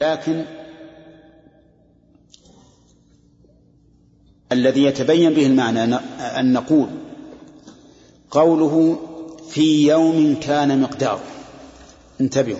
[0.00, 0.44] لكن
[4.52, 6.88] الذي يتبين به المعنى أن نقول
[8.30, 8.98] قوله
[9.50, 11.24] في يوم كان مقداره.
[12.20, 12.58] انتبهوا.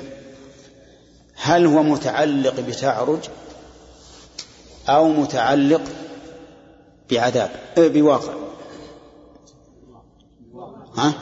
[1.35, 3.19] هل هو متعلق بتعرج
[4.89, 5.83] أو متعلق
[7.11, 8.35] بعذاب؟ بواقع.
[10.97, 11.13] ها؟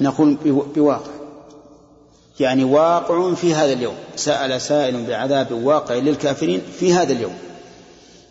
[0.00, 0.34] نقول
[0.76, 1.15] بواقع.
[2.40, 3.94] يعني واقع في هذا اليوم.
[4.16, 7.34] سأل سائل بعذاب واقع للكافرين في هذا اليوم.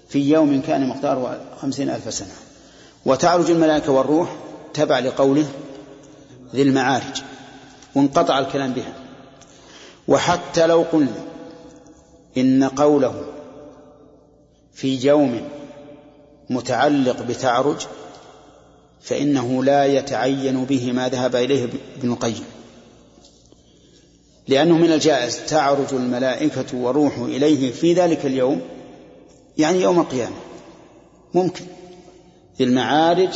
[0.09, 2.33] في يوم كان مقداره خمسين ألف سنة.
[3.05, 4.35] وتعرج الملائكة والروح
[4.73, 5.45] تبع لقوله
[6.55, 7.21] ذي المعارج.
[7.95, 8.93] وانقطع الكلام بها.
[10.07, 11.23] وحتى لو قلنا
[12.37, 13.23] إن قوله
[14.73, 15.41] في يوم
[16.49, 17.87] متعلق بتعرج
[19.01, 22.43] فإنه لا يتعين به ما ذهب إليه ابن القيم.
[24.47, 25.45] لأنه من الجائز.
[25.45, 28.61] تعرج الملائكة وروح إليه في ذلك اليوم
[29.57, 30.35] يعني يوم القيامة.
[31.33, 31.65] ممكن.
[32.57, 33.29] في المعارج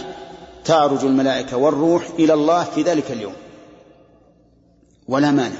[0.66, 3.34] تعرج الملائكة والروح إلى الله في ذلك اليوم.
[5.08, 5.58] ولا مانع.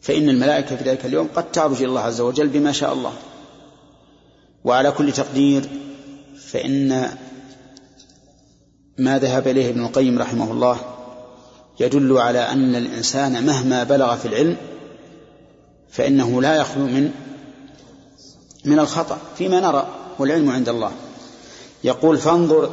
[0.00, 3.12] فإن الملائكة في ذلك اليوم قد تعرج إلى الله عز وجل بما شاء الله.
[4.64, 5.68] وعلى كل تقدير
[6.38, 7.08] فإن
[8.98, 10.91] ما ذهب إليه ابن القيم رحمه الله
[11.80, 14.56] يدل على أن الإنسان مهما بلغ في العلم
[15.90, 17.10] فإنه لا يخلو من
[18.64, 19.86] من الخطأ فيما نرى
[20.18, 20.92] والعلم عند الله
[21.84, 22.70] يقول فانظر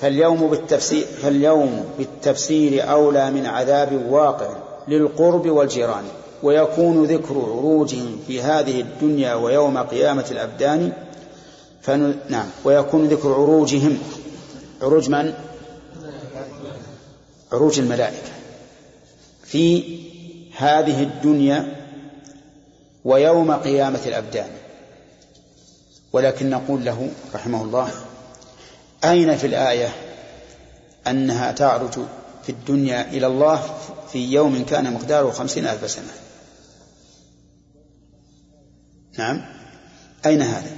[0.00, 4.48] فاليوم بالتفسير فاليوم بالتفسير أولى من عذاب واقع
[4.88, 6.04] للقرب والجيران
[6.42, 10.92] ويكون ذكر عروجهم في هذه الدنيا ويوم قيامة الأبدان
[11.82, 12.16] فن...
[12.28, 13.98] نعم ويكون ذكر عروجهم
[14.82, 15.34] عروج من؟
[17.52, 18.35] عروج الملائكة
[19.46, 19.98] في
[20.56, 21.76] هذه الدنيا
[23.04, 24.48] ويوم قيامة الأبدان.
[26.12, 27.90] ولكن نقول له رحمه الله
[29.04, 29.92] أين في الآية
[31.06, 31.92] أنها تعرج
[32.42, 33.62] في الدنيا إلى الله
[34.12, 36.12] في يوم كان مقداره خمسين ألف سنة؟
[39.18, 39.44] نعم.
[40.26, 40.70] أين هذا؟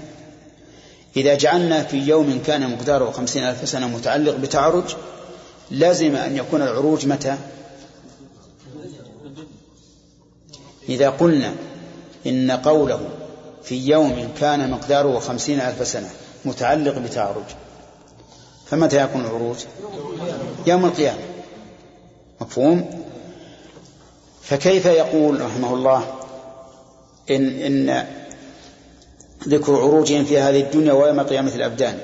[1.16, 4.96] إذا جعلنا في يوم كان مقداره خمسين ألف سنة متعلق بتعرج
[5.70, 7.36] لازم أن يكون العروج متى؟
[10.88, 11.54] إذا قلنا
[12.26, 13.00] إن قوله
[13.62, 16.10] في يوم كان مقداره خمسين ألف سنة
[16.44, 17.44] متعلق بتعرج
[18.66, 19.56] فمتى يكون العروج؟
[20.66, 21.18] يوم القيامة.
[22.40, 23.04] مفهوم؟
[24.42, 26.14] فكيف يقول رحمه الله
[27.30, 28.06] إن, إن
[29.48, 31.98] ذكر عروجهم في هذه الدنيا ويوم قيامة الأبدان؟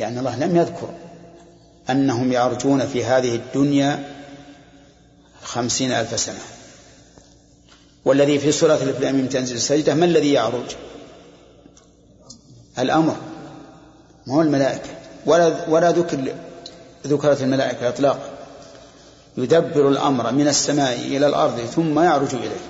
[0.00, 0.88] يعني الله لم يذكر
[1.90, 4.14] أنهم يعرجون في هذه الدنيا
[5.42, 6.57] خمسين ألف سنة.
[8.04, 10.76] والذي في سورة الإفلام تنزل السجدة ما الذي يعرج؟
[12.78, 13.16] الأمر.
[14.26, 14.90] ما هو الملائكة؟
[15.26, 16.18] ولا ولا ذكر
[17.06, 18.30] ذكرت الملائكة إطلاقا.
[19.36, 22.60] يدبر الأمر من السماء إلى الأرض ثم يعرج إليه.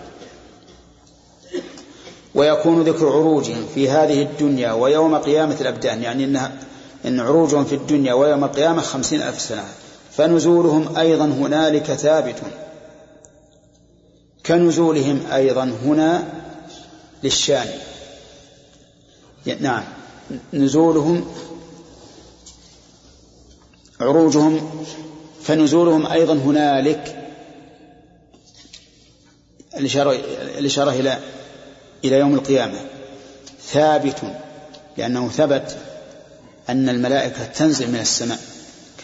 [2.34, 6.52] ويكون ذكر عروجهم في هذه الدنيا ويوم قيامة الأبدان يعني إنها
[7.04, 9.64] إن عروجهم في الدنيا ويوم القيامة خمسين ألف سنة.
[10.16, 12.36] فنزولهم أيضا هنالك ثابت.
[14.48, 16.32] كنزولهم أيضا هنا
[17.22, 17.66] للشان.
[19.60, 19.84] نعم.
[20.52, 21.34] نزولهم
[24.00, 24.84] عروجهم
[25.42, 27.30] فنزولهم أيضا هنالك
[29.76, 31.18] الإشارة, إلى
[32.04, 32.80] إلى يوم القيامة.
[33.72, 34.36] ثابت
[34.96, 35.76] لأنه ثبت
[36.68, 38.38] أن الملائكة تنزل من السماء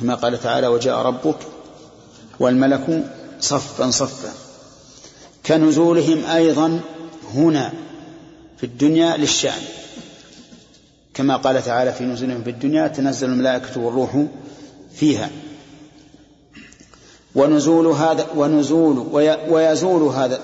[0.00, 1.38] كما قال تعالى وجاء ربك
[2.40, 3.04] والملك
[3.40, 4.43] صفا صفا.
[5.46, 6.80] كنزولهم أيضا
[7.34, 7.72] هنا
[8.56, 9.62] في الدنيا للشأن.
[11.14, 14.24] كما قال تعالى في نزولهم في الدنيا تنزل الملائكة والروح
[14.94, 15.30] فيها.
[17.34, 18.98] ونزول هذا ونزول
[19.48, 20.40] ويزول هذا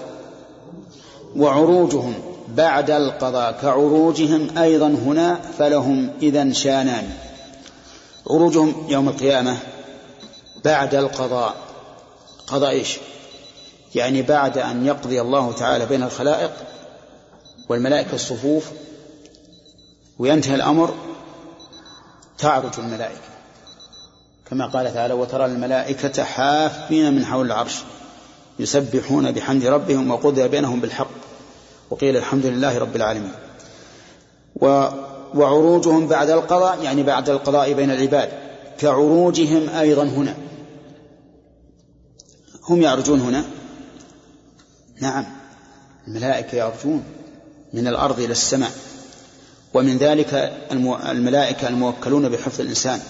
[1.37, 2.15] وعروجهم
[2.49, 7.09] بعد القضاء كعروجهم أيضا هنا فلهم إذا شانان.
[8.31, 9.57] عروجهم يوم القيامة
[10.65, 11.57] بعد القضاء.
[12.47, 12.99] قضاء إيش؟
[13.95, 16.53] يعني بعد أن يقضي الله تعالى بين الخلائق
[17.69, 18.71] والملائكة الصفوف
[20.19, 20.95] وينتهي الأمر
[22.39, 23.31] تعرج الملائكة.
[24.51, 27.83] كما قال تعالى وترى الملائكة حافين من حول العرش
[28.59, 31.11] يسبحون بحمد ربهم وقضي بينهم بالحق.
[31.91, 33.33] وقيل الحمد لله رب العالمين.
[34.57, 34.89] و
[35.35, 38.29] وعروجهم بعد القضاء يعني بعد القضاء بين العباد
[38.79, 40.35] كعروجهم أيضا هنا.
[42.69, 43.45] هم يعرجون هنا.
[45.01, 45.25] نعم
[46.09, 47.05] الملائكة يعرجون
[47.73, 48.71] من الأرض إلى السماء
[49.75, 50.53] ومن ذلك
[51.09, 53.01] الملائكة الموكلون بحفظ الإنسان.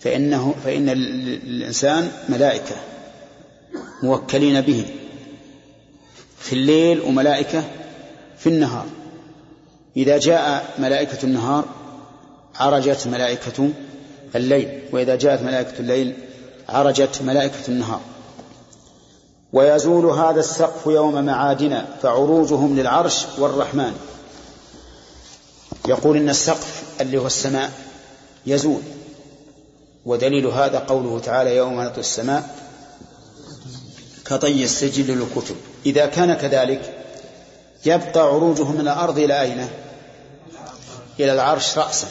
[0.00, 2.76] فإنه فإن الإنسان ملائكة
[4.02, 4.84] موكلين به
[6.38, 7.64] في الليل وملائكة
[8.38, 8.86] في النهار.
[9.96, 11.64] إذا جاء ملائكة النهار
[12.54, 13.70] عرجت ملائكة
[14.36, 16.14] الليل وإذا جاءت ملائكة الليل
[16.68, 18.00] عرجت ملائكة النهار.
[19.52, 23.92] ويزول هذا السقف يوم معادنا فعروجهم للعرش والرحمن.
[25.88, 27.70] يقول إن السقف اللي هو السماء
[28.46, 28.82] يزول.
[30.06, 32.56] ودليل هذا قوله تعالى يوم نطوي السماء
[34.24, 35.56] كطي السجل للكتب.
[35.86, 37.04] إذا كان كذلك
[37.86, 39.68] يبقى عروجهم من الأرض إلى أين؟
[41.20, 42.08] إلى العرش رأسا.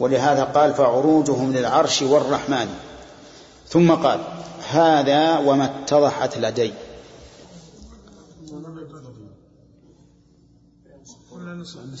[0.00, 2.68] ولهذا قال فعروجهم للعرش والرحمن.
[3.68, 4.20] ثم قال
[4.70, 6.72] هذا وما اتضحت لدي.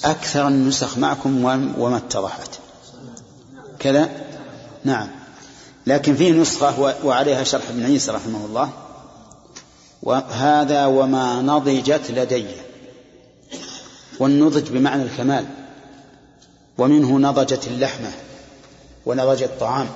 [0.04, 1.44] أكثر النسخ معكم
[1.78, 2.50] وما اتضحت.
[3.78, 4.10] كذا؟
[4.84, 5.08] نعم.
[5.86, 8.70] لكن فيه نسخة وعليها شرح ابن عيسى رحمه الله.
[10.02, 12.46] وهذا وما نضجت لدي.
[14.18, 15.46] والنضج بمعنى الكمال.
[16.78, 18.10] ومنه نضجت اللحمة
[19.06, 19.86] ونضج الطعام.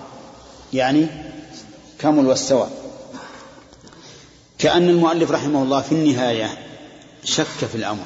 [0.73, 1.32] يعني
[2.03, 2.69] كمل واستوى
[4.59, 6.59] كأن المؤلف رحمه الله في النهاية
[7.25, 8.05] شك في الأمر.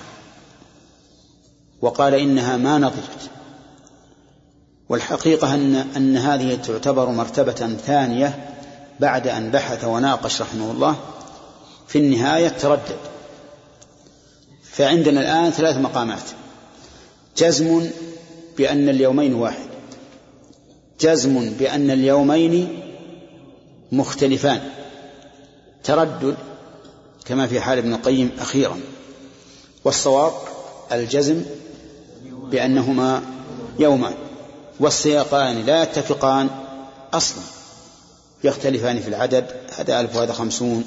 [1.83, 3.31] وقال إنها ما نضجت
[4.89, 8.55] والحقيقة أن أن هذه تعتبر مرتبة ثانية
[9.01, 10.97] بعد أن بحث وناقش رحمه الله
[11.89, 12.99] في النهاية تردد.
[14.63, 16.31] فعندنا الآن ثلاث مقامات.
[17.37, 17.91] جزم
[18.59, 19.67] بأن اليومين واحد.
[21.01, 22.86] جزم بأن اليومين
[23.93, 24.61] مختلفان.
[25.85, 26.37] تردد
[27.25, 28.81] كما في حال ابن القيم أخيرا.
[29.85, 30.33] والصواب
[30.93, 31.43] الجزم
[32.25, 33.23] بأنهما
[33.79, 34.15] يومان.
[34.81, 36.49] والسياقان لا يتفقان
[37.15, 37.43] أصلا.
[38.45, 39.47] يختلفان في العدد
[39.79, 40.85] هذا ألف وهذا خمسون.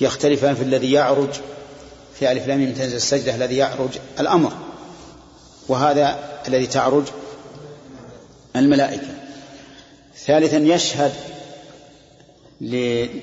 [0.00, 1.30] يختلفان في الذي يعرج
[2.18, 4.52] في ألف لام تنزل السجدة الذي يعرج الأمر.
[5.68, 6.18] وهذا
[6.48, 7.04] الذي تعرج
[8.56, 9.08] الملائكة.
[10.26, 11.12] ثالثا يشهد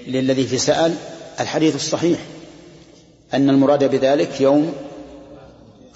[0.08, 0.96] للذي في سأل
[1.40, 2.20] الحديث الصحيح.
[3.34, 4.74] أن المراد بذلك يوم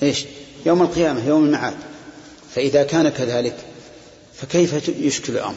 [0.04, 0.26] إيش؟
[0.66, 1.74] يوم القيامة يوم المعاد.
[2.52, 3.56] فإذا كان كذلك
[4.34, 5.56] فكيف يشكل الأمر؟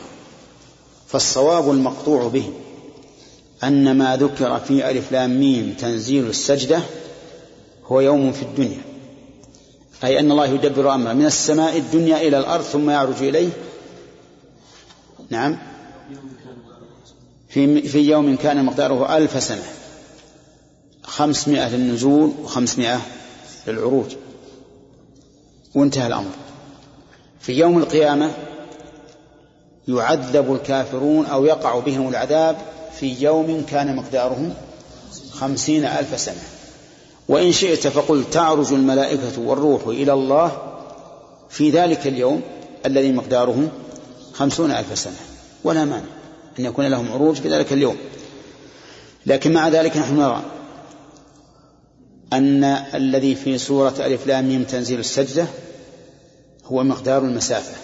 [1.08, 2.50] فالصواب المقطوع به
[3.64, 6.80] أن ما ذكر في ألف لام ميم تنزيل السجدة
[7.86, 8.82] هو يوم في الدنيا.
[10.04, 13.48] أي أن الله يدبر أمره من السماء الدنيا إلى الأرض ثم يعرج إليه.
[15.30, 15.58] نعم.
[17.56, 19.62] في, في يوم كان مقداره ألف سنة.
[21.02, 23.00] خمسمائة للنزول وخمسمائة
[23.66, 24.06] للعروج.
[25.74, 26.30] وانتهى الأمر.
[27.40, 28.30] في يوم القيامة
[29.88, 32.56] يعذب الكافرون أو يقع بهم العذاب
[33.00, 34.56] في يوم كان مقداره
[35.32, 36.42] خمسين ألف سنة.
[37.28, 40.52] وإن شئت فقل تعرج الملائكة والروح إلى الله
[41.50, 42.40] في ذلك اليوم
[42.86, 43.68] الذي مقداره
[44.32, 45.16] خمسون ألف سنة.
[45.64, 46.15] ولا مانع.
[46.58, 47.96] أن يكون لهم عروج في ذلك اليوم.
[49.26, 50.42] لكن مع ذلك نحن نرى
[52.32, 52.64] أن
[52.94, 55.46] الذي في سورة ألف لام ميم تنزيل السجدة
[56.64, 57.76] هو مقدار المسافة.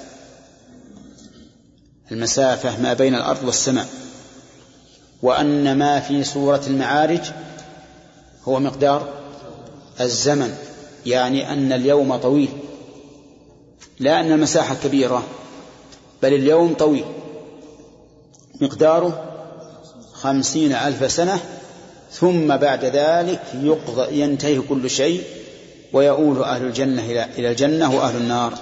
[2.13, 3.89] المسافة ما بين الأرض والسماء.
[5.23, 7.21] وأن ما في سورة المعارج
[8.45, 9.09] هو مقدار
[10.01, 10.55] الزمن.
[11.07, 12.49] يعني أن اليوم طويل.
[14.01, 15.23] لا أن المساحة كبيرة
[16.23, 17.05] بل اليوم طويل.
[18.63, 19.25] مقداره
[20.13, 21.39] خمسين ألف سنة
[22.13, 25.23] ثم بعد ذلك يقضى ينتهي كل شيء
[25.93, 27.03] ويؤول أهل الجنة
[27.39, 28.53] إلى الجنة وأهل النار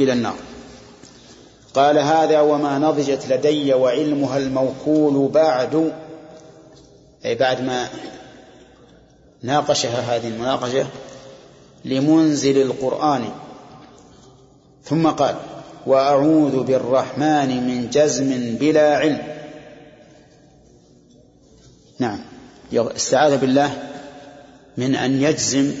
[0.00, 0.34] إلى النار.
[1.74, 5.92] قال هذا وما نضجت لدي وعلمها الموكول بعد
[7.24, 7.88] أي بعد ما
[9.42, 10.86] ناقشها هذه المناقشة
[11.84, 13.24] لمنزل القرآن.
[14.84, 15.34] ثم قال
[15.86, 19.39] وأعوذ بالرحمن من جزم بلا علم.
[22.00, 22.18] نعم.
[22.72, 23.90] استعاذ بالله
[24.76, 25.74] من أن يجزم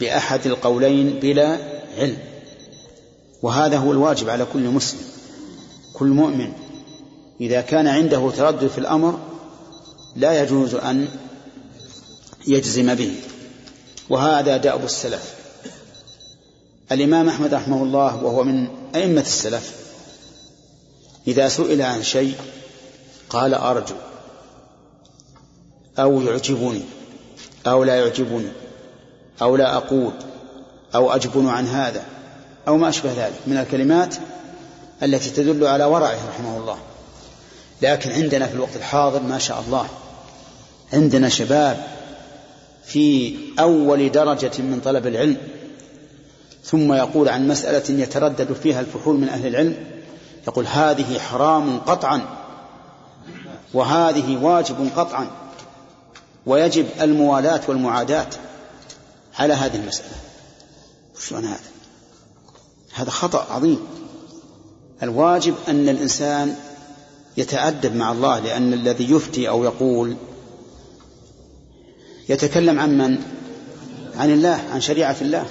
[0.00, 1.58] بأحد القولين بلا
[1.98, 2.18] علم.
[3.42, 5.00] وهذا هو الواجب على كل مسلم.
[5.92, 6.52] كل مؤمن
[7.40, 9.18] إذا كان عنده تردد في الأمر
[10.16, 11.08] لا يجوز أن
[12.46, 13.14] يجزم به.
[14.10, 15.34] وهذا دأب السلف.
[16.92, 19.72] الإمام أحمد رحمه الله وهو من أئمة السلف.
[21.26, 22.34] إذا سئل عن شيء
[23.30, 23.94] قال أرجو.
[25.98, 26.82] أو يعجبني
[27.66, 28.48] أو لا يعجبني
[29.42, 30.12] أو لا أقول
[30.94, 32.04] أو أجبن عن هذا
[32.68, 34.14] أو ما أشبه ذلك من الكلمات
[35.02, 36.78] التي تدل على ورعه رحمه الله.
[37.82, 39.86] لكن عندنا في الوقت الحاضر ما شاء الله
[40.92, 41.86] عندنا شباب
[42.84, 45.36] في أول درجة من طلب العلم
[46.64, 49.76] ثم يقول عن مسألة يتردد فيها الفحول من أهل العلم
[50.46, 52.20] يقول هذه حرام قطعا
[53.74, 55.26] وهذه واجب قطعا.
[56.48, 58.26] ويجب الموالاة والمعاداة
[59.38, 60.08] على هذه المسألة.
[61.20, 61.60] شلون هذا؟
[62.94, 63.86] هذا خطأ عظيم.
[65.02, 66.56] الواجب أن الإنسان
[67.36, 70.16] يتأدب مع الله لأن الذي يفتي أو يقول
[72.28, 73.18] يتكلم عن من؟
[74.16, 75.46] عن الله عن شريعة الله.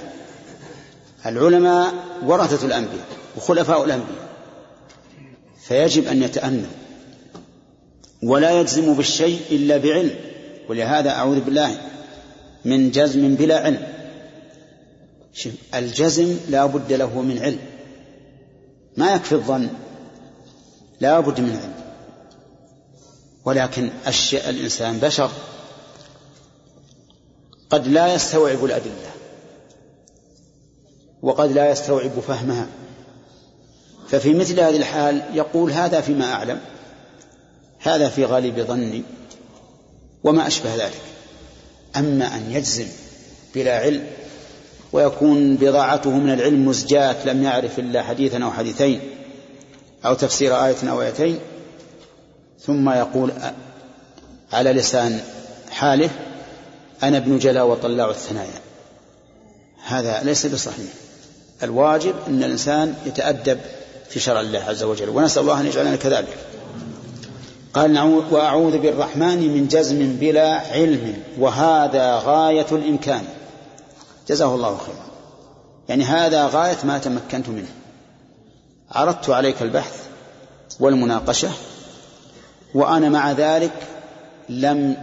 [1.26, 1.94] العلماء
[2.26, 4.28] ورثة الأنبياء وخلفاء الأنبياء.
[5.62, 6.66] فيجب أن يتأنى
[8.22, 10.27] ولا يجزم بالشيء إلا بعلم.
[10.68, 11.80] ولهذا أعوذ بالله
[12.64, 13.86] من جزم بلا علم.
[15.74, 17.58] الجزم لا بد له من علم.
[18.96, 19.68] ما يكفي الظن
[21.00, 21.74] لا بد من علم.
[23.44, 23.90] ولكن
[24.32, 25.30] الإنسان بشر
[27.70, 29.10] قد لا يستوعب الأدلة
[31.22, 32.66] وقد لا يستوعب فهمها.
[34.08, 36.60] ففي مثل هذه الحال يقول هذا فيما أعلم
[37.78, 39.02] هذا في غالب ظني.
[40.24, 41.00] وما أشبه ذلك.
[41.96, 42.86] أما أن يجزم
[43.54, 44.06] بلا علم
[44.92, 49.00] ويكون بضاعته من العلم مزجاة لم يعرف إلا حديثا أو حديثين
[50.04, 51.38] أو تفسير آية أو آيتين
[52.66, 53.32] ثم يقول
[54.52, 55.20] على لسان
[55.70, 56.10] حاله
[57.02, 58.60] أنا ابن جلا وطلاع الثنايا.
[59.86, 60.92] هذا ليس بصحيح.
[61.62, 63.58] الواجب أن الإنسان يتأدب
[64.08, 66.38] في شرع الله عز وجل ونسأل الله أن يجعلنا كذلك.
[67.74, 73.24] قال وأعوذ بالرحمن من جزم بلا علم وهذا غاية الإمكان.
[74.28, 75.08] جزاه الله خيرا.
[75.88, 77.68] يعني هذا غاية ما تمكنت منه.
[78.90, 80.02] عرضت عليك البحث
[80.80, 81.50] والمناقشة
[82.74, 83.72] وأنا مع ذلك
[84.48, 84.96] لم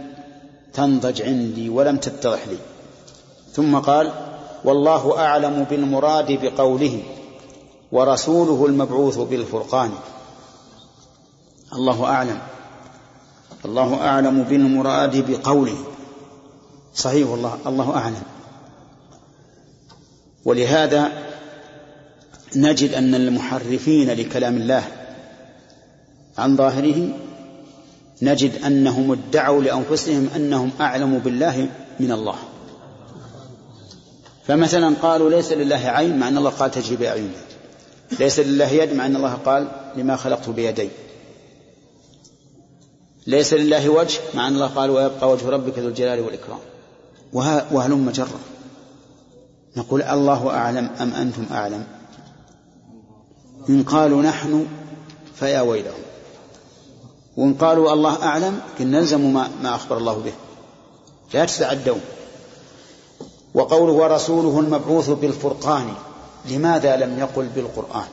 [0.74, 2.58] تنضج عندي ولم تتضح لي.
[3.52, 4.12] ثم قال
[4.64, 7.02] والله أعلم بالمراد بقوله
[7.92, 9.90] ورسوله المبعوث بالفرقان.
[11.72, 12.38] الله أعلم.
[13.66, 15.76] الله أعلم بالمراد بقوله.
[16.94, 18.22] صحيح والله الله أعلم.
[20.44, 21.12] ولهذا
[22.56, 24.84] نجد أن المحرفين لكلام الله
[26.38, 27.08] عن ظاهره
[28.22, 31.68] نجد أنهم ادعوا لأنفسهم أنهم أعلم بالله
[32.00, 32.36] من الله.
[34.46, 37.30] فمثلا قالوا ليس لله عين مع أن الله قال تجري بأعيننا
[38.20, 40.88] ليس لله يد مع أن الله قال لما خلقته بيدي.
[43.26, 46.58] ليس لله وجه مع أن الله قال ويبقى وجه ربك ذو الجلال والإكرام.
[47.72, 48.40] وهلم جرة
[49.76, 51.86] نقول الله أعلم أم أنتم أعلم؟
[53.68, 54.66] إن قالوا نحن
[55.34, 56.02] فيا ويلهم.
[57.36, 60.32] وإن قالوا الله أعلم كن نلزم ما, ما أخبر الله به.
[61.34, 62.00] لا تتعدون.
[63.54, 65.94] وقوله ورسوله المبعوث بالفرقان
[66.50, 68.06] لماذا لم يقل بالقرآن؟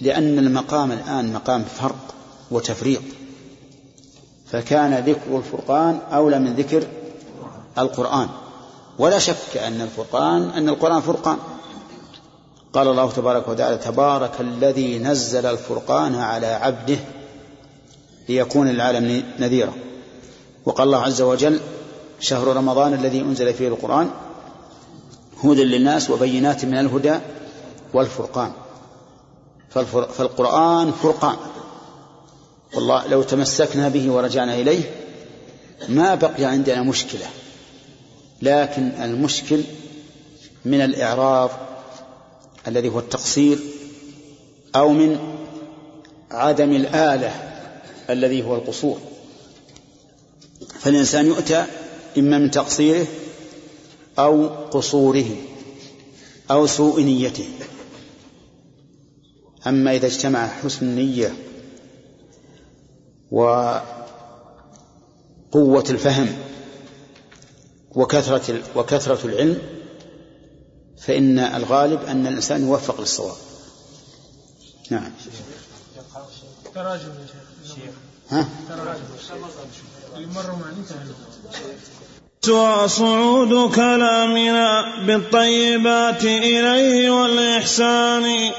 [0.00, 2.14] لأن المقام الآن مقام فرق
[2.50, 3.02] وتفريق.
[4.52, 6.86] فكان ذكر الفرقان أولى من ذكر
[7.78, 8.28] القرآن.
[8.98, 11.38] ولا شك أن الفرقان أن القرآن فرقان.
[12.72, 16.96] قال الله تبارك وتعالى تبارك الذي نزل الفرقان على عبده
[18.28, 19.72] ليكون للعالم نذيرا.
[20.64, 21.60] وقال الله عز وجل
[22.20, 24.10] شهر رمضان الذي أنزل فيه القرآن
[25.44, 27.18] هدى للناس وبينات من الهدى
[27.94, 28.52] والفرقان.
[29.70, 31.36] فالقرآن فرقان.
[32.74, 34.90] والله لو تمسكنا به ورجعنا إليه
[35.88, 37.26] ما بقي عندنا مشكلة.
[38.42, 39.60] لكن المشكل
[40.64, 41.50] من الإعراض
[42.68, 43.58] الذي هو التقصير
[44.76, 45.18] أو من
[46.30, 47.30] عدم الآلة
[48.10, 48.98] الذي هو القصور.
[50.80, 51.66] فالإنسان يؤتى
[52.18, 53.06] إما من تقصيره
[54.18, 55.36] أو قصوره
[56.50, 57.48] أو سوء نيته.
[59.66, 61.32] أما إذا اجتمع حسن النية
[63.32, 63.84] وقوة
[65.90, 66.38] الفهم
[67.90, 69.58] وكثرة وكثرة العلم
[71.06, 73.36] فإن الغالب أن الإنسان يوفق للصواب.
[74.90, 75.12] نعم.
[76.74, 77.26] تراجم يا
[77.74, 77.94] شيخ.
[78.30, 78.48] ها؟
[82.48, 88.52] وصعود كلامنا بالطيبات إليه والإحسان.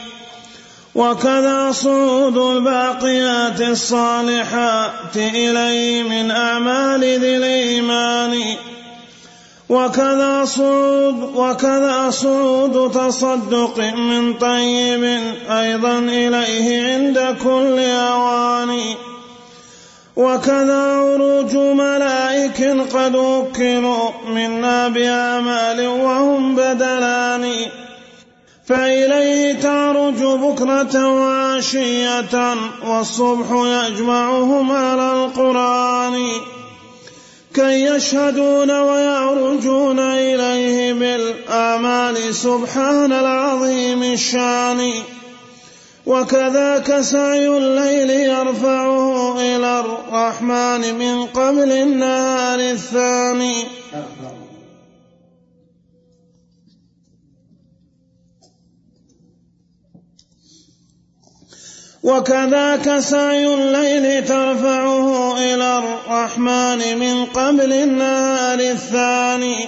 [0.95, 8.55] وكذا صعود الباقيات الصالحات إليه من أعمال ذي الإيمان.
[9.69, 15.03] وكذا صعود وكذا صعود تصدق من طيب
[15.50, 18.79] أيضا إليه عند كل أوان
[20.15, 22.62] وكذا عروج ملائك
[22.95, 27.51] قد وكلوا منا بأعمال وهم بدلان.
[28.67, 32.55] فإليه تعرج بكرة وعشية
[32.88, 36.32] والصبح يجمعهم على القرآن.
[37.53, 44.93] كي يشهدون ويعرجون إليه بالآمال سبحان العظيم الشان.
[46.05, 53.63] وكذاك سعي الليل يرفعه إلى الرحمن من قبل النهار الثاني.
[62.03, 69.67] وكذاك سعي الليل ترفعه إلى الرحمن من قبل النهار الثاني.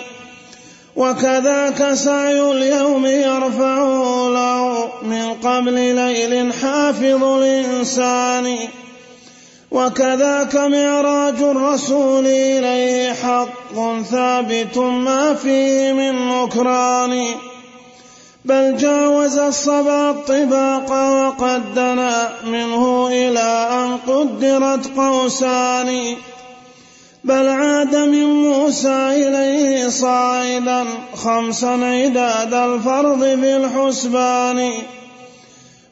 [0.95, 8.57] وكذاك سعي اليوم يرفعه له من قبل ليل حافظ الإنسان
[9.71, 17.25] وكذاك معراج الرسول إليه حق ثابت ما فيه من نكران.
[18.45, 26.15] بل جاوز الصبا الطباق وقد دنا منه إلى أن قدرت قوسان.
[27.23, 30.85] بل عاد من موسى إليه صاعدا
[31.15, 34.71] خمسا عداد الفرض بالحسبان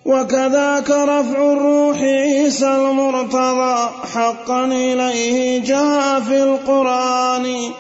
[0.06, 7.72] وكذاك رفع الروح عيسى المرتضى حقا إليه جاء في القرآن.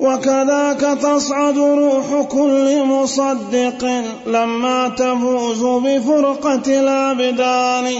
[0.00, 7.94] وكذاك تصعد روح كل مصدق لما تفوز بفرقة الأبدان.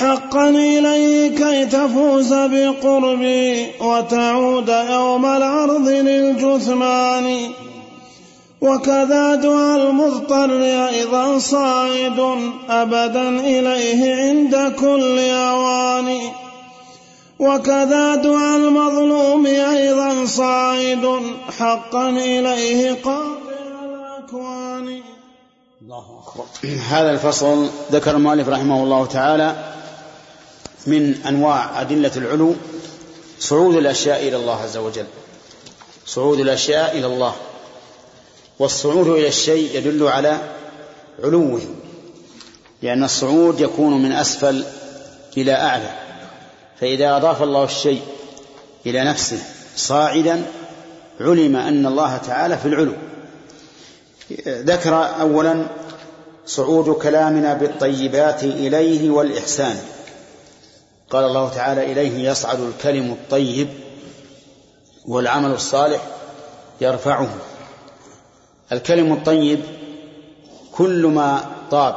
[0.00, 7.50] حقا إليه كي تفوز بقربي وتعود يوم العرض للجثمان.
[8.60, 12.38] وكذا دعاء المضطر أيضا صاعد
[12.70, 16.18] أبدا إليه عند كل أوان.
[17.38, 21.22] وكذا دعاء المظلوم أيضا صاعد
[21.58, 23.52] حقا إليه قاطع
[23.84, 25.02] الأكوان.
[25.82, 26.44] الله أكبر.
[26.88, 29.74] هذا الفصل ذكر المؤلف رحمه الله تعالى
[30.86, 32.54] من أنواع أدلة العلو
[33.38, 35.06] صعود الأشياء إلى الله عز وجل.
[36.06, 37.34] صعود الأشياء إلى الله.
[38.58, 40.38] والصعود إلى الشيء يدل على
[41.24, 41.60] علوه
[42.82, 44.64] لأن الصعود يكون من أسفل
[45.36, 46.01] إلى أعلى.
[46.82, 48.02] فإذا أضاف الله الشيء
[48.86, 49.38] إلى نفسه
[49.76, 50.46] صاعدا
[51.20, 52.92] علم أن الله تعالى في العلو.
[54.46, 55.66] ذكر أولا
[56.46, 59.76] صعود كلامنا بالطيبات إليه والإحسان.
[61.10, 63.68] قال الله تعالى إليه يصعد الكلم الطيب
[65.06, 66.02] والعمل الصالح
[66.80, 67.34] يرفعه.
[68.72, 69.60] الكلم الطيب
[70.72, 71.96] كل ما طاب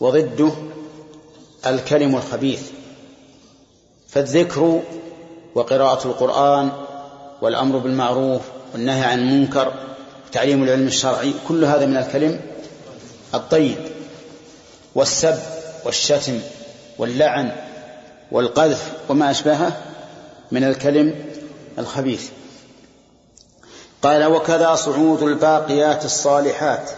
[0.00, 0.52] وضده
[1.66, 2.62] الكلم الخبيث.
[4.12, 4.82] فالذكر
[5.54, 6.70] وقراءة القرآن
[7.42, 8.40] والأمر بالمعروف
[8.72, 9.72] والنهي عن المنكر
[10.28, 12.40] وتعليم العلم الشرعي كل هذا من الكلم
[13.34, 13.76] الطيب
[14.94, 15.38] والسب
[15.84, 16.40] والشتم
[16.98, 17.52] واللعن
[18.32, 19.76] والقذف وما أشبهه
[20.52, 21.14] من الكلم
[21.78, 22.28] الخبيث.
[24.02, 26.90] قال وكذا صعود الباقيات الصالحات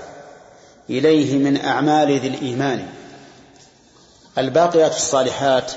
[0.90, 2.86] إليه من أعمال ذي الإيمان.
[4.38, 5.72] الباقيات الصالحات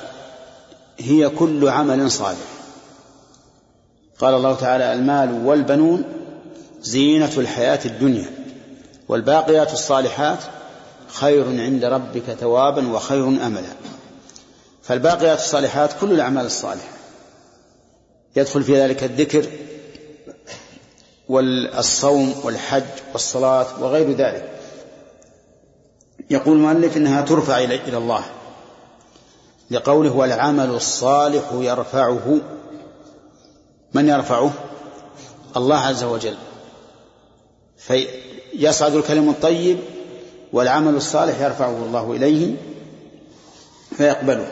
[0.99, 2.47] هي كل عمل صالح.
[4.19, 6.03] قال الله تعالى المال والبنون
[6.81, 8.29] زينة الحياة الدنيا
[9.07, 10.39] والباقيات الصالحات
[11.07, 13.73] خير عند ربك ثوابا وخير أملا.
[14.83, 16.89] فالباقيات الصالحات كل الأعمال الصالحة.
[18.35, 19.45] يدخل في ذلك الذكر
[21.29, 22.83] والصوم والحج
[23.13, 24.51] والصلاة وغير ذلك.
[26.29, 28.23] يقول المؤلف إنها ترفع إلى الله.
[29.71, 32.37] لقوله والعمل الصالح يرفعه.
[33.93, 34.53] من يرفعه؟
[35.57, 36.35] الله عز وجل.
[37.77, 39.77] فيصعد الكلم الطيب
[40.53, 42.55] والعمل الصالح يرفعه الله إليه
[43.97, 44.51] فيقبله.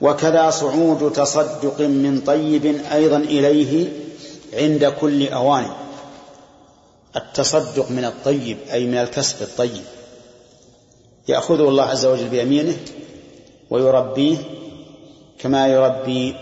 [0.00, 3.92] وكذا صعود تصدق من طيب أيضا إليه
[4.54, 5.66] عند كل أوان.
[7.16, 9.82] التصدق من الطيب أي من الكسب الطيب.
[11.28, 12.76] يأخذه الله عز وجل بيمينه
[13.72, 14.36] ويربيه
[15.38, 16.34] كما يربي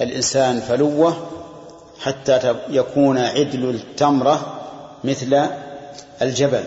[0.00, 1.16] الإنسان فلوة
[2.00, 4.60] حتى يكون عدل التمرة
[5.04, 5.46] مثل
[6.22, 6.64] الجبل.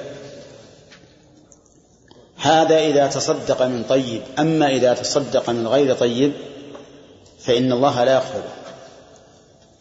[2.38, 4.22] هذا إذا تصدق من طيب.
[4.40, 6.32] أما إذا تصدق من غير طيب
[7.40, 8.54] فإن الله لا يقبله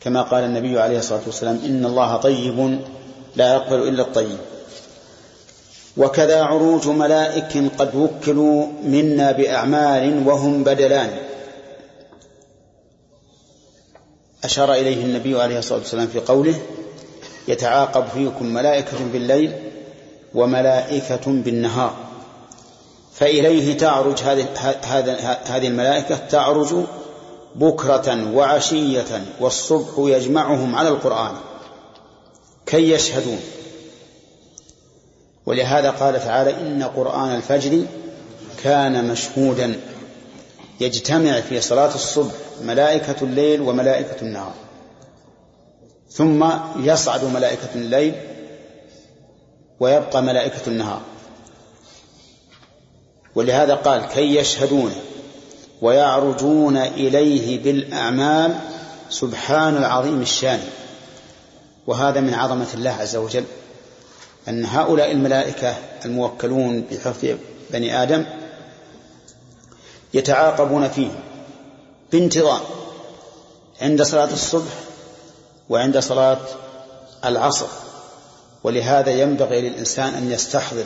[0.00, 2.80] كما قال النبي عليه الصلاة والسلام إن الله طيب
[3.36, 4.38] لا يقبل إلا الطيب.
[5.96, 11.18] وكذا عروج ملائك قد وكلوا منا بأعمال وهم بدلان.
[14.44, 16.54] أشار إليه النبي عليه الصلاة والسلام في قوله
[17.48, 19.52] يتعاقب فيكم ملائكة بالليل
[20.34, 21.94] وملائكة بالنهار.
[23.14, 24.18] فإليه تعرج
[25.46, 26.74] هذه الملائكة تعرج
[27.54, 31.34] بكرة وعشية والصبح يجمعهم على القرآن.
[32.66, 33.40] كي يشهدون.
[35.46, 37.84] ولهذا قال تعالى إن قرآن الفجر
[38.62, 39.80] كان مشهودا
[40.80, 44.54] يجتمع في صلاة الصبح ملائكة الليل وملائكة النهار
[46.10, 48.14] ثم يصعد ملائكة الليل
[49.80, 51.00] ويبقى ملائكة النهار.
[53.34, 54.92] ولهذا قال كي يشهدون
[55.82, 58.54] ويعرجون إليه بالأعمال
[59.10, 60.60] سبحان العظيم الشان.
[61.86, 63.44] وهذا من عظمة الله عز وجل.
[64.48, 65.74] أن هؤلاء الملائكة
[66.04, 67.28] الموكلون بحفظ
[67.70, 68.24] بني آدم
[70.14, 71.10] يتعاقبون فيه
[72.12, 72.60] بانتظام
[73.82, 74.72] عند صلاة الصبح
[75.68, 76.38] وعند صلاة
[77.24, 77.66] العصر
[78.64, 80.84] ولهذا ينبغي للإنسان أن يستحضر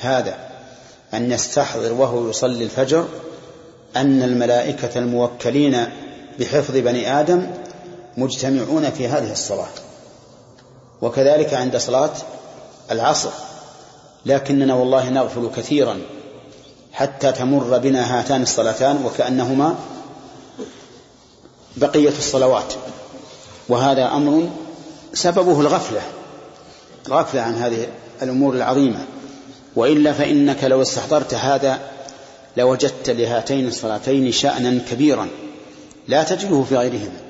[0.00, 0.38] هذا
[1.14, 3.08] أن يستحضر وهو يصلي الفجر
[3.96, 5.86] أن الملائكة الموكلين
[6.38, 7.46] بحفظ بني آدم
[8.16, 9.68] مجتمعون في هذه الصلاة.
[11.02, 12.12] وكذلك عند صلاة
[12.90, 13.30] العصر.
[14.26, 15.98] لكننا والله نغفل كثيرا
[16.92, 19.74] حتى تمر بنا هاتان الصلاتان وكأنهما
[21.76, 22.74] بقية الصلوات.
[23.68, 24.48] وهذا أمر
[25.14, 26.00] سببه الغفلة
[27.08, 27.86] الغفلة عن هذه
[28.22, 29.04] الأمور العظيمة.
[29.76, 31.78] وإلا فإنك لو استحضرت هذا
[32.56, 35.28] لوجدت لهاتين الصلاتين شأنا كبيرا
[36.08, 37.20] لا تجده في غيرهما.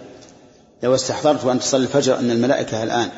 [0.83, 3.09] لو استحضرت وأن تصلي الفجر أن الملائكة الآن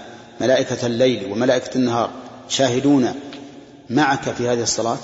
[0.41, 2.11] ملائكة الليل وملائكة النهار
[2.49, 3.15] شاهدون
[3.91, 4.99] معك في هذه الصلاة؟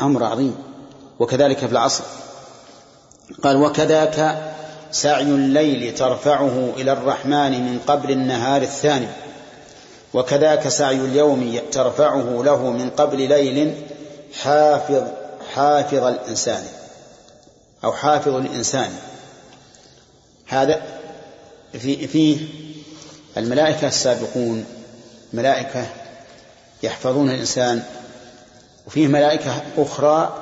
[0.00, 0.56] أمر عظيم.
[1.18, 2.04] وكذلك في العصر.
[3.42, 4.52] قال وكذاك
[4.92, 9.08] سعي الليل ترفعه إلى الرحمن من قبل النهار الثاني.
[10.14, 13.74] وكذاك سعي اليوم ترفعه له من قبل ليل
[14.42, 15.02] حافظ
[15.54, 16.64] حافظ الإنسان.
[17.84, 18.90] أو حافظ الإنسان.
[20.46, 20.82] هذا
[21.72, 22.38] في فيه
[23.36, 24.64] الملائكة السابقون
[25.32, 25.86] ملائكة
[26.82, 27.82] يحفظون الإنسان.
[28.86, 30.40] وفيه ملائكة أخرى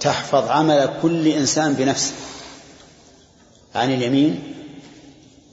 [0.00, 2.12] تحفظ عمل كل إنسان بنفسه
[3.74, 4.54] عن اليمين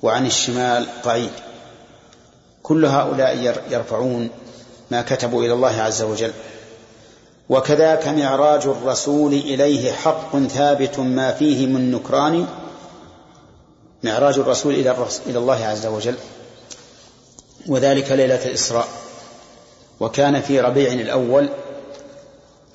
[0.02, 1.32] وعن الشمال قعيد.
[2.64, 3.38] كل هؤلاء
[3.70, 4.30] يرفعون
[4.92, 6.32] ما كتبوا إلى الله عز وجل.
[7.50, 12.48] وكذاك معراج الرسول إليه حق ثابت ما فيه من نكران
[14.04, 16.16] معراج الرسول إلى الله عز وجل.
[17.68, 18.88] وذلك ليلة الإسراء.
[20.00, 21.50] وكان في ربيع الأول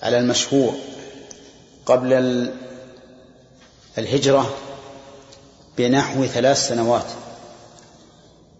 [0.02, 0.74] على المشهور
[1.87, 2.12] قبل
[3.98, 4.54] الهجرة
[5.78, 7.06] بنحو ثلاث سنوات.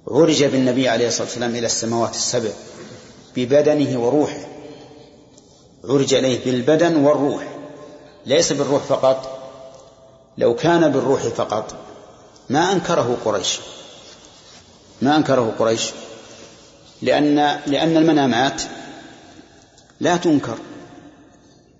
[0.09, 2.51] عرج بالنبي عليه الصلاة والسلام إلى السماوات السبع
[3.37, 4.46] ببدنه وروحه.
[5.85, 7.48] عرج إليه بالبدن والروح.
[8.27, 9.38] ليس بالروح فقط
[10.38, 11.75] لو كان بالروح فقط.
[12.51, 13.61] ما أنكره قريش.
[15.03, 15.90] ما أنكره قريش.
[17.03, 18.62] لأن لأن المنامات
[20.01, 20.59] لا تنكر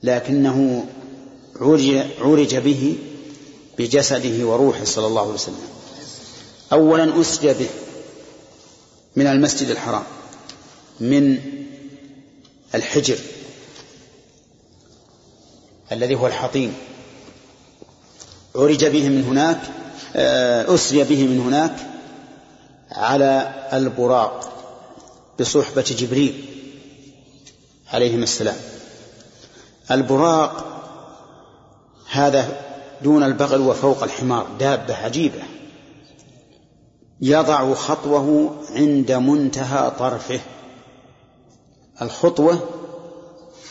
[0.03, 0.87] لكنه
[1.61, 2.99] عرج, عرج به
[3.79, 5.67] بجسده وروحه صلى الله عليه وسلم.
[6.73, 7.69] أولا أسري به
[9.17, 10.03] من المسجد الحرام
[11.01, 11.39] من
[12.75, 13.19] الحجر
[15.93, 16.75] الذي هو الحطيم.
[18.55, 19.61] عرج به من هناك
[20.17, 21.77] آه، أسري به من هناك
[22.91, 24.62] على البراق.
[25.41, 26.45] بصحبة جبريل
[27.93, 28.57] عليهما السلام.
[29.91, 30.67] البراق
[32.11, 32.61] هذا
[33.03, 35.43] دون البغل وفوق الحمار دابة عجيبة.
[37.21, 40.41] يضع خطوه عند منتهى طرفه.
[42.03, 42.69] الخطوة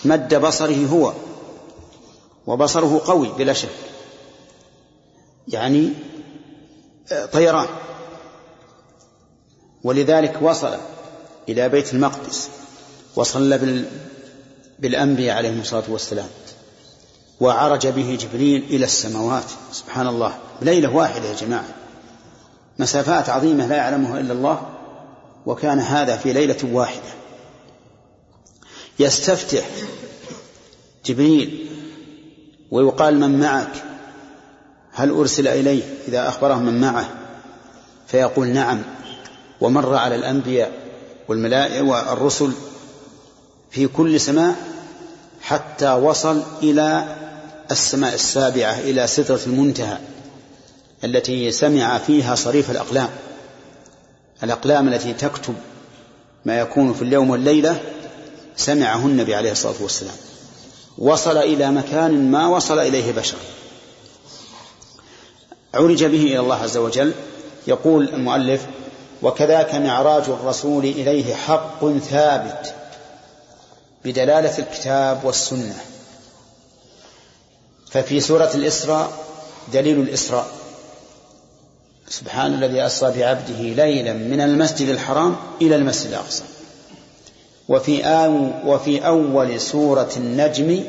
[0.06, 1.14] مد بصره هو
[2.48, 3.70] وبصره قوي بلا شك.
[5.48, 5.90] يعني
[7.12, 7.68] آه، طيران.
[9.84, 10.78] ولذلك وصل
[11.52, 12.50] إلى بيت المقدس
[13.16, 13.86] وصلى
[14.80, 16.28] بالأنبياء عليهم الصلاة والسلام
[17.40, 19.44] وعرج به جبريل إلى السماوات.
[19.72, 20.38] سبحان الله.
[20.62, 21.68] ليلة واحدة يا جماعة.
[22.80, 24.70] مسافات عظيمة لا يعلمها إلا الله
[25.46, 27.12] وكان هذا في ليلة واحدة.
[29.00, 29.66] يستفتح
[31.06, 31.70] جبريل
[32.72, 33.84] ويقال من معك؟
[34.94, 37.10] هل أرسل إليه؟ إذا أخبره من معه
[38.08, 38.82] فيقول نعم.
[39.62, 40.81] ومر على الأنبياء.
[41.32, 42.52] والملائكة والرسل
[43.72, 44.56] في كل سماء
[45.42, 47.16] حتى وصل إلى
[47.72, 49.98] السماء السابعة إلى سدرة المنتهى
[51.04, 53.10] التي سمع فيها صريف الأقلام.
[54.44, 55.56] الأقلام التي تكتب
[56.46, 57.82] ما يكون في اليوم والليلة
[58.56, 60.16] سمعه النبي عليه الصلاة والسلام.
[60.98, 63.38] وصل إلى مكان ما وصل إليه بشر.
[65.74, 67.12] عرج به إلى الله عز وجل.
[67.68, 68.66] يقول المؤلف
[69.22, 72.74] وكذاك معراج الرسول إليه حق ثابت
[74.06, 75.78] بدلالة الكتاب والسنة.
[77.92, 79.12] ففي سورة الإسراء
[79.74, 80.48] دليل الإسراء.
[82.10, 86.44] سبحان الذي أسرى بعبده ليلا من المسجد الحرام إلى المسجد الأقصى.
[87.70, 90.84] وفي أو وفي أول سورة النجم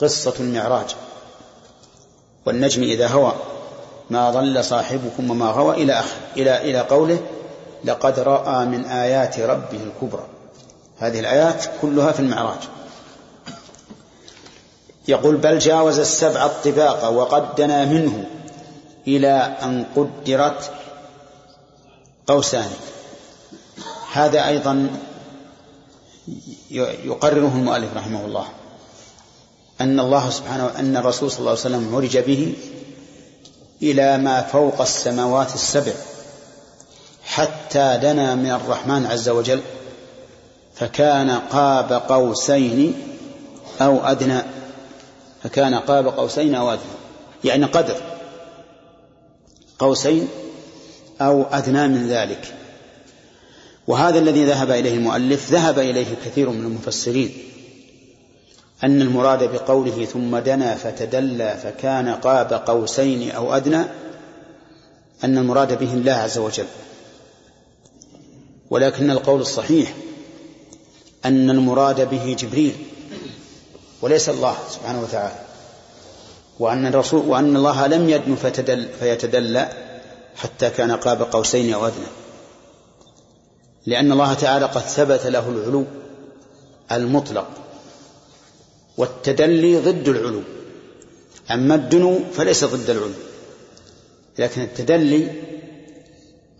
[0.00, 0.96] قصة المعراج.
[2.46, 3.34] والنجم إذا هوى
[4.10, 5.82] ما ضل صاحبكم وما غوى.
[5.82, 7.18] إلى آخر إلى إلى قوله
[7.84, 10.26] لقد رأى من آيات ربه الكبرى.
[10.98, 12.58] هذه الآيات كلها في المعراج.
[15.08, 18.24] يقول بل جاوز السبع الطباق وقد دنا منه
[19.06, 20.70] إلى أن قدرت
[22.26, 22.70] قوسان.
[24.12, 24.90] هذا أيضا
[27.04, 28.46] يقرره المؤلف رحمه الله.
[29.80, 32.54] أن الله سبحانه أن الرسول صلى الله عليه وسلم عرج به
[33.82, 35.92] إلى ما فوق السماوات السبع
[37.24, 39.60] حتى دنا من الرحمن عز وجل
[40.74, 42.94] فكان قاب قوسين
[43.80, 44.42] أو أدنى
[45.42, 46.82] فكان قاب قوسين أو أدنى
[47.44, 47.96] يعني قدر
[49.78, 50.28] قوسين
[51.20, 52.54] أو أدنى من ذلك.
[53.86, 57.38] وهذا الذي ذهب إليه المؤلف ذهب إليه كثير من المفسرين.
[58.84, 63.84] أن المراد بقوله ثم دنا فتدلى فكان قاب قوسين أو أدنى
[65.24, 66.66] أن المراد به الله عز وجل.
[68.70, 69.94] ولكن القول الصحيح
[71.24, 72.76] أن المراد به جبريل
[74.02, 75.38] وليس الله سبحانه وتعالى
[76.58, 79.68] وأن الرسول وأن الله لم يدن فتدل فيتدلى
[80.36, 82.06] حتى كان قاب قوسين أو أدنى.
[83.86, 85.84] لأن الله تعالى قد ثبت له العلو
[86.92, 87.46] المطلق
[88.98, 90.42] والتدلي ضد العلو.
[91.50, 93.12] أما الدنو فليس ضد العلو.
[94.38, 95.28] لكن التدلي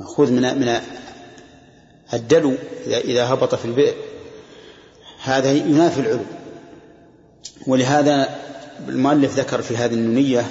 [0.00, 0.80] مأخوذ من من
[2.14, 2.54] الدلو
[2.86, 3.94] إذا هبط في البئر.
[5.22, 6.24] هذا ينافي العلو.
[7.66, 8.38] ولهذا
[8.88, 10.50] المؤلف ذكر في هذه النونية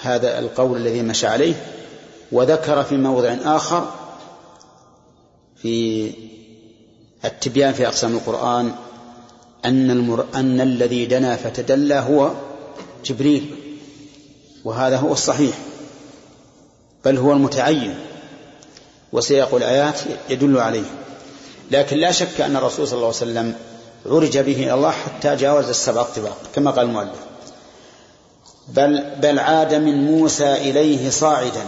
[0.00, 1.54] هذا القول الذي مشى عليه
[2.32, 3.92] وذكر في موضع آخر
[5.56, 6.10] في
[7.24, 8.74] التبيان في أقسام القرآن
[9.64, 10.26] أن, المر...
[10.34, 12.30] أن الذي دنا فتدلى هو
[13.04, 13.54] جبريل
[14.64, 15.58] وهذا هو الصحيح
[17.04, 17.94] بل هو المتعين
[19.12, 20.84] وسياق الآيات يدل عليه.
[21.70, 23.54] لكن لا شك أن الرسول صلى الله عليه وسلم
[24.06, 27.18] عرج به إلى الله حتى جاوز السبع الطباق كما قال المؤلف.
[28.68, 31.64] بل بل عاد من موسى إليه صاعدا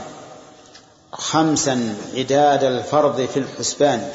[1.12, 4.08] خمسا عداد الفرض في الحسبان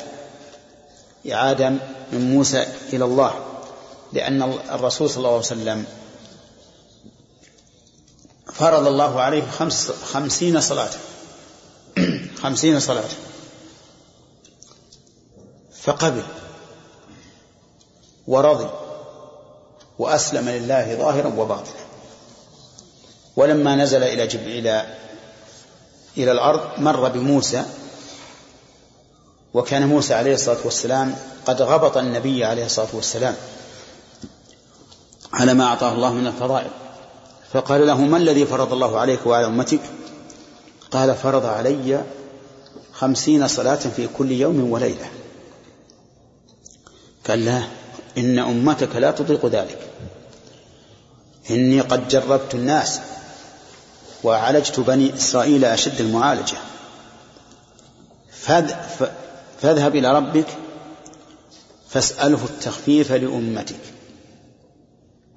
[1.31, 1.61] عاد
[2.13, 3.33] من موسى إلى الله.
[4.13, 5.85] لأن الرسول صلى الله عليه وسلم
[8.53, 10.89] فرض الله عليه خمس خمسين صلاة.
[12.43, 13.09] خمسين صلاة.
[15.81, 16.23] فقبل
[18.27, 18.69] ورضي
[19.99, 21.79] وأسلم لله ظاهرا وباطنا.
[23.35, 24.67] ولما نزل إلى جبريل
[26.17, 27.65] إلى الأرض مر بموسى
[29.53, 33.35] وكان موسى عليه الصلاة والسلام قد غبط النبي عليه الصلاة والسلام.
[35.33, 36.69] على ما أعطاه الله من الفضائل.
[37.53, 39.81] فقال له ما الذي فرض الله عليك وعلى أمتك؟
[40.91, 42.03] قال فرض علي
[42.93, 45.09] خمسين صلاة في كل يوم وليلة.
[47.27, 47.63] قال لا
[48.17, 49.79] إن أمتك لا تطيق ذلك.
[51.49, 52.99] إني قد جربت الناس
[54.23, 56.57] وعالجت بني إسرائيل أشد المعالجة.
[59.61, 60.47] فاذهب إلى ربك
[61.89, 63.79] فاسأله التخفيف لأمتك.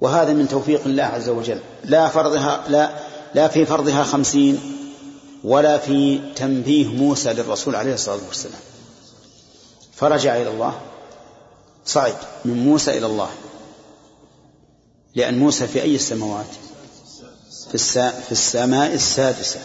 [0.03, 1.59] وهذا من توفيق الله عز وجل.
[1.83, 2.89] لا فرضها لا
[3.35, 4.59] لا في فرضها خمسين
[5.43, 8.59] ولا في تنبيه موسى للرسول عليه الصلاة والسلام.
[9.95, 10.81] فرجع إلى الله
[11.85, 13.29] صعد من موسى إلى الله.
[15.15, 16.45] لأن موسى في أي السماوات؟
[17.71, 17.77] في,
[18.25, 19.59] في السماء السادسة.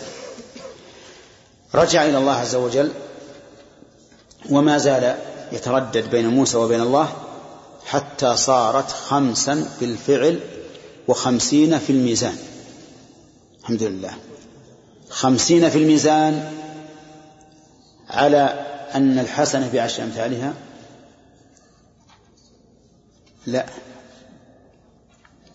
[1.74, 2.92] رجع إلى الله عز وجل
[4.50, 5.16] وما زال
[5.52, 7.12] يتردد بين موسى وبين الله
[7.88, 10.40] حتى صارت خمسا بالفعل
[11.08, 12.36] وخمسين في الميزان.
[13.60, 14.10] الحمد لله.
[15.10, 16.52] خمسين في الميزان
[18.10, 20.54] على أن الحسنة بعشر أمثالها؟
[23.46, 23.66] لا.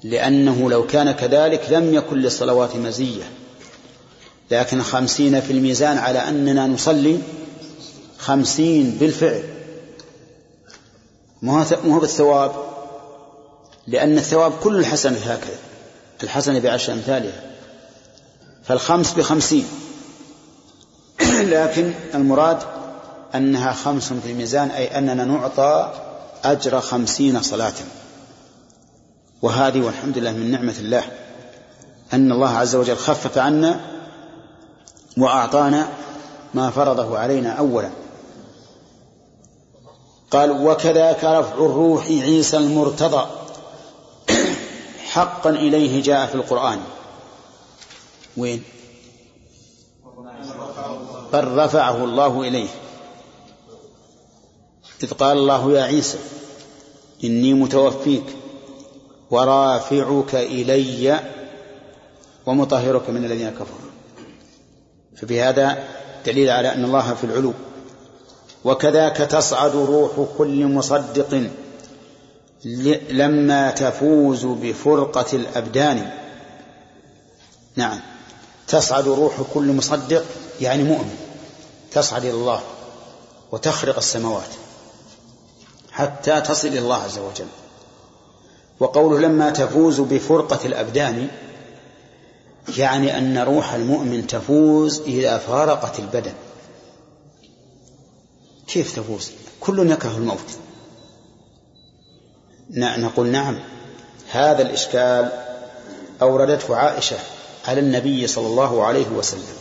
[0.03, 3.23] لأنه لو كان كذلك لم يكن للصلوات مزية.
[4.51, 7.19] لكن خمسين في الميزان على أننا نصلي
[8.17, 9.43] خمسين بالفعل.
[11.43, 12.51] ما هو بالثواب؟
[13.87, 15.57] لأن الثواب كل الحسنة هكذا.
[16.23, 17.41] الحسنة بعشر أمثالها.
[18.63, 19.67] فالخمس بخمسين.
[21.55, 22.57] لكن المراد
[23.35, 25.93] أنها خمس في الميزان أي أننا نعطى
[26.43, 27.73] أجر خمسين صلاة.
[29.41, 31.03] وهذه والحمد لله من نعمة الله.
[32.13, 33.79] أن الله عز وجل خفف عنا
[35.17, 35.87] وأعطانا
[36.53, 38.02] ما فرضه علينا أولا.
[40.33, 43.27] قال وكذاك رفع الروح عيسى المرتضى.
[45.05, 46.79] حقا إليه جاء في القرآن.
[48.37, 48.63] وين؟
[51.33, 52.67] بل رفعه الله إليه.
[55.03, 56.17] إذ قال الله يا عيسى
[57.23, 58.23] إني متوفيك
[59.31, 61.19] ورافعك إلي
[62.45, 63.91] ومطهرك من الذين كفروا.
[65.17, 65.83] فبهذا
[66.25, 67.53] دليل على أن الله في العلو.
[68.65, 71.49] وكذاك تصعد روح كل مصدق
[73.09, 76.11] لما تفوز بفرقة الأبدان.
[77.75, 77.99] نعم.
[78.67, 80.23] تصعد روح كل مصدق
[80.61, 81.15] يعني مؤمن.
[81.91, 82.61] تصعد إلى الله
[83.51, 84.49] وتخرق السماوات
[85.91, 87.47] حتى تصل إلى الله عز وجل.
[88.79, 91.27] وقوله لما تفوز بفرقة الأبدان
[92.77, 96.33] يعني أن روح المؤمن تفوز إذا فارقت البدن.
[98.67, 100.49] كيف تفوز؟ كل يكره الموت.
[102.69, 103.59] نقول نعم
[104.31, 105.31] هذا الإشكال
[106.21, 107.17] أوردته عائشة
[107.67, 109.55] على النبي صلى الله عليه وسلم.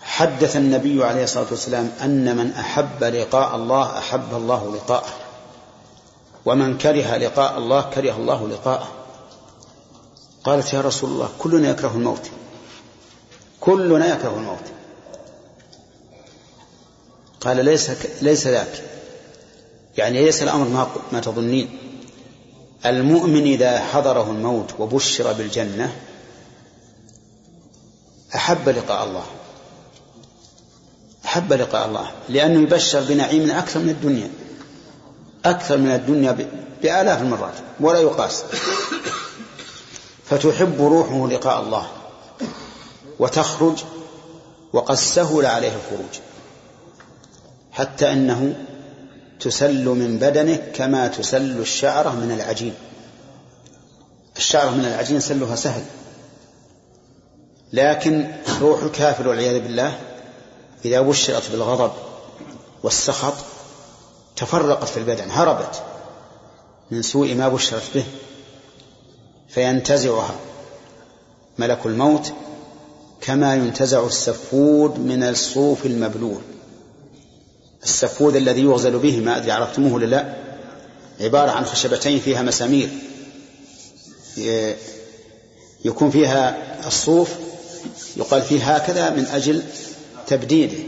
[0.00, 5.12] حدث النبي عليه الصلاة والسلام أن من أحب لقاء الله أحب الله لقاءه
[6.44, 8.88] ومن كره لقاء الله كره الله لقاءه.
[10.44, 12.30] قالت يا رسول الله كلنا يكره الموت.
[13.60, 14.77] كلنا يكره الموت.
[17.40, 17.90] قال ليس
[18.22, 18.82] ليس ذاك.
[19.96, 21.78] يعني ليس الأمر ما ما تظنين.
[22.86, 25.96] المؤمن إذا حضره الموت وبشر بالجنة
[28.34, 29.26] أحب لقاء الله.
[31.24, 32.10] أحب لقاء الله.
[32.28, 34.30] لأنه يبشر بنعيم أكثر من الدنيا.
[35.44, 36.48] أكثر من الدنيا
[36.82, 37.54] بآلاف المرات.
[37.80, 38.44] ولا يقاس.
[40.24, 41.86] فتحب روحه لقاء الله.
[43.18, 43.84] وتخرج.
[44.72, 46.27] وقد سهل عليه الخروج.
[47.78, 48.54] حتى أنه
[49.40, 52.74] تسل من بدنه كما تسل الشعرة من العجين.
[54.36, 55.82] الشعرة من العجين سلها سهل.
[57.72, 59.98] لكن روح الكافر والعياذ بالله
[60.84, 61.92] إذا بشرت بالغضب
[62.82, 63.34] والسخط
[64.36, 65.82] تفرقت في البدن هربت
[66.90, 68.04] من سوء ما بشرت به
[69.48, 70.34] فينتزعها
[71.58, 72.32] ملك الموت
[73.20, 76.57] كما ينتزع السفود من الصوف المبلول.
[77.82, 80.34] السفود الذي يغزل به ما أدري عرفتموه ولا لا؟
[81.20, 82.88] عبارة عن خشبتين فيها مسامير.
[85.84, 87.30] يكون فيها الصوف
[88.16, 89.62] يقال فيه هكذا من أجل
[90.26, 90.78] تبديده.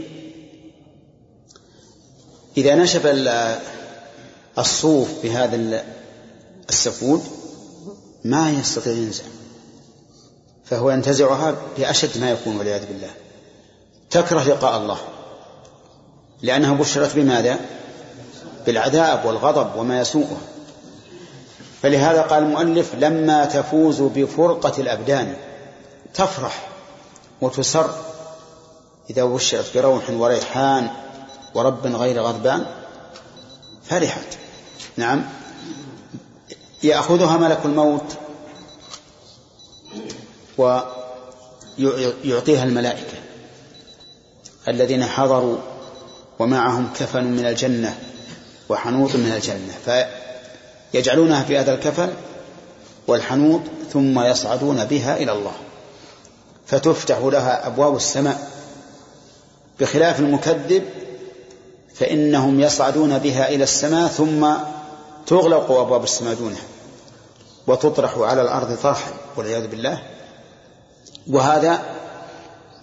[2.57, 3.01] إذا نشف
[4.59, 5.83] الصوف بهذا
[6.69, 7.23] السفود
[8.23, 9.23] ما يستطيع ينزع.
[10.65, 13.11] فهو ينتزعها بأشد ما يكون والعياذ بالله.
[14.09, 14.99] تكره لقاء الله.
[16.41, 17.59] لأنها بشرت بماذا؟
[18.65, 20.41] بالعذاب والغضب وما يسوءها
[21.81, 25.35] فلهذا قال المؤلف لما تفوز بفرقة الأبدان
[26.13, 26.67] تفرح
[27.41, 27.95] وتسر.
[29.09, 30.89] إذا بشرت بروح وريحان
[31.55, 32.65] ورب غير غضبان
[33.89, 34.37] فرحت.
[34.97, 35.23] نعم.
[36.83, 38.17] يأخذها ملك الموت
[41.77, 43.17] ويعطيها الملائكة
[44.67, 45.57] الذين حضروا
[46.41, 47.97] ومعهم كفن من الجنة
[48.69, 50.07] وحنوط من الجنة
[50.93, 52.09] فيجعلونها في هذا الكفن
[53.07, 53.61] والحنوط
[53.93, 55.51] ثم يصعدون بها إلى الله.
[56.67, 58.51] فتفتح لها أبواب السماء.
[59.79, 60.83] بخلاف المكذب
[61.95, 64.47] فإنهم يصعدون بها إلى السماء ثم
[65.27, 66.63] تغلق أبواب السماء دونها
[67.67, 70.01] وتطرح على الأرض طرحا والعياذ بالله.
[71.27, 72.00] وهذا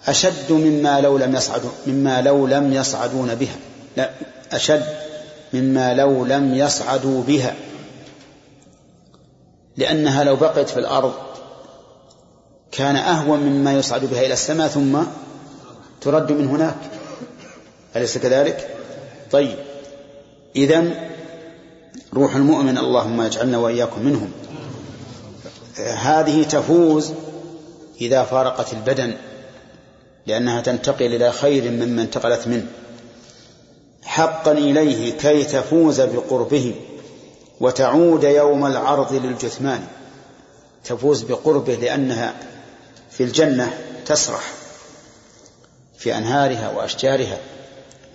[0.07, 3.55] أشد مما لو لم يصعدوا مما لو لم يصعدون بها.
[3.97, 4.09] لا
[4.51, 4.85] أشد
[5.53, 7.55] مما لو لم يصعدوا بها.
[9.77, 11.13] لأنها لو بقيت في الأرض
[12.71, 14.99] كان أهون مما يصعد بها إلى السماء ثم
[16.01, 16.77] ترد من هناك.
[17.95, 18.77] أليس كذلك؟
[19.31, 19.55] طيب.
[20.55, 20.83] إذا
[22.13, 24.31] روح المؤمن اللهم اجعلنا وإياكم منهم.
[25.77, 27.11] هذه تفوز
[28.01, 29.13] إذا فارقت البدن.
[30.29, 32.65] لأنها تنتقل إلى خير مما انتقلت منه.
[34.03, 36.75] حقا إليه كي تفوز بقربه
[37.59, 39.87] وتعود يوم العرض للجثمان.
[40.85, 42.35] تفوز بقربه لأنها
[43.11, 44.53] في الجنة تسرح
[45.97, 47.37] في أنهارها وأشجارها.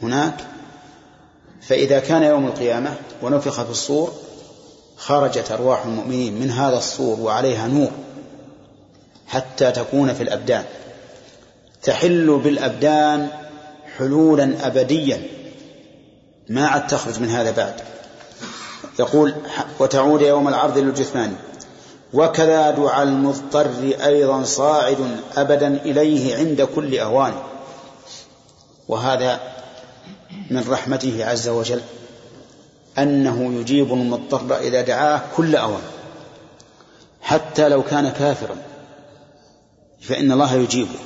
[0.02, 0.34] هناك
[1.62, 4.12] فإذا كان يوم القيامة ونفخ في الصور
[4.96, 7.90] خرجت أرواح المؤمنين من هذا الصور وعليها نور
[9.26, 10.64] حتى تكون في الأبدان.
[11.84, 13.28] تحل بالأبدان
[13.98, 15.22] حلولا أبديا.
[16.48, 17.74] ما عاد تخرج من هذا بعد.
[18.98, 19.34] يقول
[19.80, 21.36] وتعود يوم العرض للجثمان.
[22.14, 23.70] وكذا دعاء المضطر
[24.04, 27.32] أيضا صاعد أبدا إليه عند كل أوان
[28.88, 29.40] وهذا
[30.50, 31.80] من رحمته عز وجل
[32.98, 35.82] أنه يجيب المضطر إذا دعاه كل أوان
[37.22, 38.56] حتى لو كان كافرا
[40.00, 40.98] فإن الله يجيبه.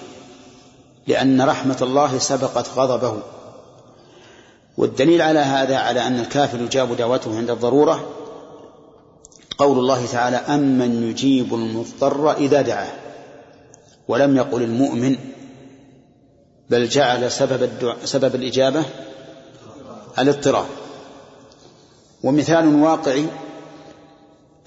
[1.09, 3.23] لأن رحمة الله سبقت غضبه.
[4.77, 8.07] والدليل على هذا على أن الكافر يجاب دعوته عند الضرورة.
[9.59, 12.93] قول الله تعالى أمن يجيب المضطر إذا دعاه.
[14.09, 15.17] ولم يقل المؤمن
[16.71, 18.85] بل جعل سبب, الدعاء سبب الإجابة
[20.19, 20.67] الاضطرار
[22.25, 23.27] ومثال واقعي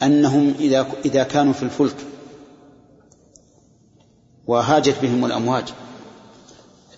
[0.03, 1.95] أنهم إذا إذا كانوا في الفلك
[4.47, 5.73] وهاجت بهم الأمواج.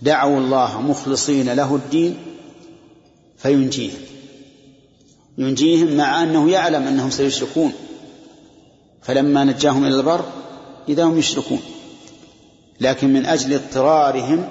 [0.04, 2.18] دعوا الله مخلصين له الدين
[3.38, 4.00] فينجيهم.
[5.38, 7.74] ينجيهم مع أنه يعلم أنهم سيشركون.
[9.02, 10.26] فلما نجاهم إلى البر
[10.90, 11.62] إذا هم يشركون.
[12.80, 14.50] لكن من أجل اضطرارهم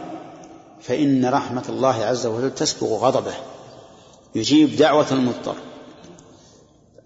[0.80, 3.34] فإن رحمة الله عز وجل تسبق غضبه.
[4.34, 5.56] يجيب دعوة المضطر.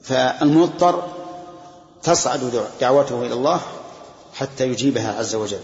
[0.03, 1.09] فالمضطر
[2.03, 3.61] تصعد دعوته إلى الله
[4.35, 5.61] حتى يجيبها عز وجل.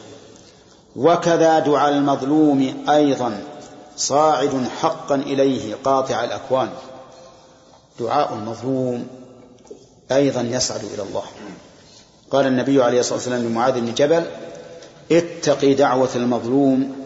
[0.96, 3.42] وكذا دعاء المظلوم أيضا
[3.96, 6.68] صاعد حقا إليه قاطع الأكوان.
[8.00, 9.06] دعاء المظلوم
[10.12, 11.22] أيضا يصعد إلى الله.
[12.30, 14.24] قال النبي عليه الصلاة والسلام لمعاذ بن جبل
[15.12, 16.96] اتق دعوة المظلوم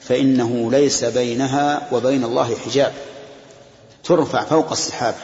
[0.00, 2.92] فإنه ليس بينها وبين الله حجاب.
[4.04, 5.14] ترفع فوق السحاب.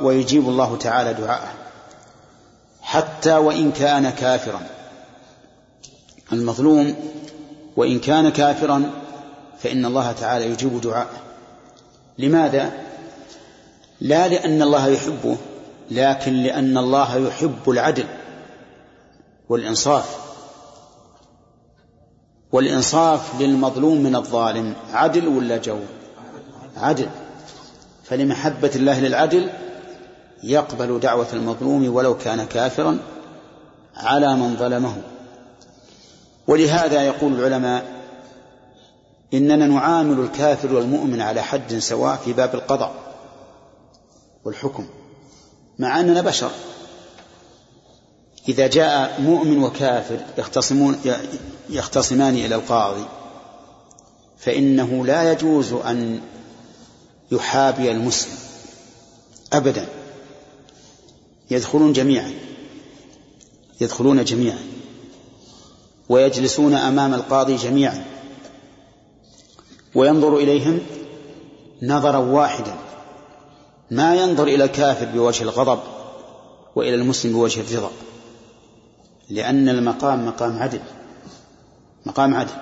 [0.00, 1.52] ويجيب الله تعالى دعاءه.
[2.82, 4.79] حتى وإن كان كافرا.
[6.32, 6.94] المظلوم
[7.76, 8.90] وإن كان كافرا
[9.58, 11.20] فإن الله تعالى يجيب دعاءه
[12.18, 12.72] لماذا؟
[14.00, 15.36] لا لأن الله يحبه
[15.90, 18.06] لكن لأن الله يحب العدل
[19.48, 20.18] والإنصاف.
[22.52, 25.86] والإنصاف للمظلوم من الظالم عدل ولا جور؟
[26.76, 27.08] عدل.
[28.04, 29.50] فلمحبة الله للعدل
[30.42, 32.98] يقبل دعوة المظلوم ولو كان كافرا
[33.96, 34.96] على من ظلمه.
[36.46, 38.00] ولهذا يقول العلماء
[39.34, 42.94] إننا نعامل الكافر والمؤمن على حد سواء في باب القضاء
[44.44, 44.86] والحكم
[45.78, 46.50] مع أننا بشر.
[48.48, 51.00] إذا جاء مؤمن وكافر يختصمون
[51.70, 53.04] يختصمان إلى القاضي
[54.38, 56.20] فإنه لا يجوز أن
[57.32, 58.38] يحابي المسلم
[59.52, 59.86] أبدا.
[61.50, 62.32] يدخلون جميعا
[63.80, 64.58] يدخلون جميعا.
[66.10, 68.04] ويجلسون أمام القاضي جميعا.
[69.94, 70.80] وينظر إليهم
[71.82, 72.74] نظرا واحدا.
[73.90, 75.80] ما ينظر إلى الكافر بوجه الغضب
[76.76, 77.90] وإلى المسلم بوجه الرضا.
[79.28, 80.80] لأن المقام مقام عدل.
[82.06, 82.54] مقام عدل.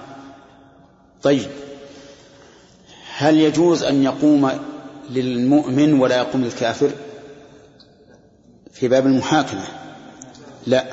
[1.22, 1.50] طيب.
[3.16, 4.50] هل يجوز أن يقوم
[5.10, 6.90] للمؤمن ولا يقوم للكافر؟
[8.72, 9.64] في باب المحاكمة.
[10.66, 10.84] لا.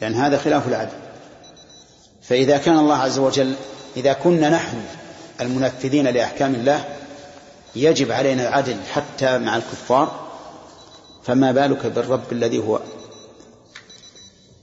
[0.00, 1.07] لأن هذا خلاف العدل.
[2.28, 3.54] فإذا كان الله عز وجل
[3.96, 4.82] إذا كنا نحن
[5.40, 6.84] المنفذين لأحكام الله
[7.76, 10.28] يجب علينا العدل حتى مع الكفار
[11.24, 12.80] فما بالك بالرب الذي هو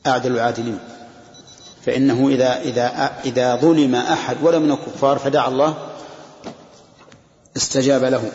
[0.07, 0.79] أعدل العادلين؟
[1.85, 5.89] فإنه إذا إذا إذا ظلم أحد ولا من الكفار فدعا الله
[7.57, 8.31] استجاب له.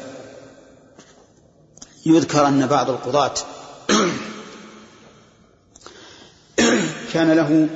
[2.06, 3.34] يذكر أن بعض القضاة
[7.12, 7.68] كان له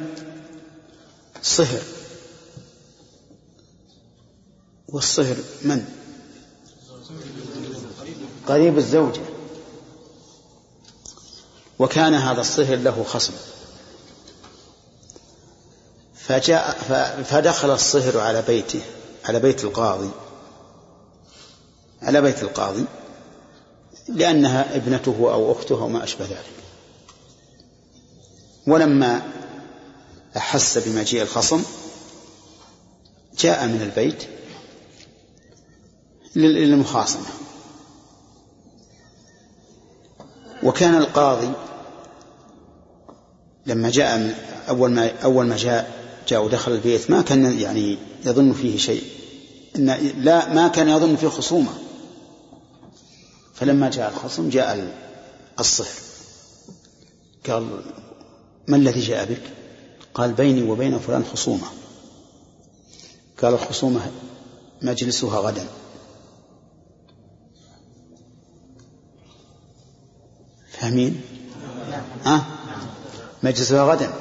[1.45, 1.82] صهر.
[4.88, 5.84] والصهر من؟
[8.47, 9.22] قريب الزوجة.
[11.78, 13.32] وكان هذا الصهر له خصم.
[16.14, 16.72] فجاء
[17.24, 18.82] فدخل الصهر على بيته
[19.24, 20.11] على بيت القاضي.
[22.03, 22.84] على بيت القاضي
[24.09, 26.55] لأنها ابنته أو أخته أو ما أشبه ذلك.
[28.66, 29.43] ولما
[30.37, 31.62] أحس بمجيء الخصم
[33.39, 34.22] جاء من البيت
[36.37, 37.26] للمخاصمة.
[40.62, 41.53] وكان القاضي
[43.66, 44.35] لما جاء
[44.68, 49.03] أول ما أول ما جاء جاء ودخل البيت ما كان يعني يظن فيه شيء
[49.76, 49.87] إن
[50.18, 51.72] لا ما كان يظن فيه خصومة.
[53.55, 54.95] فلما جاء الخصم جاء
[55.59, 55.87] الصهر.
[57.49, 57.82] قال
[58.68, 59.43] ما الذي جاء بك؟
[60.15, 61.67] قال بيني وبين فلان خصومة.
[63.43, 64.11] قال الخصومة
[64.83, 65.67] مجلسها غدا.
[70.71, 71.21] فاهمين؟
[72.25, 72.43] ها؟ أه؟
[73.43, 74.12] مجلسها غدا.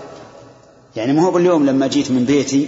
[0.95, 2.67] يعني ما هو باليوم لما جيت من بيتي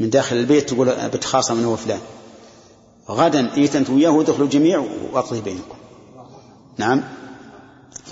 [0.00, 2.00] من داخل البيت تقول بتخاصم أنا وفلان
[3.10, 5.76] غدا جيت أنت وياه ودخلوا الجميع وأقضي بينكم.
[6.78, 7.04] نعم؟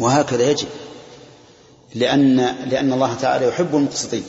[0.01, 0.69] وهكذا يجب.
[1.95, 2.37] لأن
[2.67, 4.25] لأن الله تعالى يحب المقسطين.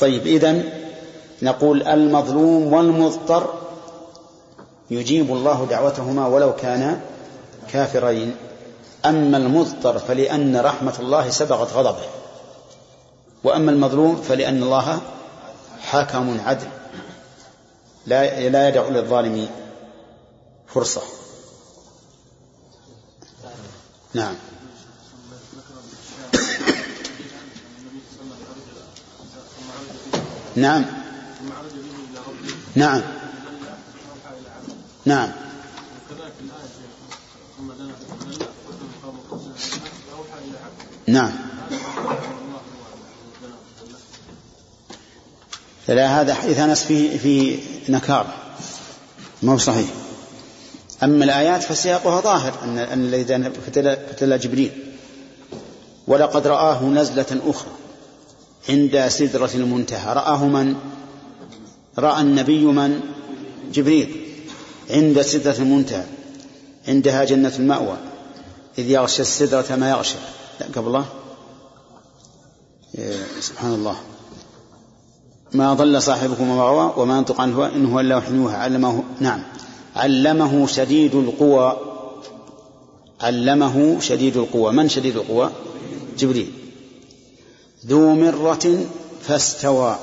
[0.00, 0.62] طيب إذا
[1.42, 3.54] نقول المظلوم والمضطر
[4.90, 7.00] يجيب الله دعوتهما ولو كانا
[7.72, 8.36] كافرين.
[9.04, 12.06] أما المضطر فلأن رحمة الله سبقت غضبه
[13.44, 15.00] وأما المظلوم فلأن الله
[15.80, 16.66] حكم عدل
[18.06, 19.48] لا لا يدع للظالم
[20.66, 21.02] فرصة.
[24.14, 24.34] نعم.
[30.56, 30.84] نعم.
[32.74, 33.02] نعم.
[35.04, 35.30] نعم.
[41.06, 41.32] نعم.
[45.88, 48.34] لا هذا حديث أنس في في نكاره
[49.42, 49.88] ما هو صحيح.
[51.02, 53.50] أما الآيات فسياقها ظاهر أن الذي
[54.10, 54.94] فتلى جبريل.
[56.06, 57.70] ولقد رآه نزلة أخرى.
[58.68, 60.14] عند سدرة المنتهى.
[60.14, 60.74] رآه من؟
[61.98, 63.00] رأى النبي من؟
[63.72, 64.26] جبريل.
[64.90, 66.04] عند سدرة المنتهى.
[66.88, 67.96] عندها جنة المأوى.
[68.78, 70.16] إذ يغشى السدرة ما يغشى.
[70.60, 71.04] لا قبل الله.
[73.40, 73.96] سبحان الله.
[75.52, 78.56] ما ضل صاحبكم وما وما ينطق عن الهوى إن هو إلا يوحى.
[78.56, 79.42] علمه نعم.
[79.96, 81.76] علمه شديد القوى.
[83.20, 84.72] علمه شديد القوى.
[84.72, 85.50] من شديد القوى؟
[86.18, 86.63] جبريل.
[87.86, 88.86] ذو مرة
[89.22, 89.98] فاستوى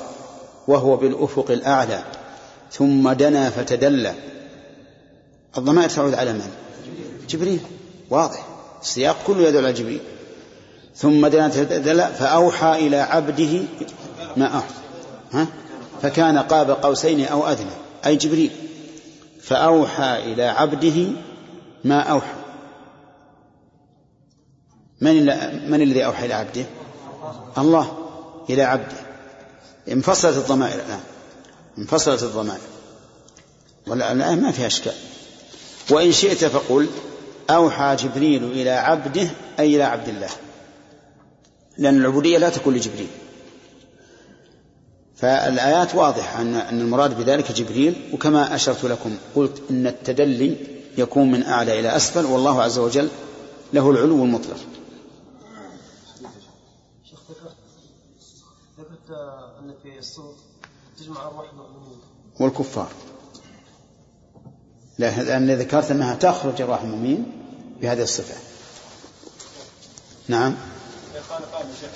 [0.68, 2.04] وهو بالأفق الأعلى
[2.72, 4.14] ثم دنا فتدلى.
[5.58, 6.50] الضمائر تعود على من؟
[7.28, 7.60] جبريل.
[8.10, 8.46] واضح.
[8.82, 10.00] السياق كله يدل على جبريل.
[10.96, 13.62] ثم دنا فتدلى فأوحى إلى عبده
[14.36, 14.74] ما أوحى.
[15.32, 15.46] ها؟
[16.02, 17.70] فكان قاب قوسين أو أدنى.
[18.06, 18.50] أي جبريل.
[19.42, 21.06] فأوحى إلى عبده
[21.84, 22.34] ما أوحى.
[25.00, 25.26] من
[25.70, 26.64] من الذي أوحى إلى عبده؟
[27.58, 27.98] الله
[28.50, 28.96] إلى عبده.
[29.88, 31.00] انفصلت الضمائر الآن.
[31.78, 32.60] انفصلت الضمائر.
[33.86, 34.94] والآن ما فيها أشكال.
[35.90, 36.88] وإن شئت فقل
[37.50, 40.30] أوحى جبريل إلى عبده أي إلى عبد الله.
[41.78, 43.08] لأن العبودية لا تكون لجبريل.
[45.16, 48.10] فالآيات واضحة أن المراد بذلك جبريل.
[48.12, 50.56] وكما أشرت لكم قلت أن التدلي
[50.98, 53.08] يكون من أعلى إلى أسفل والله عز وجل
[53.72, 54.56] له العلو المطلق
[57.10, 57.56] شيخ ذكرت
[58.78, 59.10] ذكرت
[59.60, 60.36] أن في الصوت
[60.98, 62.00] تجمع أرواح المؤمنين.
[62.40, 62.90] والكفار.
[64.98, 67.32] لا لأن ذكرت أنها تخرج أرواح المؤمنين
[67.80, 68.34] بهذه الصفة.
[70.28, 70.54] نعم.
[71.30, 71.90] قال قال شيخ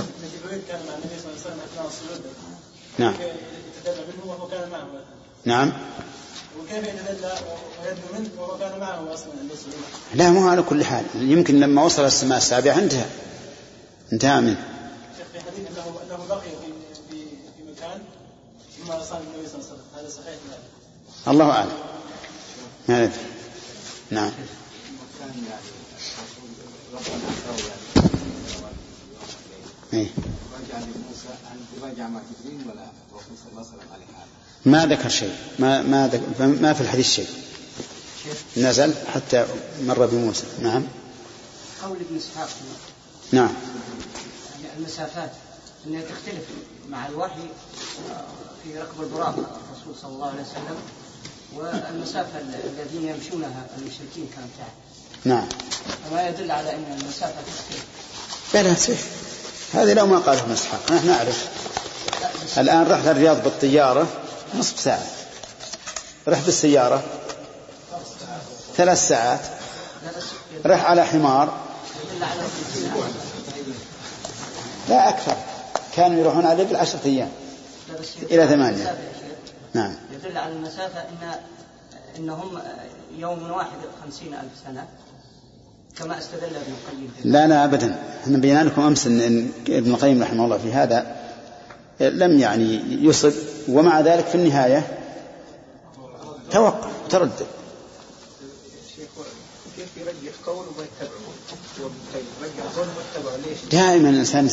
[0.00, 2.22] إن جبريل كان مع النبي صلى الله عليه وسلم إثناء السجود.
[2.98, 3.14] نعم.
[3.14, 4.86] يتدلى منه وهو كان معه
[5.44, 5.72] نعم.
[6.60, 7.34] وكيف يتدلى
[7.82, 9.74] ويدنو منه وهو كان معه أصلا عند السجود؟
[10.14, 11.04] لا مو على كل حال.
[11.14, 13.06] يمكن لما وصل السماء السابعة انتهى.
[14.12, 14.64] انتهى منه.
[15.18, 16.75] شيخ في حديث انه أنه بقي في
[18.90, 20.38] ارسل النبي صلى الله عليه وسلم هذا صحيح
[21.26, 21.72] لا الله أعلم.
[22.88, 23.20] ما ندري
[24.10, 24.30] نعم.
[29.92, 30.08] إيه؟
[34.66, 35.36] ما ذكر شيء.
[35.58, 37.28] ما ما ذكر ما في الحديث شيء.
[38.56, 39.46] نزل حتى
[39.82, 40.46] مر بموسى.
[40.62, 40.82] نعم.
[41.82, 42.48] قول ابن إسحاق.
[43.32, 43.54] نعم.
[44.64, 45.32] يعني المسافات.
[45.86, 46.44] إنها تختلف
[46.88, 47.48] مع الوحي.
[48.66, 50.76] في ركب البراق الرسول صلى الله عليه وسلم.
[51.56, 54.70] والمسافة الذين يمشونها المشركين كانت تعرف
[55.24, 55.48] نعم.
[56.10, 57.84] فما يدل على إن المسافة تختلف
[58.54, 58.76] لا لا
[59.82, 61.48] هذه لو ما قاله اسحاق نحن نعرف.
[62.58, 64.06] الآن رحلة الرياض بالطيارة
[64.58, 65.06] نصف ساعة.
[66.28, 67.02] رح بالسيارة
[68.76, 69.40] ثلاث ساعات.
[70.66, 71.54] رح على حمار.
[74.88, 75.36] لا أكثر.
[75.96, 77.30] كانوا يروحون على الإبل عشرة أيام.
[78.30, 78.96] إلى ثمانية.
[79.74, 79.94] نعم.
[80.12, 81.34] يدل على المسافة أن
[82.16, 82.58] أنهم
[83.18, 84.86] يوم واحد خمسين ألف سنة
[85.98, 87.96] كما استدل ابن القيم لا لا أبدا.
[88.22, 91.16] إحنا بينا لكم أمس أن ابن القيم رحمه الله في هذا
[92.00, 93.32] لم يعني يصب
[93.68, 94.98] ومع ذلك في النهاية
[96.50, 97.46] توقف تردد
[99.76, 101.10] كيف يرجح قول وما يتبعه؟
[102.42, 104.50] يرجح قول وما ليش؟ دائما الإنسان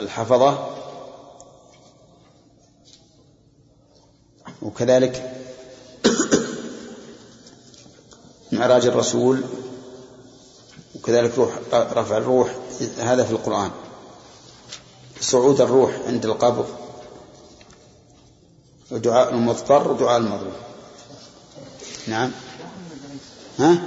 [0.00, 0.68] الحفظة
[4.62, 5.32] وكذلك
[8.52, 9.42] معراج الرسول
[10.94, 12.56] وكذلك روح رفع الروح
[12.98, 13.70] هذا في القرآن.
[15.20, 16.66] صعود الروح عند القبر.
[18.90, 20.52] ودعاء المضطر ودعاء المظلوم
[22.06, 22.30] نعم.
[23.58, 23.78] ها؟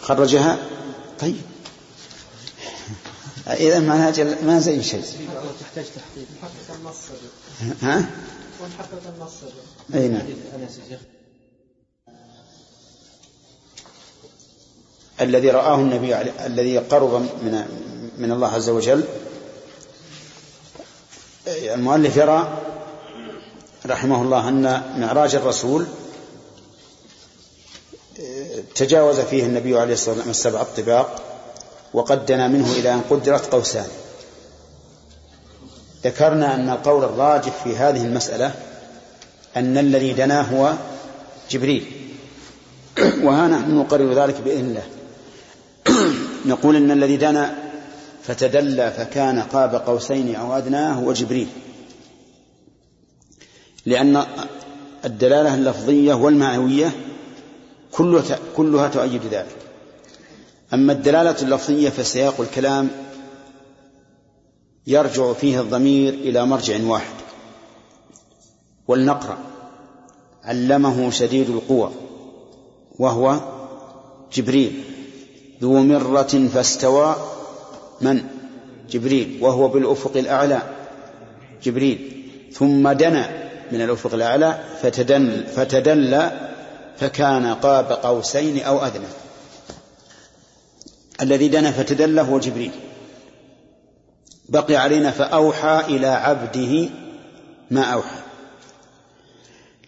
[0.00, 0.58] خرجها؟
[1.20, 1.51] طيب.
[3.46, 5.02] إذا معناها ما زي شيء.
[5.60, 6.26] تحتاج تحقيق.
[6.42, 6.96] محقق النص
[7.82, 8.10] ها؟
[8.60, 9.32] ومحقق النص
[9.94, 10.26] أي نعم.
[15.20, 17.64] الذي رآه النبي الذي قرب من
[18.18, 19.04] من الله عز وجل.
[21.46, 22.62] المؤلف يرى
[23.86, 24.62] رحمه الله أن
[25.00, 25.86] معراج الرسول
[28.74, 31.31] تجاوز فيه النبي عليه الصلاة والسلام السبع الطباق.
[31.94, 33.86] وقد دنا منه إلى أن قدرت قوسان.
[36.04, 38.54] ذكرنا أن القول الراجح في هذه المسألة
[39.56, 40.72] أن الذي دنا هو
[41.50, 41.86] جبريل.
[43.22, 44.84] وها نحن نقرر ذلك بإذن الله.
[46.52, 47.54] نقول إن الذي دنا
[48.22, 51.48] فتدلى فكان قاب قوسين أو أدنى هو جبريل.
[53.86, 54.24] لأن
[55.04, 56.92] الدلالة اللفظية والمعنوية
[57.92, 59.56] كلها كلها تؤيد ذلك.
[60.74, 62.90] أما الدلالة اللفظية فسياق الكلام
[64.86, 67.14] يرجع فيه الضمير إلى مرجع واحد
[68.88, 69.38] ولنقرأ.
[70.44, 71.90] علمه شديد القوى
[72.98, 73.40] وهو
[74.32, 74.82] جبريل.
[75.62, 77.16] ذو مرة فاستوى
[78.00, 78.24] من؟
[78.90, 80.62] جبريل وهو بالأفق الأعلى.
[81.62, 82.28] جبريل.
[82.52, 86.50] ثم دنا من الأفق الأعلى فتدل فتدلى
[86.96, 89.21] فكان قاب قوسين أو أدنى.
[91.22, 92.72] الذي دنا فتدلى هو جبريل.
[94.48, 96.88] بقي علينا فأوحى إلى عبده
[97.70, 98.20] ما أوحى.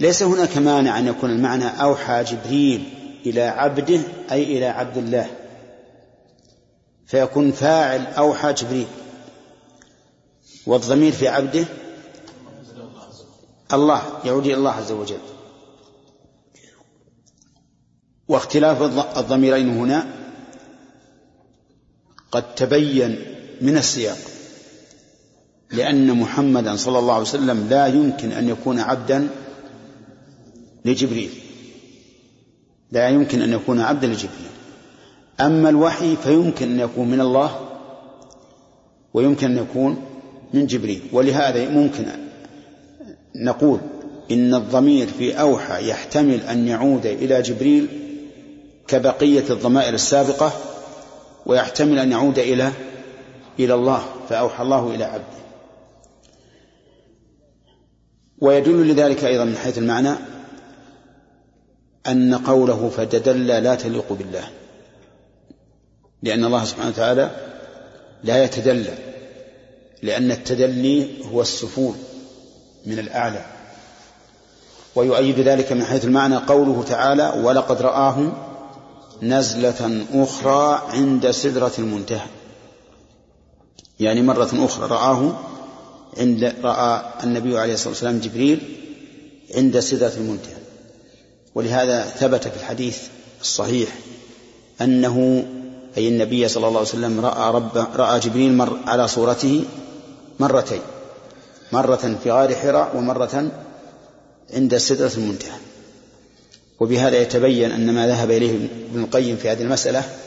[0.00, 2.88] ليس هناك مانع أن يكون المعنى أوحى جبريل
[3.26, 4.00] إلى عبده
[4.32, 5.30] أي إلى عبد الله.
[7.06, 8.86] فيكون فاعل أوحى جبريل.
[10.66, 11.64] والضمير في عبده
[13.72, 15.18] الله يعود إلى الله عز وجل.
[18.28, 18.82] واختلاف
[19.18, 20.23] الضميرين هنا
[22.34, 23.18] قد تبين
[23.60, 24.18] من السياق.
[25.70, 29.28] لأن محمدا صلى الله عليه وسلم لا يمكن أن يكون عبدا
[30.84, 31.30] لجبريل.
[32.92, 34.50] لا يمكن أن يكون عبدا لجبريل.
[35.40, 37.60] أما الوحي فيمكن أن يكون من الله
[39.14, 39.96] ويمكن أن يكون
[40.54, 41.02] من جبريل.
[41.12, 42.06] ولهذا ممكن
[43.36, 43.80] نقول
[44.30, 47.86] إن الضمير في أوحى يحتمل أن يعود إلى جبريل
[48.88, 50.52] كبقية الضمائر السابقة
[51.46, 52.72] ويحتمل أن يعود إلى
[53.58, 55.44] إلى الله فأوحى الله إلى عبده.
[58.38, 60.14] ويدل لذلك أيضا من حيث المعنى
[62.06, 64.44] أن قوله فتدلى لا تليق بالله
[66.22, 67.30] لأن الله سبحانه وتعالى
[68.22, 68.94] لا يتدلى
[70.02, 71.94] لأن التدلي هو السفول
[72.86, 73.44] من الأعلى.
[74.94, 78.32] ويؤيد ذلك من حيث المعنى قوله تعالى ولقد رآه
[79.22, 82.26] نزلة أخرى عند سدرة المنتهى.
[84.00, 85.38] يعني مرة أخرى رآه
[86.18, 88.80] عند رأى النبي عليه الصلاة والسلام جبريل
[89.54, 90.56] عند سدرة المنتهى.
[91.54, 92.98] ولهذا ثبت في الحديث
[93.40, 93.88] الصحيح
[94.80, 95.46] أنه
[95.96, 99.64] أي النبي صلى الله عليه وسلم رأى رب رأى جبريل مر على صورته
[100.40, 100.82] مرتين.
[101.72, 103.50] مرة في غار حراء ومرة
[104.54, 105.63] عند سدرة المنتهى.
[106.80, 110.18] وبهذا يتبين أن ما ذهب إليه ابن القيم في هذه المسألة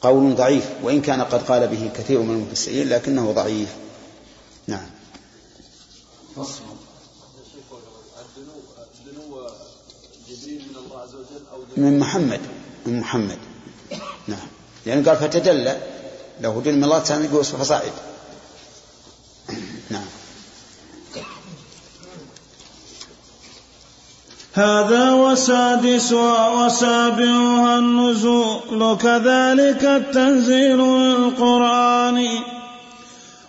[0.00, 3.68] قول ضعيف وإن كان قد قال به كثير من المفسرين لكنه ضعيف.
[4.66, 4.86] نعم.
[11.76, 12.40] من محمد
[12.86, 13.38] من محمد.
[14.28, 14.48] نعم.
[14.86, 15.80] لأنه قال فتدلى
[16.40, 17.92] له دين من الله تعالى يقول فصاعد.
[24.54, 32.28] هذا وسادسها وسابعها النزول كذلك التنزيل للقرآن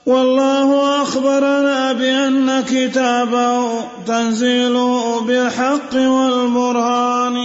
[0.06, 7.38] والله أخبرنا بأن كتابه تنزيله بالحق والبرهان.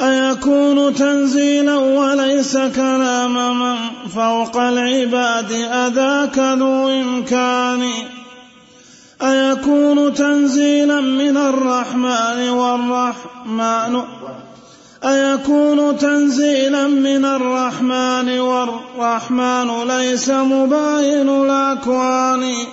[0.00, 3.76] أيكون تنزيلا وليس كلام من
[4.14, 7.92] فوق العباد أذاك ذو إمكان؟
[9.22, 14.02] أيكون تنزيلا من الرحمن والرحمن؟
[15.04, 22.66] أيكون تنزيلا من الرحمن والرحمن؟ ليس مباين الأكوان.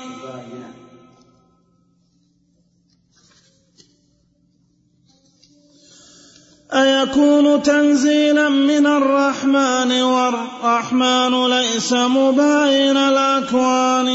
[6.73, 14.07] أيكون تنزيلا من الرحمن والرحمن؟ ليس مباين الأكوان.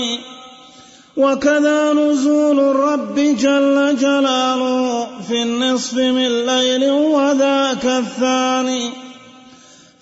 [1.17, 8.91] وكذا نزول الرب جل جلاله في النصف من ليل وذاك الثاني.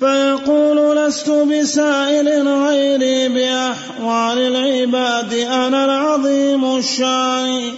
[0.01, 7.73] فيقول لست بسائل غيري بأحوال العباد أنا العظيم الشان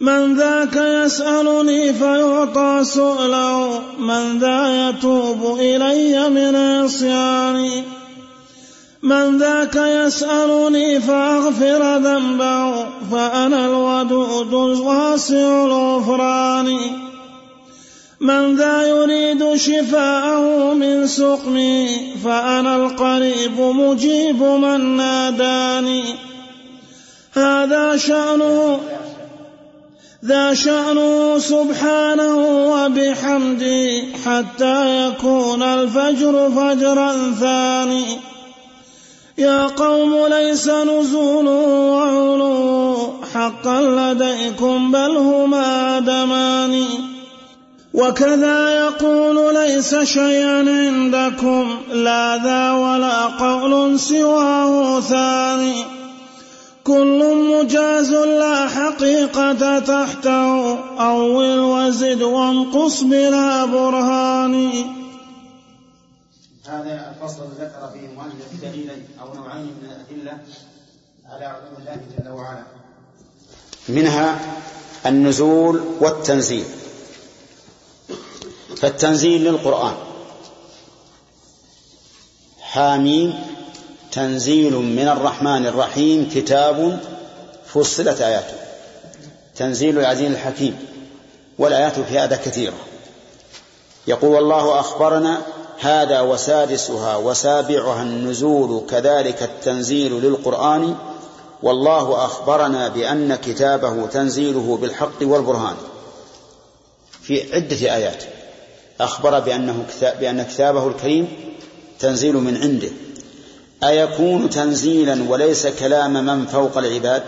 [0.00, 7.82] من ذاك يسألني فيعطى سؤله من ذا يتوب إلي من عصياني.
[9.02, 16.78] من ذاك يسألني فأغفر ذنبه فأنا الودود الواسع الغفران.
[18.20, 26.04] من ذا يريد شفاءه من سقمي فأنا القريب مجيب من ناداني.
[27.32, 28.80] هذا شأنه
[30.24, 32.36] ذا شأنه سبحانه
[32.72, 38.31] وبحمده حتى يكون الفجر فجرا ثاني.
[39.38, 42.96] يا قوم ليس نزول وعلو
[43.34, 46.84] حقا لديكم بل هما دمان.
[47.94, 55.84] وكذا يقول ليس شيئا عندكم لا ذا ولا قول سواه ثاني.
[56.84, 64.70] كل مجاز لا حقيقة تحته أول وزد وانقص بلا برهان.
[66.66, 70.38] هذا الفصل ذكر فيه المؤلف دليلا أو نوعين من الأدلة
[71.26, 72.64] على علوم الله جل وعلا.
[73.88, 74.38] منها
[75.06, 76.64] النزول والتنزيل.
[78.76, 79.94] فالتنزيل للقرآن.
[82.60, 83.44] حاميم
[84.12, 87.00] تنزيل من الرحمن الرحيم كتاب
[87.66, 88.56] فصلت آياته.
[89.56, 90.78] تنزيل العزيز الحكيم.
[91.58, 92.76] والآيات في هذا كثيرة.
[94.06, 95.42] يقول الله أخبرنا
[95.82, 100.96] هذا وسادسها وسابعها النزول كذلك التنزيل للقرآن
[101.62, 105.76] والله أخبرنا بأن كتابه تنزيله بالحق والبرهان.
[107.22, 108.24] في عدة آيات
[109.00, 111.28] أخبر بأنه بأن كتابه الكريم
[111.98, 112.90] تنزيل من عنده.
[113.84, 117.22] أيكون تنزيلا وليس كلام من فوق العباد؟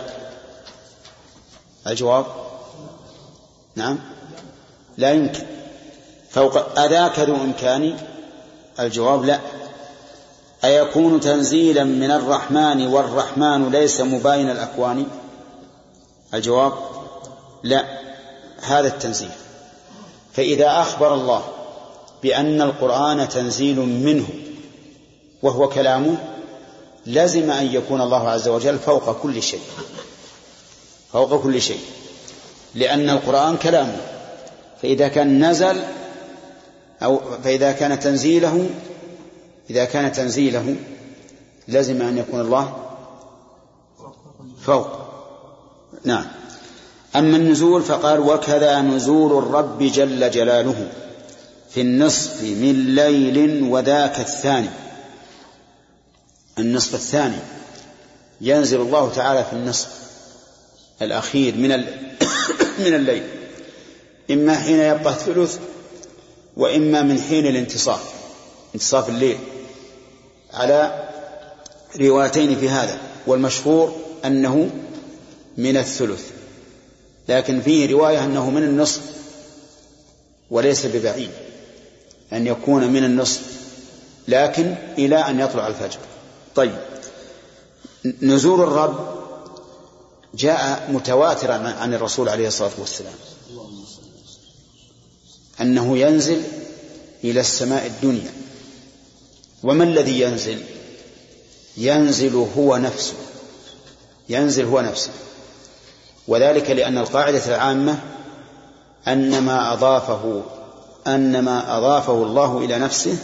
[1.87, 2.25] الجواب؟
[3.75, 3.99] نعم.
[4.97, 5.43] لا يمكن.
[6.29, 7.97] فوق أذاك ذو إمكان
[8.79, 9.39] الجواب لا.
[10.63, 15.05] أيكون تنزيلا من الرحمن والرحمن ليس مباين الأكوان؟
[16.33, 16.73] الجواب
[17.63, 17.85] لا.
[18.61, 19.29] هذا التنزيل.
[20.33, 21.43] فإذا أخبر الله
[22.23, 24.27] بأن القرآن تنزيل منه
[25.41, 26.17] وهو كلامه
[27.05, 29.61] لزم أن يكون الله عز وجل فوق كل شيء.
[31.13, 31.79] فوق كل شيء.
[32.75, 33.97] لأن القرآن كلامه.
[34.81, 35.83] فإذا كان نزل
[37.05, 38.69] أو فإذا كان تنزيله
[39.69, 40.75] إذا كان تنزيله
[41.67, 42.75] لزم أن يكون الله
[44.61, 44.87] فوق.
[46.03, 46.25] نعم.
[47.15, 50.91] أما النزول فقال وكذا نزول الرب جل جلاله
[51.69, 54.69] في النصف من ليل وذاك الثاني.
[56.59, 57.39] النصف الثاني.
[58.41, 59.89] ينزل الله تعالى في النصف
[61.01, 61.69] الأخير من
[62.85, 63.23] من الليل.
[64.31, 65.59] إما حين يبقى الثلث
[66.57, 68.13] وإما من حين الانتصاف
[68.75, 69.37] انتصاف الليل.
[70.53, 71.09] على
[71.99, 73.95] روايتين في هذا والمشهور
[74.25, 74.69] أنه
[75.57, 76.31] من الثلث
[77.29, 79.01] لكن فيه رواية أنه من النصف
[80.51, 81.31] وليس ببعيد
[82.33, 83.41] أن يكون من النصف
[84.27, 85.99] لكن إلى أن يطلع الفجر.
[86.55, 86.75] طيب
[88.21, 89.15] نزول الرب
[90.35, 93.13] جاء متواترا عن الرسول عليه الصلاة والسلام.
[95.61, 96.41] أنه ينزل
[97.23, 98.31] إلى السماء الدنيا.
[99.63, 100.63] وما الذي ينزل؟
[101.77, 103.13] ينزل هو نفسه.
[104.29, 105.11] ينزل هو نفسه.
[106.27, 107.99] وذلك لأن القاعدة العامة
[109.07, 110.43] أن ما أضافه
[111.07, 113.17] أن ما أضافه الله إلى نفسه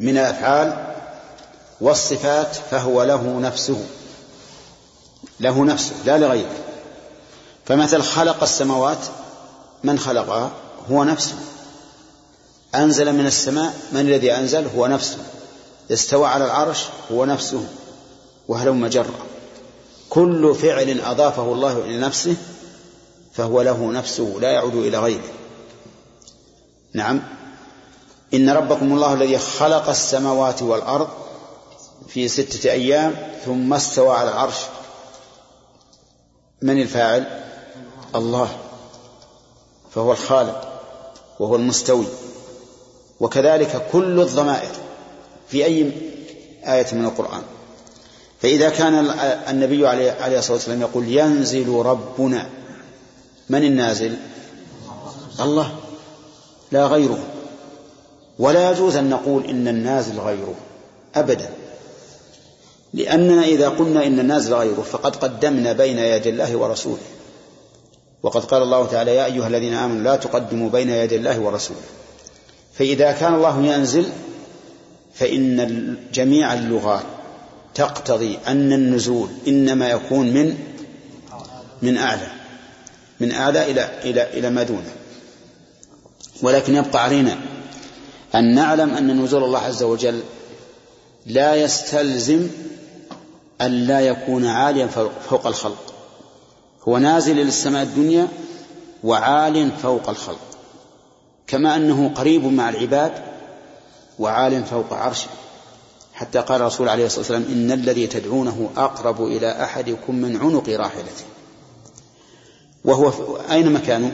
[0.00, 0.94] من الأفعال
[1.80, 3.84] والصفات فهو له نفسه.
[5.40, 6.56] له نفسه لا لغيره.
[7.66, 8.98] فمثل خلق السماوات
[9.84, 10.50] من خلقها
[10.90, 11.34] هو نفسه.
[12.74, 15.18] أنزل من السماء من الذي أنزل؟ هو نفسه.
[15.92, 17.64] استوى على العرش هو نفسه.
[18.48, 19.14] وهلم جرا
[20.10, 22.36] كل فعل أضافه الله إلى نفسه
[23.32, 25.28] فهو له نفسه لا يعود إلى غيره.
[26.94, 27.22] نعم.
[28.34, 31.08] إن ربكم الله الذي خلق السماوات والأرض
[32.08, 33.14] في ستة أيام
[33.44, 34.56] ثم استوى على العرش.
[36.62, 37.42] من الفاعل؟
[38.14, 38.67] الله.
[39.94, 40.80] فهو الخالق
[41.40, 42.06] وهو المستوي.
[43.20, 44.72] وكذلك كل الضمائر
[45.48, 45.92] في أي
[46.66, 47.42] آية من القرآن.
[48.42, 48.94] فإذا كان
[49.48, 52.48] النبي عليه الصلاة والسلام يقول ينزل ربنا
[53.48, 54.16] من النازل؟
[55.40, 55.74] الله
[56.72, 57.18] لا غيره.
[58.38, 60.54] ولا يجوز أن نقول إن النازل غيره
[61.14, 61.50] أبدا.
[62.94, 66.98] لأننا إذا قلنا إن النازل غيره فقد قدمنا بين يدي الله ورسوله.
[68.22, 71.80] وقد قال الله تعالى يا أيها الذين آمنوا لا تقدموا بين يدي الله ورسوله.
[72.74, 74.06] فإذا كان الله ينزل
[75.14, 77.02] فإن جميع اللغات
[77.74, 80.58] تقتضي أن النزول إنما يكون من
[81.82, 82.26] من أعلى
[83.20, 84.92] من أعلى إلى إلى إلى ما دونه.
[86.42, 87.38] ولكن يبقى علينا
[88.34, 90.20] أن نعلم أن نزول الله عز وجل
[91.26, 92.48] لا يستلزم
[93.60, 94.86] أن لا يكون عاليا
[95.28, 95.94] فوق الخلق.
[96.82, 98.28] هو نازل إلى السماء الدنيا
[99.04, 100.40] وعال فوق الخلق
[101.46, 103.12] كما أنه قريب مع العباد
[104.18, 105.28] وعال فوق عرشه.
[106.14, 111.24] حتى قال الرسول عليه الصلاة والسلام إن الذي تدعونه أقرب إلى أحدكم من عنق راحلته.
[112.84, 113.12] وهو
[113.50, 114.12] أين مكانه؟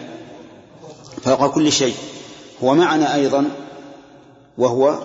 [1.22, 1.94] فوق كل شيء.
[2.64, 3.50] هو معنا أيضا
[4.58, 4.98] وهو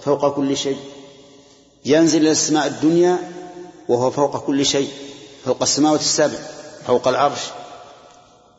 [0.00, 0.78] فوق كل شيء.
[1.84, 3.18] ينزل إلى السماء الدنيا
[3.88, 4.88] وهو فوق كل شيء
[5.44, 6.38] فوق السماوات السبع.
[6.88, 7.40] فوق العرش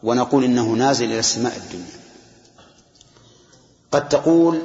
[0.03, 1.99] ونقول إنه نازل إلى السماء الدنيا.
[3.91, 4.59] قد تقول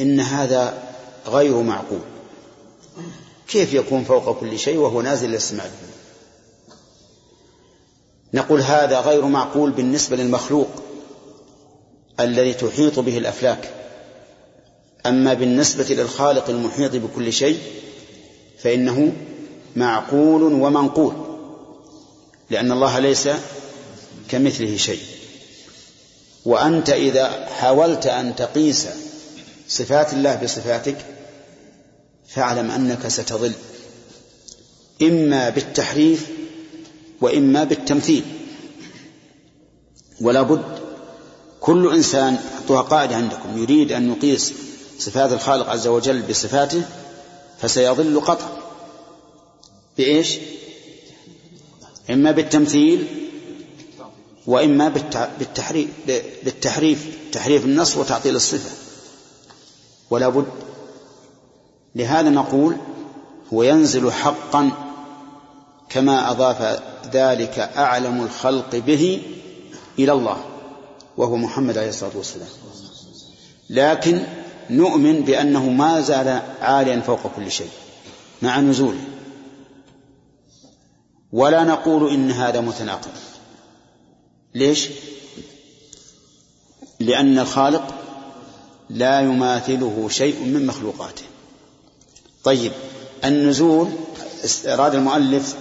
[0.00, 0.82] إن هذا
[1.26, 2.00] غير معقول.
[3.48, 5.94] كيف يكون فوق كل شيء وهو نازل إلى السماء الدنيا؟
[8.34, 10.68] نقول هذا غير معقول بالنسبة للمخلوق
[12.20, 13.70] الذي تحيط به الأفلاك.
[15.06, 17.58] أما بالنسبة للخالق المحيط بكل شيء
[18.58, 19.12] فإنه
[19.76, 21.31] معقول ومنقول.
[22.52, 23.28] لأن الله ليس
[24.28, 25.00] كمثله شيء.
[26.44, 28.86] وأنت إذا حاولت أن تقيس
[29.68, 30.96] صفات الله بصفاتك
[32.28, 33.52] فاعلم أنك ستضل
[35.02, 36.26] إما بالتحريف
[37.20, 38.24] وإما بالتمثيل.
[40.20, 40.78] ولا بد
[41.60, 44.52] كل إنسان حطوها قاعدة عندكم يريد أن يقيس
[44.98, 46.82] صفات الخالق عز وجل بصفاته
[47.60, 48.56] فسيضل قطعا.
[49.98, 50.38] بإيش؟
[52.10, 53.06] إما بالتمثيل
[54.46, 54.88] وإما
[55.38, 55.88] بالتحريف
[56.44, 58.70] بالتحريف تحريف النص وتعطيل الصفة.
[60.10, 60.46] ولا بد.
[61.94, 62.76] لهذا نقول
[63.52, 64.70] هو ينزل حقا
[65.88, 66.82] كما أضاف
[67.12, 69.22] ذلك أعلم الخلق به
[69.98, 70.44] إلى الله
[71.16, 72.48] وهو محمد عليه الصلاة والسلام.
[73.70, 74.22] لكن
[74.70, 77.70] نؤمن بأنه ما زال عاليا فوق كل شيء
[78.42, 79.04] مع نزوله.
[81.32, 83.10] ولا نقول إن هذا متناقض.
[84.54, 84.88] ليش؟
[87.00, 87.94] لأن الخالق
[88.90, 91.22] لا يماثله شيء من مخلوقاته.
[92.44, 92.72] طيب
[93.24, 93.88] النزول
[94.66, 95.56] أراد المؤلف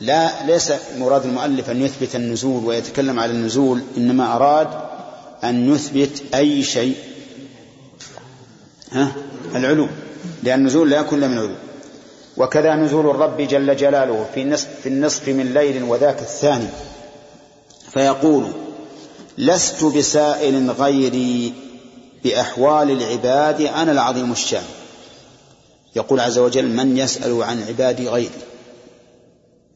[0.00, 4.68] لا ليس مراد المؤلف أن يثبت النزول ويتكلم على النزول إنما أراد
[5.44, 6.96] أن يثبت أي شيء.
[8.92, 9.12] ها؟
[9.54, 9.88] العلو.
[10.42, 11.54] لأن النزول لا يكون إلا من علو
[12.40, 16.68] وكذا نزول الرب جل جلاله في نصف, في النصف من ليل وذاك الثاني.
[17.92, 18.46] فيقول
[19.38, 21.54] لست بسائل غيري
[22.24, 24.64] بأحوال العباد أنا العظيم الشان.
[25.96, 28.30] يقول عز وجل من يسأل عن عبادي غيري؟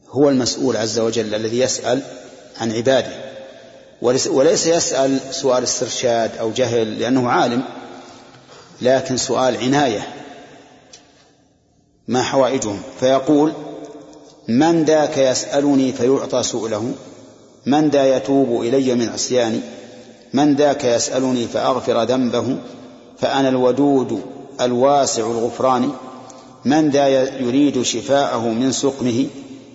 [0.09, 2.01] هو المسؤول عز وجل الذي يسأل
[2.61, 3.25] عن عباده.
[4.31, 7.63] وليس يسأل سؤال استرشاد أو جهل لأنه عالم
[8.81, 10.14] لكن سؤال عناية.
[12.07, 12.81] ما حوائجهم.
[12.99, 13.53] فيقول
[14.47, 16.91] من ذاك يسألني فيعطى سؤله.
[17.65, 19.59] من ذا يتوب إلي من عصياني.
[20.33, 22.57] من ذاك يسألني فأغفر ذنبه.
[23.17, 24.21] فأنا الودود
[24.61, 25.91] الواسع الغفران.
[26.65, 27.07] من ذا
[27.39, 29.27] يريد شفاءه من سقمه.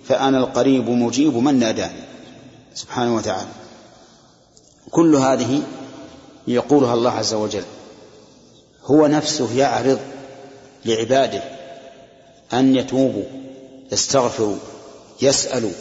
[0.07, 2.01] فأنا القريب مجيب من ناداني.
[2.75, 3.49] سبحانه وتعالى.
[4.91, 5.61] كل هذه
[6.47, 7.63] يقولها الله عز وجل.
[8.85, 9.99] هو نفسه يعرض
[10.85, 11.60] لعباده.
[12.53, 13.23] أن يتوبوا
[13.91, 14.57] يستغفروا
[15.21, 15.71] يسألوا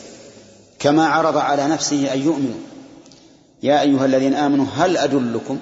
[0.79, 2.61] كما عرض على نفسه أن يؤمنوا.
[3.63, 5.59] يا أيها الذين آمنوا هل أدلكم؟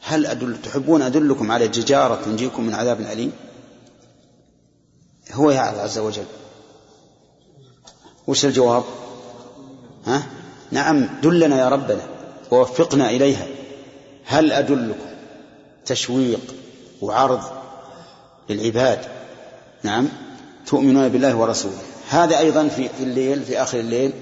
[0.00, 3.32] هل أدل تحبون أدلكم على ججارة تنجيكم من عذاب أليم؟
[5.32, 6.24] هو يعرض عز وجل.
[8.26, 8.84] وش الجواب؟
[10.06, 10.26] ها؟
[10.70, 12.02] نعم دلنا يا ربنا
[12.50, 13.46] ووفقنا إليها.
[14.24, 15.06] هل أدلكم؟
[15.86, 16.54] تشويق
[17.00, 17.40] وعرض
[18.50, 19.21] للعباد.
[19.82, 20.08] نعم.
[20.66, 21.78] تؤمنون بالله ورسوله.
[22.08, 24.12] هذا أيضا في, الليل في آخر الليل.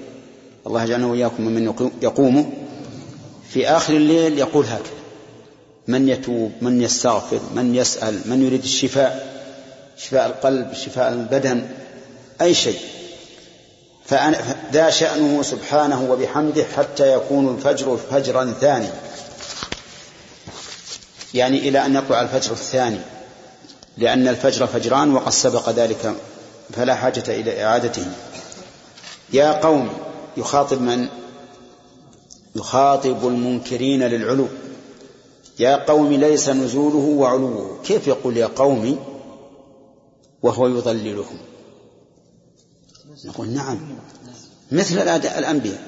[0.67, 2.53] الله يجعلنا وإياكم ممن يقوم.
[3.49, 5.01] في آخر الليل يقول هكذا.
[5.87, 9.41] من يتوب من يستغفر من يسأل من يريد الشفاء
[9.97, 11.67] شفاء القلب شفاء البدن
[12.41, 12.79] أي شيء.
[14.05, 18.89] فذا شأنه سبحانه وبحمده حتى يكون الفجر فجرا ثاني
[21.33, 22.99] يعني إلى أن يطلع الفجر الثاني.
[24.01, 26.15] لأن الفجر فجران وقد سبق ذلك
[26.73, 28.05] فلا حاجة إلى إعادته.
[29.33, 29.89] يا قوم
[30.37, 31.07] يخاطب من؟
[32.55, 34.47] يخاطب المنكرين للعلو.
[35.59, 37.81] يا قوم ليس نزوله وعلوه.
[37.83, 38.99] كيف يقول يا قوم
[40.43, 41.37] وهو يضللهم؟
[43.25, 43.79] نقول نعم.
[44.71, 45.81] مثل الأنبياء.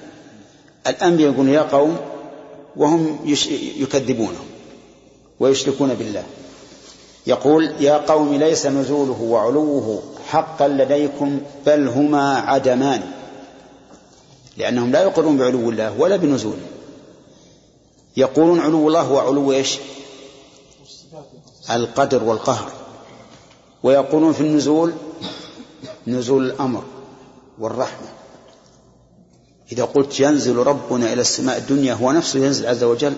[0.87, 1.97] الأنبياء يقولون يا قوم
[2.75, 3.19] وهم
[3.79, 4.45] يكذبونهم
[5.39, 6.23] ويشركون بالله.
[7.27, 13.01] يقول يا قوم ليس نزوله وعلوه حقا لديكم بل هما عدمان
[14.57, 16.65] لأنهم لا يقرون بعلو الله ولا بنزوله
[18.17, 19.77] يقولون علو الله هو علو إيش؟
[21.71, 22.71] القدر والقهر.
[23.83, 24.93] ويقولون في النزول
[26.07, 26.83] نزول الأمر
[27.59, 28.07] والرحمة.
[29.71, 33.13] إذا قلت ينزل ربنا إلى السماء الدنيا هو نفسه ينزل عز وجل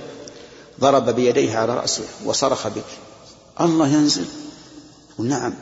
[0.79, 2.83] ضرب بيديه على رأسه وصرخ بك
[3.61, 4.25] الله ينزل.
[5.19, 5.53] نعم.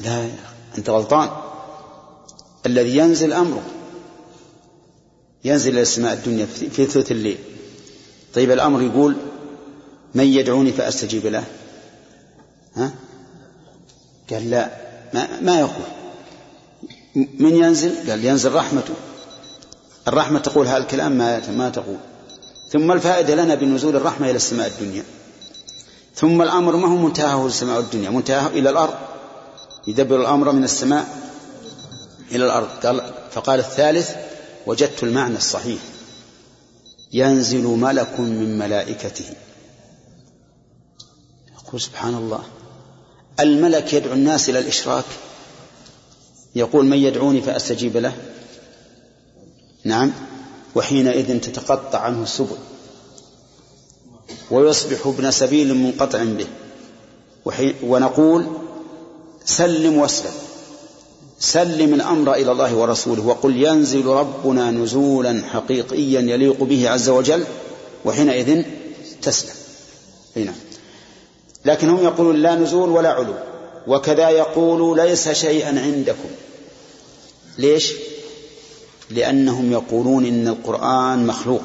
[0.00, 0.30] لا
[0.78, 1.30] أنت غلطان.
[2.66, 3.62] الذي ينزل أمره.
[5.44, 7.38] ينزل إلى السماء الدنيا في ثلث الليل.
[8.34, 9.16] طيب الأمر يقول
[10.14, 11.44] من يدعوني فأستجيب له.
[12.74, 12.92] ها؟
[14.30, 14.70] قال لا.
[15.14, 15.86] ما, ما يقول.
[17.14, 18.94] من ينزل؟ قال ينزل رحمته.
[20.08, 21.98] الرحمة تقول هذا الكلام ما, ما تقول.
[22.72, 25.04] ثم الفائدة لنا بنزول الرحمة إلى السماء الدنيا.
[26.20, 28.94] ثم الأمر ما هو منتهاه السماء الدنيا منتهاه إلى الأرض.
[29.86, 31.06] يدبر الأمر من السماء
[32.30, 32.68] إلى الأرض.
[32.86, 34.10] قال فقال الثالث
[34.66, 35.80] وجدت المعنى الصحيح.
[37.12, 39.24] ينزل ملك من ملائكته.
[41.52, 42.42] يقول سبحان الله.
[43.40, 45.04] الملك يدعو الناس إلى الإشراك.
[46.54, 48.12] يقول من يدعوني فأستجيب له.
[49.84, 50.12] نعم.
[50.74, 52.58] وحينئذ تتقطع عنه السبل.
[54.50, 56.46] ويصبح ابن سبيل منقطع به.
[57.82, 58.46] ونقول
[59.44, 60.32] سلم واسلم.
[61.40, 67.44] سلم الأمر إلى الله ورسوله وقل ينزل ربنا نزولا حقيقيا يليق به عز وجل
[68.04, 68.62] وحينئذ
[69.22, 69.54] تسلم.
[70.36, 70.54] أي نعم.
[71.64, 73.34] لكن هم يقولون لا نزول ولا علو.
[73.86, 76.28] وكذا يقول ليس شيئا عندكم.
[77.58, 77.92] ليش؟
[79.10, 81.62] لأنهم يقولون إن القرآن مخلوق.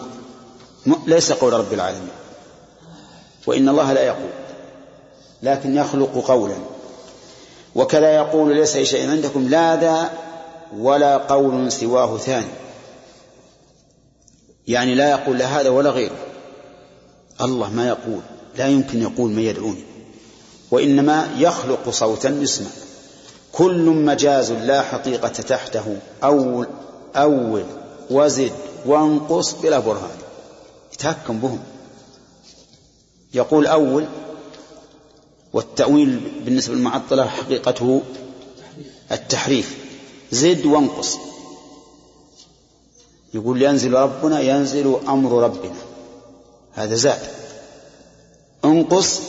[1.07, 2.09] ليس قول رب العالمين.
[3.47, 4.29] وإن الله لا يقول
[5.43, 6.55] لكن يخلق قولا.
[7.75, 10.11] وكذا يقول ليس شيء عندكم لا ذا
[10.77, 12.47] ولا قول سواه ثاني.
[14.67, 16.17] يعني لا يقول لا هذا ولا غيره.
[17.41, 18.21] الله ما يقول
[18.57, 19.83] لا يمكن يقول من يدعوني.
[20.71, 22.69] وإنما يخلق صوتا يسمع
[23.51, 26.67] كل مجاز لا حقيقة تحته أول
[27.15, 27.63] أول
[28.09, 28.51] وزد
[28.85, 30.17] وانقص بلا برهان.
[30.93, 31.59] يتهكم بهم.
[33.35, 34.05] يقول أول
[35.53, 38.01] والتأويل بالنسبة للمعطلة حقيقته
[39.11, 39.77] التحريف.
[40.31, 41.17] زد وانقص.
[43.33, 45.75] يقول ينزل ربنا ينزل أمر ربنا.
[46.73, 47.21] هذا زاد.
[48.65, 49.19] انقص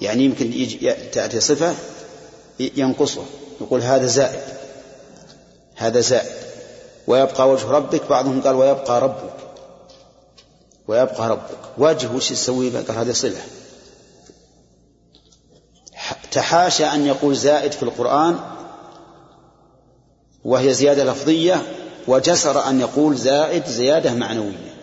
[0.00, 1.74] يعني يمكن يجي تأتي صفة
[2.60, 3.22] ينقصه
[3.60, 4.42] يقول هذا زائد.
[5.76, 6.30] هذا زائد.
[7.06, 9.49] ويبقى وجه ربك بعضهم قال ويبقى ربك.
[10.90, 13.40] ويبقى ربك وجه وش يسوي قال هذه صلة؟
[16.32, 18.38] تحاشى أن يقول زائد في القرآن
[20.44, 21.62] وهي زيادة لفظية
[22.06, 24.74] وجسر أن يقول زائد زيادة معنوية.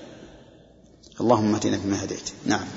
[1.22, 2.32] اللهم اهدنا فيما هديت.
[2.46, 2.68] نعم.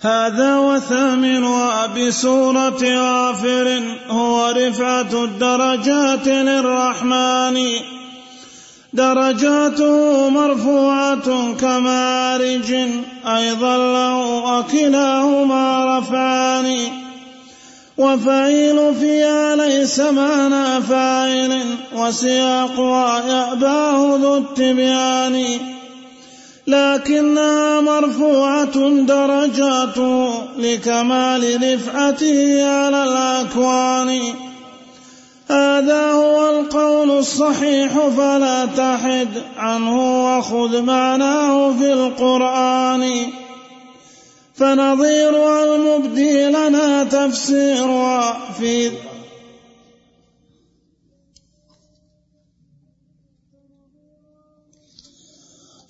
[0.00, 7.93] هذا وثامنها بسورة غافر هو رفعة الدرجات للرحمن.
[8.94, 12.72] درجاته مرفوعة كمارج
[13.26, 16.78] أيضا له وكلاهما رفعان.
[17.98, 21.60] وفعيل فيها ليس معنى فاعل
[21.96, 25.58] وسياقها يأباه ذو التبيان
[26.66, 34.43] لكنها مرفوعة درجاته لكمال رفعته على الأكوان.
[35.50, 39.96] هذا هو القول الصحيح فلا تحد عنه
[40.38, 43.32] وخذ معناه في القرآن.
[44.54, 48.90] فنظيرها المبدي لنا تفسيرها في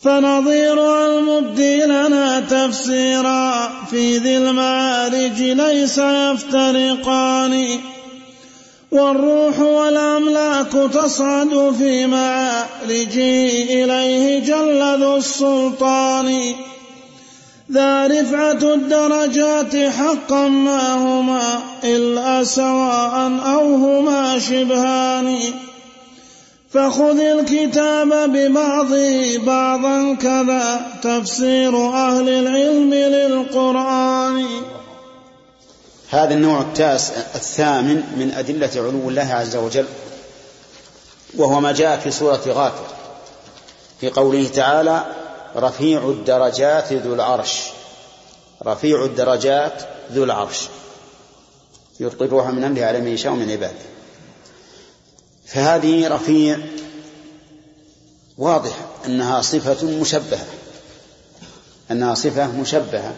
[0.05, 7.94] فنظيرها المبدي لنا تفسيرا في ذي المعارج ليس يفترقان.
[8.95, 16.55] والروح والأملاك تصعد في معارجه إليه جل ذو السلطان.
[17.73, 25.39] ذا رفعة الدرجات حقا ما هما إلا سواء أو هما شبهان.
[26.73, 34.47] فخذ الكتاب ببعضه بعضا كذا تفسير أهل العلم للقرآن.
[36.15, 39.87] هذا النوع التاسع الثامن من أدلة علو الله عز وجل
[41.37, 42.87] وهو ما جاء في سورة غافر
[44.01, 45.05] في قوله تعالى
[45.57, 47.61] رفيع الدرجات ذو العرش
[48.67, 50.69] رفيع الدرجات ذو العرش.
[52.01, 53.85] يلقي الروح من أمره على من يشاء من عباده.
[55.47, 56.59] فهذه رفيع
[58.39, 60.47] واضح أنها صفة مشبهة
[61.91, 63.15] أنها صفة مشبهة.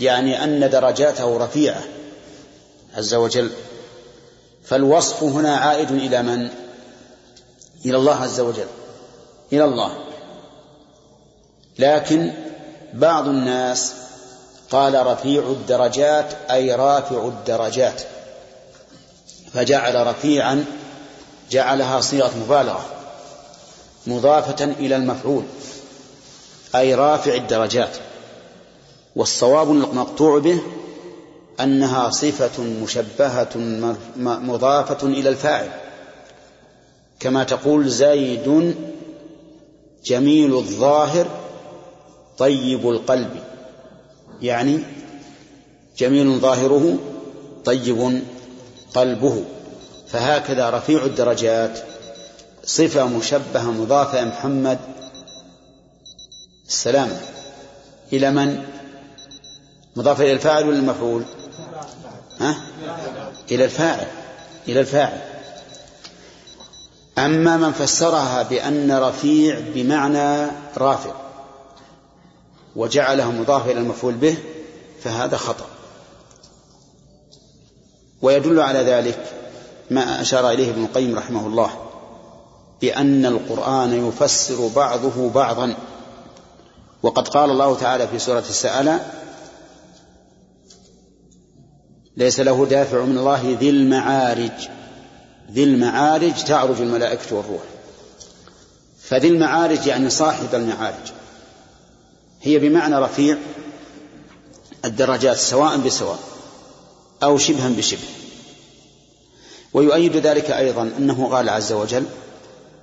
[0.00, 1.82] يعني أن درجاته رفيعة
[2.96, 3.50] عز وجل.
[4.64, 6.48] فالوصف هنا عائد إلى من؟
[7.86, 8.66] إلى الله عز وجل.
[9.52, 9.96] إلى الله.
[11.78, 12.32] لكن
[12.92, 13.94] بعض الناس
[14.70, 18.02] قال رفيع الدرجات أي رافع الدرجات.
[19.52, 20.64] فجعل رفيعا
[21.50, 22.86] جعلها صيغة مبالغة
[24.06, 25.44] مضافة إلى المفعول
[26.74, 27.96] أي رافع الدرجات.
[29.16, 30.60] والصواب المقطوع به
[31.60, 33.48] أنها صفة مشبهة
[34.16, 35.68] مضافة إلى الفاعل.
[37.20, 38.74] كما تقول زيد
[40.04, 41.26] جميل الظاهر
[42.38, 43.30] طيب القلب.
[44.42, 44.78] يعني
[45.98, 46.98] جميل ظاهره
[47.64, 48.22] طيب
[48.94, 49.44] قلبه.
[50.08, 51.78] فهكذا رفيع الدرجات
[52.64, 54.78] صفة مشبهة مضافة يا محمد.
[56.68, 57.10] السلام.
[58.12, 58.73] إلى من؟
[59.96, 61.22] مضافة إلى الفاعل ولا المفعول؟
[62.40, 62.56] ها؟
[63.50, 64.06] إلى الفاعل
[64.68, 65.20] إلى الفاعل
[67.18, 71.12] أما من فسرها بأن رفيع بمعنى رافع
[72.76, 74.36] وجعله مضافا إلى المفعول به
[75.02, 75.66] فهذا خطأ
[78.22, 79.26] ويدل على ذلك
[79.90, 81.70] ما أشار إليه ابن القيم رحمه الله
[82.80, 85.74] بأن القرآن يفسر بعضه بعضا
[87.02, 89.00] وقد قال الله تعالى في سورة السألة
[92.16, 94.68] ليس له دافع من الله ذي المعارج.
[95.50, 97.62] ذي المعارج تعرج الملائكة والروح.
[99.02, 101.12] فذي المعارج يعني صاحب المعارج.
[102.42, 103.36] هي بمعنى رفيع
[104.84, 106.18] الدرجات سواء بسواء
[107.22, 108.08] أو شبها بشبه.
[109.74, 112.06] ويؤيد ذلك أيضا أنه قال عز وجل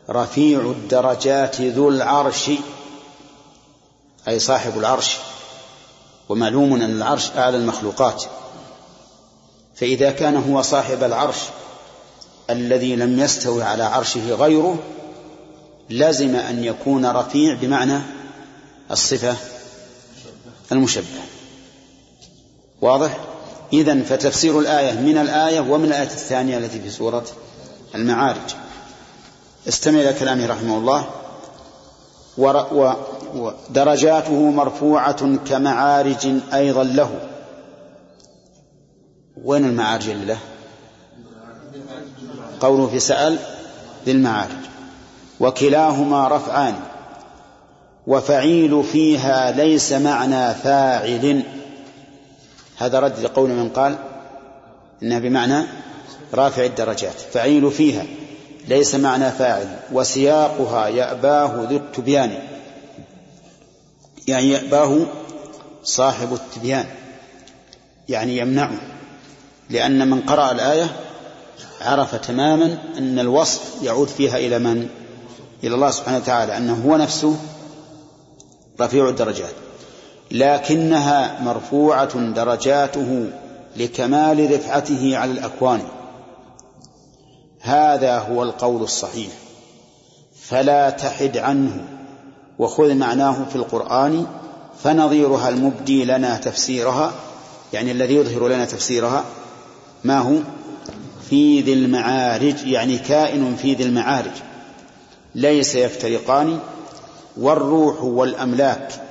[0.10, 2.52] رفيع الدرجات ذو العرش
[4.28, 5.18] أي صاحب العرش
[6.30, 8.24] ومعلوم أن العرش أعلى المخلوقات.
[9.82, 11.38] فإذا كان هو صاحب العرش
[12.50, 14.80] الذي لم يستوي على عرشه غيره
[15.90, 18.00] لزم أن يكون رفيع بمعنى
[18.92, 19.36] الصفة
[20.72, 21.24] المشبهة.
[22.82, 23.18] واضح؟
[23.74, 27.26] إذن فتفسير الآية من الآية ومن الآية الثانية التي في سورة
[27.96, 28.56] المعارج.
[29.68, 31.06] استمع إلى كلامه رحمه الله.
[33.36, 37.31] ودرجاته مرفوعة كمعارج أيضا له.
[39.46, 40.38] وين المعارج له؟
[42.60, 43.38] قوله في سأل
[44.06, 44.52] ذي المعارج.
[45.40, 46.76] وكلاهما رفعان.
[48.08, 51.44] وفعيل فيها ليس معنى فاعل.
[52.78, 53.98] هذا رد لقول من قال
[55.04, 55.64] إنها بمعنى
[56.34, 57.20] رافع الدرجات.
[57.34, 58.06] فعيل فيها
[58.68, 59.80] ليس معنى فاعل.
[59.92, 62.40] وسياقها يأباه ذو التبيان.
[64.28, 65.06] يعني يأباه
[65.84, 66.86] صاحب التبيان.
[68.10, 69.01] يعني يمنعه.
[69.72, 70.96] لأن من قرأ الآية
[71.82, 74.88] عرف تماما أن الوصف يعود فيها إلى من؟
[75.64, 77.36] إلى الله سبحانه وتعالى أنه هو نفسه
[78.82, 79.54] رفيع الدرجات.
[80.32, 83.32] لكنها مرفوعة درجاته
[83.78, 85.82] لكمال رفعته على الأكوان.
[87.62, 89.32] هذا هو القول الصحيح.
[90.42, 91.86] فلا تحد عنه
[92.60, 94.26] وخذ معناه في القرآن
[94.84, 97.12] فنظيرها المبدي لنا تفسيرها
[97.74, 99.24] يعني الذي يظهر لنا تفسيرها.
[100.04, 100.38] ما هو؟
[101.30, 104.32] في ذي المعارج يعني كائن في ذي المعارج.
[105.36, 106.60] ليس يفترقان
[107.38, 109.02] والروح والأملاك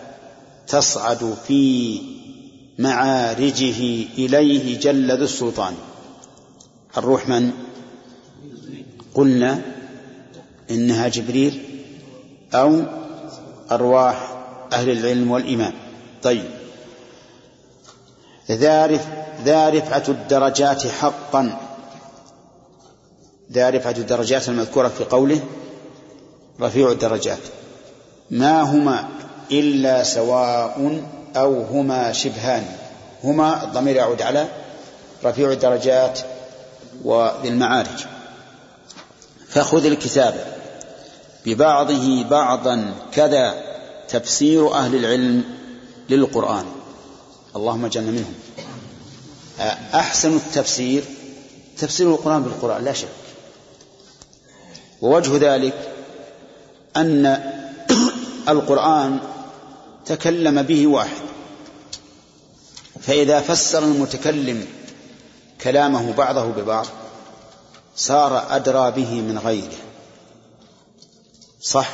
[0.68, 2.00] تصعد في
[2.78, 5.74] معارجه إليه جل ذو السلطان.
[6.98, 7.50] الروح من؟
[9.14, 9.62] قلنا
[10.70, 11.62] إنها جبريل
[12.54, 12.82] أو
[13.70, 15.72] أرواح أهل العلم والإيمان.
[16.22, 16.59] طيب.
[18.50, 21.58] ذا رفعة الدرجات حقا.
[23.52, 25.40] ذا رفعة الدرجات المذكورة في قوله
[26.60, 27.38] رفيع الدرجات.
[28.30, 29.08] ما هما
[29.52, 31.02] إلا سواء
[31.36, 32.66] أو هما شبهان.
[33.24, 34.46] هما الضمير يعود على
[35.24, 36.20] رفيع الدرجات
[37.04, 38.06] وذي المعارج.
[39.48, 40.34] فخذ الكتاب.
[41.46, 43.54] ببعضه بعضا كذا
[44.08, 45.44] تفسير أهل العلم
[46.10, 46.64] للقرآن.
[47.56, 48.34] اللهم اجعلنا منهم.
[49.94, 51.04] أحسن التفسير
[51.78, 53.08] تفسير القرآن بالقرآن لا شك.
[55.02, 55.92] ووجه ذلك
[56.96, 57.42] أن
[58.48, 59.20] القرآن
[60.06, 61.22] تكلم به واحد.
[63.00, 64.66] فإذا فسر المتكلم
[65.60, 66.86] كلامه بعضه ببعض
[67.96, 69.78] صار أدرى به من غيره.
[71.60, 71.90] صح؟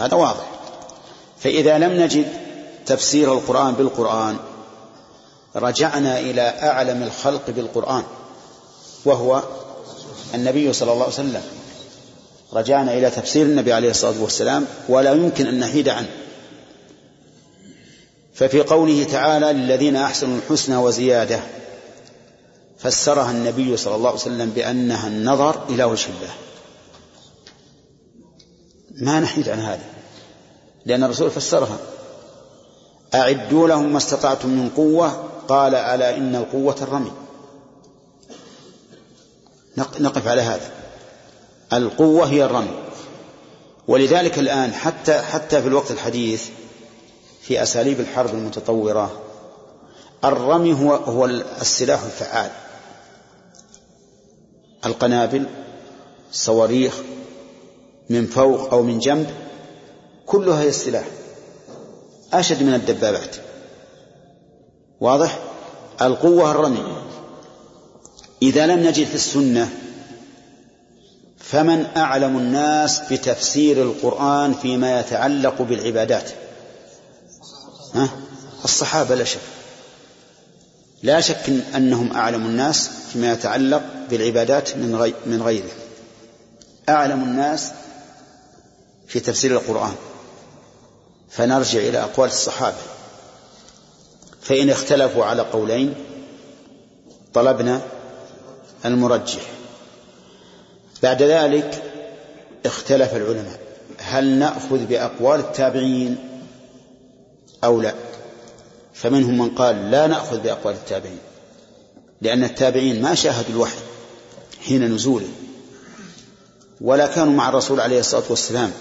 [0.00, 0.50] هذا واضح.
[1.40, 2.49] فإذا لم نجد
[2.90, 4.36] تفسير القرآن بالقرآن
[5.56, 8.02] رجعنا إلى أعلم الخلق بالقرآن
[9.04, 9.42] وهو
[10.34, 11.42] النبي صلى الله عليه وسلم.
[12.52, 16.10] رجعنا إلى تفسير النبي عليه الصلاة والسلام ولا يمكن أن نحيد عنه.
[18.34, 21.40] ففي قوله تعالى للذين أحسنوا الحسنى وزيادة
[22.78, 26.34] فسرها النبي صلى الله عليه وسلم بأنها النظر إلى وجه الله.
[28.92, 29.84] ما نحيد عن هذا
[30.86, 31.78] لأن الرسول فسرها.
[33.14, 35.30] أعدوا لهم ما استطعتم من قوة.
[35.48, 37.12] قال ألا إن القوة الرمي.
[40.00, 40.70] نقف على هذا.
[41.72, 42.84] القوة هي الرمي.
[43.88, 46.48] ولذلك الآن حتى حتى في الوقت الحديث
[47.42, 49.20] في أساليب الحرب المتطورة
[50.24, 51.24] الرمي هو هو
[51.60, 52.50] السلاح الفعال.
[54.86, 55.46] القنابل
[56.32, 56.94] الصواريخ
[58.10, 59.30] من فوق أو من جنب
[60.26, 61.04] كلها هي السلاح.
[62.32, 63.36] أشد من الدبابات.
[65.00, 65.38] واضح؟
[66.02, 66.96] القوة الرمي.
[68.42, 69.70] إذا لم نجد في السنة
[71.38, 76.30] فمن أعلم الناس بتفسير القرآن فيما يتعلق بالعبادات؟
[77.94, 78.08] ها؟
[78.64, 79.40] الصحابة لا شك.
[81.02, 85.70] لا شك أنهم أعلم الناس فيما يتعلق بالعبادات من, غي من غيره
[86.88, 87.70] أعلم الناس
[89.08, 89.94] في تفسير القرآن.
[91.30, 92.76] فنرجع إلى أقوال الصحابة.
[94.42, 95.94] فإن اختلفوا على قولين
[97.34, 97.80] طلبنا
[98.84, 99.42] المرجح.
[101.02, 101.82] بعد ذلك
[102.66, 103.60] اختلف العلماء.
[103.98, 106.16] هل نأخذ بأقوال التابعين
[107.64, 107.94] أو لا؟
[108.94, 111.18] فمنهم من قال لا نأخذ بأقوال التابعين
[112.22, 113.78] لأن التابعين ما شاهدوا الوحي
[114.64, 115.28] حين نزوله
[116.80, 118.72] ولا كانوا مع الرسول عليه الصلاة والسلام.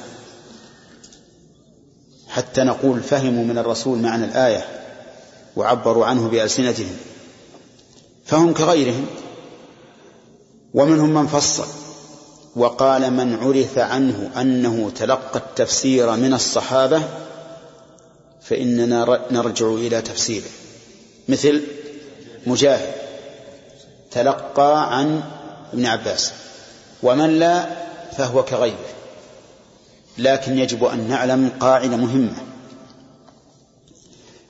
[2.29, 4.65] حتى نقول فهموا من الرسول معنى الآية
[5.55, 6.97] وعبروا عنه بألسنتهم.
[8.25, 9.05] فهم كغيرهم.
[10.73, 11.65] ومنهم من فصل
[12.55, 17.01] وقال من عرف عنه أنه تلقى التفسير من الصحابة
[18.41, 20.49] فإننا نرجع إلى تفسيره.
[21.29, 21.61] مثل
[22.47, 22.93] مجاهد
[24.11, 25.23] تلقى عن
[25.73, 26.31] ابن عباس.
[27.03, 27.69] ومن لا
[28.17, 28.98] فهو كغيره.
[30.19, 32.35] لكن يجب أن نعلم قاعدة مهمة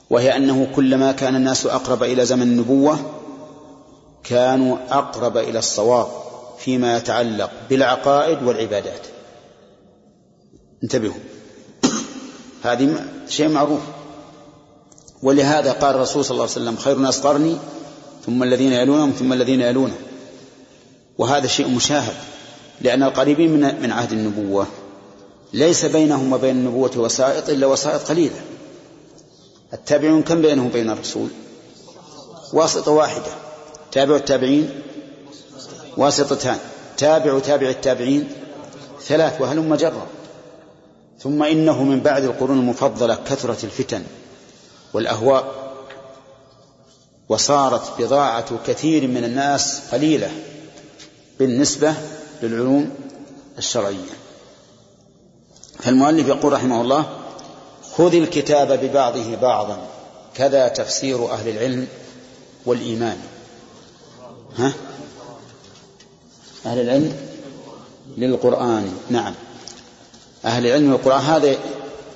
[0.10, 3.00] وهي أنه كلما كان الناس أقرب إلى زمن النبوة
[4.24, 6.08] كانوا أقرب إلى الصواب
[6.60, 9.08] فيما يتعلق بالعقائد والعبادات.
[10.84, 11.20] انتبهوا
[12.64, 13.80] هذه شيء معروف
[15.24, 17.58] ولهذا قال الرسول صلى الله عليه وسلم خير الناس قرني
[18.26, 20.02] ثم الذين يلونهم ثم الذين يلونهم
[21.18, 22.14] وهذا شيء مشاهد
[22.82, 24.68] لأن القريبين من عهد النبوة
[25.54, 28.42] ليس بينهم وبين النبوة وسائط إلا وسائط قليلة.
[29.74, 31.30] التابعون كم بينهم وبين الرسول؟
[32.54, 33.32] واسطة واحدة.
[33.92, 34.82] تابع التابعين
[35.98, 36.58] واسطتان.
[36.98, 38.30] تابع تابع التابعين
[39.02, 40.08] ثلاث وهلم جرا
[41.20, 44.04] ثم إنه من بعد القرون المفضلة كثرت الفتن
[44.94, 45.70] والأهواء
[47.30, 50.32] وصارت بضاعة كثير من الناس قليلة
[51.40, 51.94] بالنسبة
[52.44, 52.90] للعلوم
[53.58, 54.29] الشرعية.
[55.80, 57.06] فالمؤلف يقول رحمه الله
[57.98, 59.78] خذ الكتاب ببعضه بعضا
[60.36, 61.88] كذا تفسير أهل العلم
[62.66, 63.18] والإيمان.
[64.58, 64.74] ها؟
[66.66, 67.14] أهل العلم
[68.18, 69.34] للقرآن نعم.
[70.46, 71.56] أهل العلم للقرآن هذا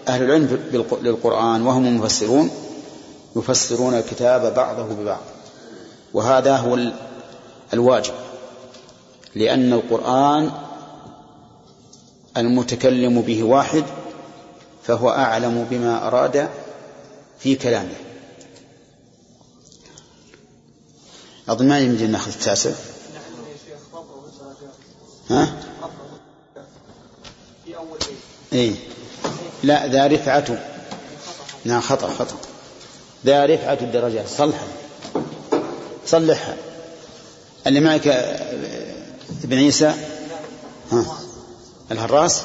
[0.07, 0.60] أهل العلم
[1.02, 2.52] للقرآن وهم المفسرون
[3.35, 5.22] يفسرون الكتاب بعضه ببعض.
[6.14, 6.80] وهذا هو
[7.73, 8.14] الواجب
[9.35, 10.52] لأن القرآن
[12.38, 13.84] المتكلم به واحد
[14.84, 16.49] فهو أعلم بما أراد
[17.39, 17.95] في كلامه.
[21.49, 22.72] أظن ما يمكن ناخذ التاسع.
[25.30, 25.53] ها؟
[28.53, 28.76] إيه.
[29.64, 30.64] لا ذا رفعة.
[31.65, 32.35] نعم خطأ خطأ.
[33.26, 34.68] ذا رفعة الدرجات صلحها.
[36.05, 36.57] صلحها.
[37.68, 38.07] اللي معك
[39.43, 39.93] ابن عيسى؟
[40.91, 41.05] ها؟
[41.91, 42.43] الهراس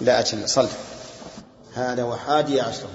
[0.00, 0.70] لا أجل صلح.
[1.74, 2.90] هذا وحادي عشره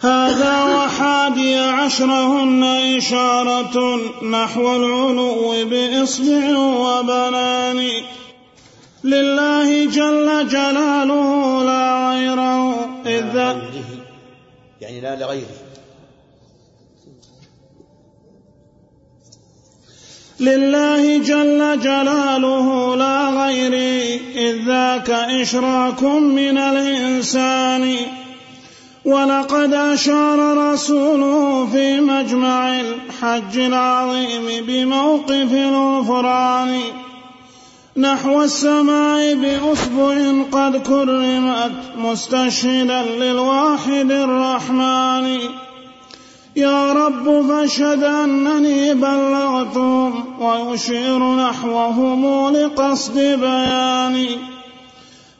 [0.00, 2.64] هذا وحادي عشرهن
[2.96, 7.90] إشارة نحو العلو بإصبع وبنان.
[9.04, 13.56] لله جل جلاله لا غيره إذ
[14.80, 15.65] يعني لا لغيره.
[20.40, 27.96] لله جل جلاله لا غيري إذ ذاك إشراك من الإنسان.
[29.04, 36.80] ولقد أشار رسوله في مجمع الحج العظيم بموقف الغفران
[37.96, 40.14] نحو السماء بأصبع
[40.52, 45.38] قد كرمت مستشهدا للواحد الرحمن.
[46.56, 54.28] يا رب فاشهد أنني بلغتهم ويشير نحوهم لقصد بياني.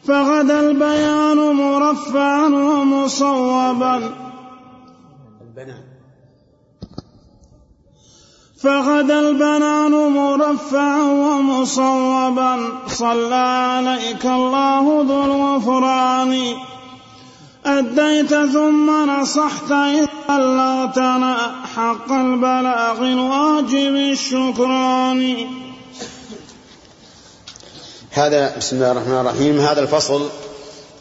[0.09, 4.11] فغدا البيان مرفعا ومصوبا.
[8.63, 12.59] فغدا البنان مرفعا ومصوبا.
[12.87, 16.55] صلى عليك الله ذو الغفران.
[17.67, 21.37] أديت ثم نصحت إذ بلغتنا
[21.77, 25.49] حق البلاغ الواجب الشكران.
[28.11, 29.61] هذا بسم الله الرحمن الرحيم.
[29.61, 30.29] هذا الفصل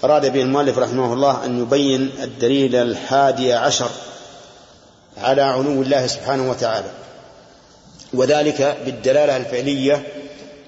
[0.03, 3.89] أراد به المؤلف رحمه الله أن يبين الدليل الحادي عشر
[5.17, 6.91] على علو الله سبحانه وتعالى
[8.13, 10.03] وذلك بالدلالة الفعلية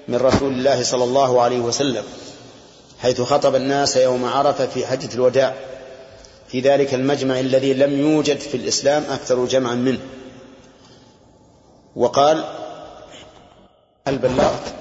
[0.08, 2.04] من رسول الله صلى الله عليه وسلم
[3.02, 5.54] حيث خطب الناس يوم عرفة في حجة الوداع.
[6.48, 10.00] في ذلك المجمع الذي لم يوجد في الإسلام أكثر جمعا منه.
[11.96, 12.44] وقال
[14.06, 14.74] هل بلغت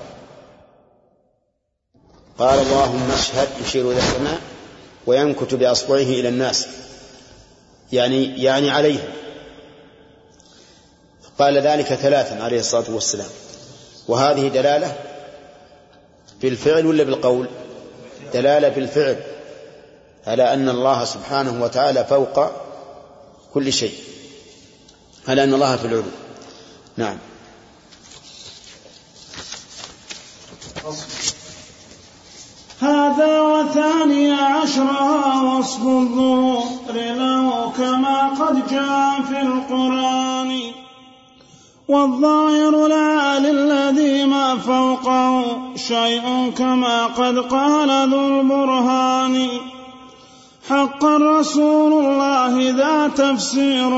[2.38, 4.40] قال اللهم اشهد يشير إلى السماء
[5.06, 6.68] وينكت بأصبعه إلى الناس.
[7.92, 9.14] يعني يعني عليه.
[11.40, 13.30] قال ذلك ثلاثا عليه الصلاة والسلام.
[14.08, 14.96] وهذه دلالة
[16.42, 17.48] بالفعل ولا بالقول؟
[18.34, 19.37] دلالة بالفعل.
[20.28, 22.52] على أن الله سبحانه وتعالى فوق
[23.54, 23.94] كل شيء
[25.28, 26.04] على أن الله في العلو.
[26.98, 27.18] نعم.
[32.80, 40.62] هذا وثاني عشرها وصف الظهور له كما قد جاء في القرآن.
[41.88, 49.77] والظاهر العالي الذي ما فوقه شيء كما قد قال ذو البرهان.
[50.70, 53.94] حقا رسول الله ذا تفسير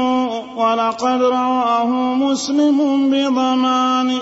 [0.58, 4.18] ولقد رواه مسلم بضمان.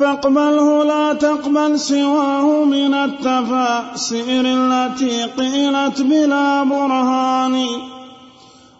[0.00, 7.66] فاقبله لا تقبل سواه من التفاسير التي قيلت بلا برهان.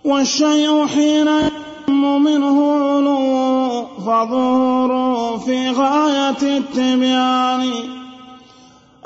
[0.04, 7.70] والشيء حين يتم منه علو فظهوره في غاية التبيان.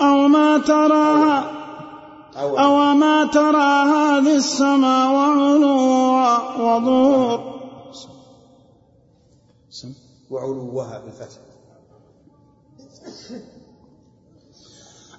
[0.01, 1.62] أو ما تراها
[2.43, 7.53] أو ما ترى هذه السماء وعلوها وظهور
[10.31, 11.41] وعلوها بالفتح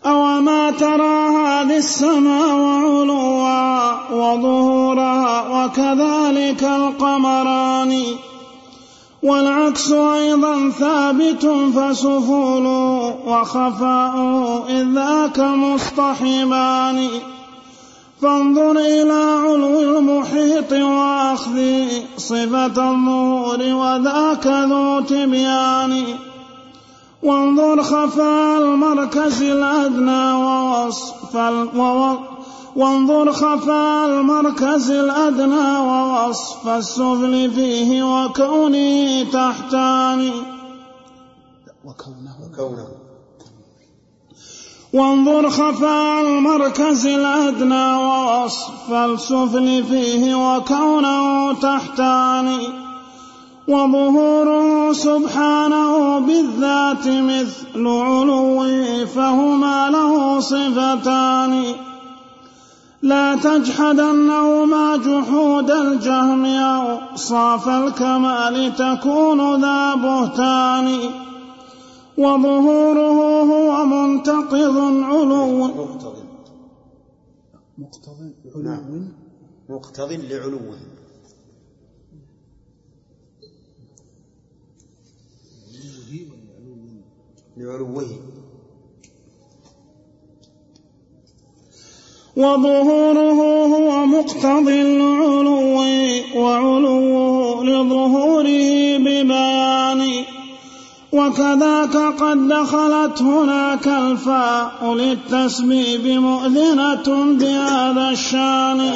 [0.05, 7.93] أو ما ترى هذه السماء وعلوها وظهورها وكذلك القمران.
[9.23, 12.65] والعكس أيضا ثابت فسفول
[13.25, 14.15] وخفاء
[14.69, 17.07] إذ ذاك مصطحبان
[18.21, 21.59] فانظر إلى علو المحيط وأخذ
[22.17, 26.03] صفة النور وذاك ذو تبيان.
[27.23, 31.35] وانظر خفاء المركز الأدنى ووصف
[32.75, 40.31] وانظر خفاء المركز الأدنى ووصف السفل فيه وكونه تحتان
[41.85, 42.35] وكونه.
[42.43, 42.87] وكونه.
[44.93, 52.57] وانظر خفاء المركز الأدنى ووصف السفل فيه وكونه تحتان
[53.67, 61.75] وظهوره سبحانه بالذات مثل علوه فهما له صفتان.
[63.03, 70.87] لا تجحدنهما جحود الجهم أوصاف الكمال تكون ذا بهتان.
[72.17, 75.67] وظهوره هو منتقض علو.
[75.67, 76.15] مقتض
[77.77, 79.11] مقتض نعم.
[79.69, 80.77] مقتض لعلوه
[87.57, 88.42] لعلوه.
[92.37, 95.83] وظهوره هو مقتضي العلو
[96.35, 100.09] وعلوه لظهوره ببيان.
[101.11, 108.91] وكذاك قد دخلت هناك الفاء للتسبيب مؤذنة بهذا الشأن.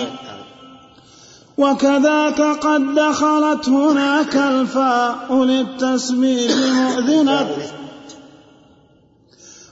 [1.57, 7.47] وكذاك قد دخلت هناك الفاء للتسبيب مؤذنة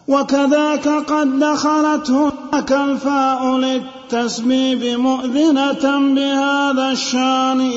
[0.07, 7.71] وكذاك قد دخلت هناك الفاء للتسبيب مؤذنة بهذا الشان.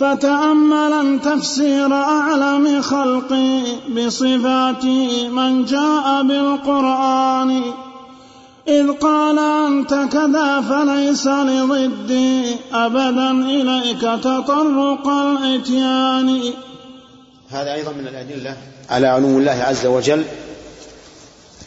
[0.00, 3.60] فتأملا تفسير أعلم خلقي
[3.96, 7.62] بصفاته من جاء بالقرآن.
[8.68, 16.40] إذ قال أنت كذا فليس لضدي أبدا إليك تطرق الإتيان.
[17.50, 18.56] هذا أيضا من الأدلة
[18.90, 20.24] على علو الله عز وجل.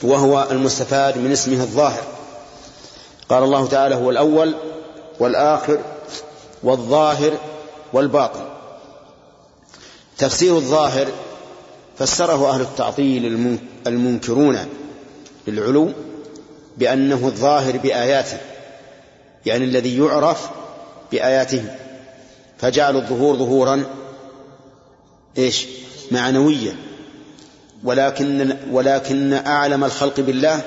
[0.03, 2.03] وهو المستفاد من اسمه الظاهر.
[3.29, 4.55] قال الله تعالى هو الأول
[5.19, 5.79] والآخر
[6.63, 7.37] والظاهر
[7.93, 8.45] والباطن.
[10.17, 11.07] تفسير الظاهر
[11.97, 13.25] فسره أهل التعطيل
[13.87, 14.57] المنكرون
[15.47, 15.91] للعلو
[16.77, 18.37] بأنه الظاهر بآياته
[19.45, 20.49] يعني الذي يعرف
[21.11, 21.63] بآياته.
[22.57, 23.83] فجعلوا الظهور ظهورا
[25.37, 25.67] إيش؟
[26.11, 26.75] معنويا
[27.83, 30.61] ولكن ولكن أعلم الخلق بالله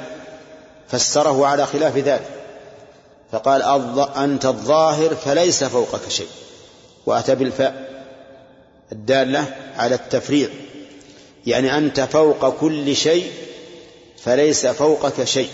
[0.88, 2.30] فسره على خلاف ذلك.
[3.32, 3.62] فقال
[4.16, 6.28] أنت الظاهر فليس فوقك شيء.
[7.06, 8.04] وأتى بالفاء
[8.92, 10.48] الدالة على التفريع
[11.46, 13.30] يعني أنت فوق كل شيء
[14.18, 15.50] فليس فوقك شيء.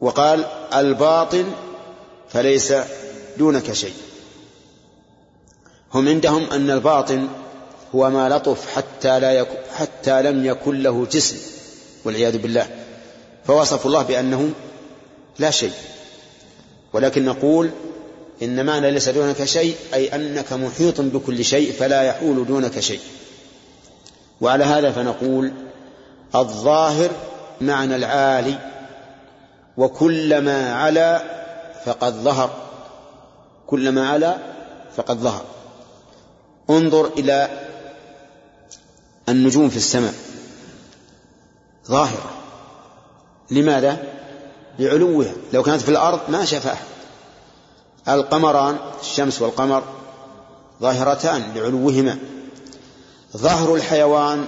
[0.00, 0.44] وقال
[0.74, 1.52] الباطن
[2.28, 2.74] فليس
[3.38, 3.94] دونك شيء.
[5.94, 7.28] هم عندهم أن الباطن
[7.94, 11.36] هو ما لطف حتى لا يكون حتى لم يكن له جسم
[12.04, 12.66] والعياذ بالله.
[13.44, 14.50] فوصف الله بأنه
[15.38, 15.72] لا شيء.
[16.92, 17.70] ولكن نقول
[18.42, 23.00] إن معنى ليس دونك شيء أي أنك محيط بكل شيء فلا يحول دونك شيء.
[24.40, 25.52] وعلى هذا فنقول
[26.34, 27.10] الظاهر
[27.60, 28.58] معنى العالي
[29.76, 31.22] وكلما علا
[31.84, 32.50] فقد ظهر.
[33.66, 34.36] كلما علا
[34.96, 35.44] فقد ظهر.
[36.70, 37.65] انظر إلى
[39.28, 40.14] النجوم في السماء.
[41.88, 42.30] ظاهرة.
[43.50, 44.02] لماذا؟
[44.78, 45.32] لعلوها.
[45.52, 46.86] لو كانت في الأرض ما أحد
[48.08, 49.84] القمران الشمس والقمر
[50.80, 52.18] ظاهرتان لعلوهما.
[53.36, 54.44] ظهر الحيوان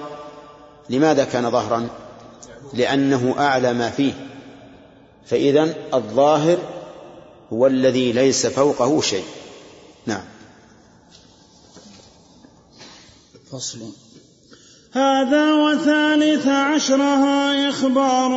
[0.91, 1.89] لماذا كان ظهرا؟
[2.75, 4.29] لأنه أعلى ما فيه.
[5.27, 6.59] فإذا الظاهر
[7.53, 9.25] هو الذي ليس فوقه شيء.
[10.07, 10.25] نعم.
[13.53, 13.79] فصل.
[14.93, 18.33] هذا وثالث عشرها إخبار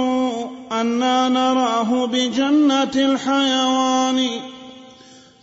[0.72, 4.42] أنا نراه بجنة الحيوان.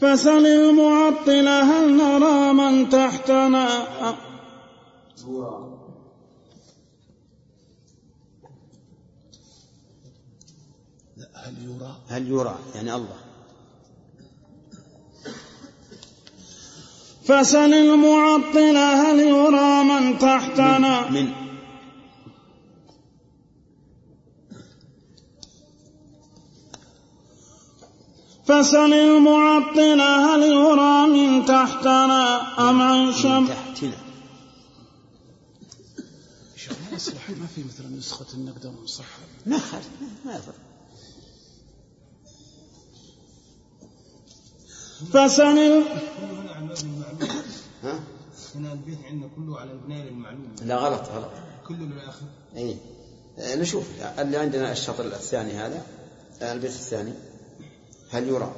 [0.00, 3.68] فسل المعطل هل نرى من تحتنا؟
[11.34, 13.27] هل يرى هل يرى؟ يعني الله.
[17.28, 21.10] فسل المعطل هل يرى من تحتنا.
[21.10, 21.32] من, من
[28.46, 32.70] فسل المعطلة هل يرى من تحتنا.
[32.70, 34.08] أم عن شم تحتنا.
[37.28, 39.88] ما في مثلا نسخة النقدة ونصحها ما خالف
[40.24, 40.67] ما يضر.
[45.02, 45.84] المعلوم
[47.82, 48.00] ها؟
[48.54, 51.30] هنا البيت عندنا كله على البناء للمعلوم لا غلط غلط.
[51.68, 52.26] كله للآخر
[52.56, 52.76] اي
[53.38, 53.84] آه، نشوف.
[54.18, 55.82] اللي عندنا الشطر الثاني هذا
[56.42, 57.12] آه، البيت الثاني.
[58.10, 58.52] هل يرى؟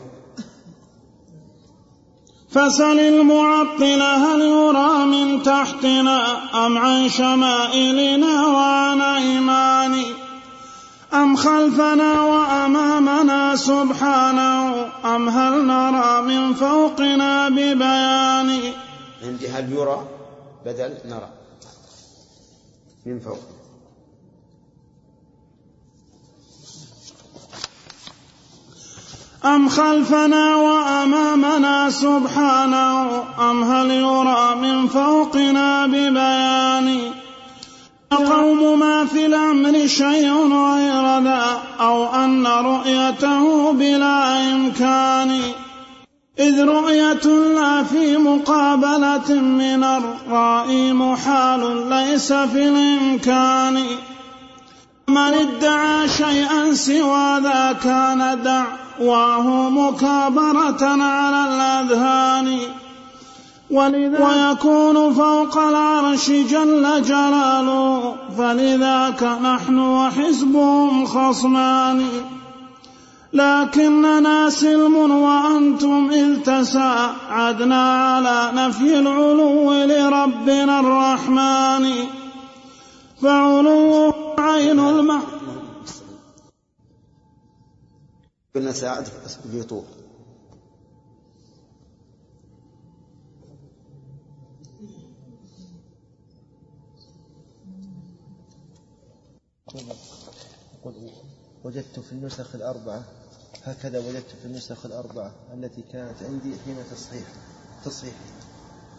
[2.51, 10.03] فسل المعطلة هل يرى من تحتنا أم عن شمائلنا وعن أيمان
[11.15, 14.70] أم خلفنا وأمامنا سبحانه
[15.05, 18.73] أم هل نرى من فوقنا ببيان؟
[19.23, 20.09] عندي هل يرى؟
[20.67, 21.29] بدل نرى.
[23.07, 23.39] من فوق.
[29.45, 37.20] أم خلفنا وأمامنا سبحانه أم هل يرى من فوقنا ببيان؟
[38.11, 45.41] قوم ما في الأمر شيء غير ذا أو أن رؤيته بلا إمكان.
[46.39, 53.85] إذ رؤية لا في مقابلة من الرائي محال ليس في الإمكان.
[55.09, 62.59] من ادعى شيئا سوى ذا كان دعواه مكابرة على الأذهان.
[63.71, 72.07] ولذا ويكون فوق العرش جل جلاله فلذاك نحن وحزبهم خصمان.
[73.33, 81.87] لكننا سلم وأنتم إذ تساعدنا على نفي العلو لربنا الرحمن.
[83.23, 85.23] فعلو عين المعنى
[88.55, 89.05] قلنا ساعد
[89.53, 89.85] في طول.
[100.81, 100.95] يقول
[101.65, 103.03] وجدت في النسخ الأربعة
[103.65, 107.23] هكذا وجدت في النسخ الأربعة التي كانت عندي حين تصحيح
[107.85, 108.13] تصحيح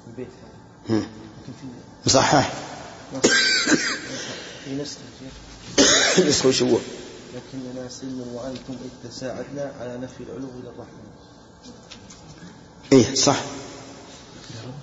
[0.08, 0.28] البيت.
[0.28, 0.54] هذا
[0.90, 0.98] هم.
[0.98, 1.68] لكن في
[2.06, 2.54] مصحح
[3.14, 3.32] نص
[4.66, 4.98] في نسخ
[6.28, 6.78] نسخ هو؟
[7.36, 11.12] لكننا سلم وأنتم إذ تساعدنا على نفي العلو للرحمن
[12.94, 13.42] إيه صح.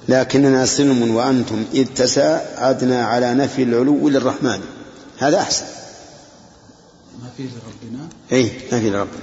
[0.09, 4.61] لكننا سلم وأنتم إذ تساعدنا على نفي العلو للرحمن.
[5.19, 5.65] هذا أحسن.
[7.23, 9.23] ما فيه لربنا إيه نفي لربنا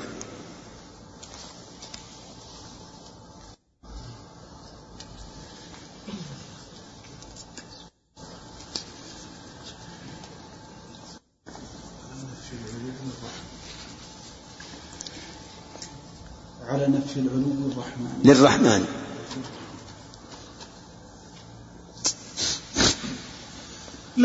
[16.67, 18.21] على نفي العلو الرحمن.
[18.23, 18.85] للرحمن.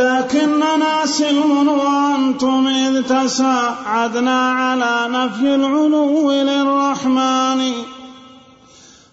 [0.00, 7.72] لكننا سلم وأنتم إذ تساعدنا على نفي العلو للرحمن.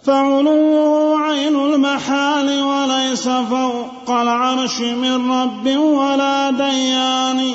[0.05, 7.53] فعلوه عين المحال وليس فوق العرش من رب ولا ديان.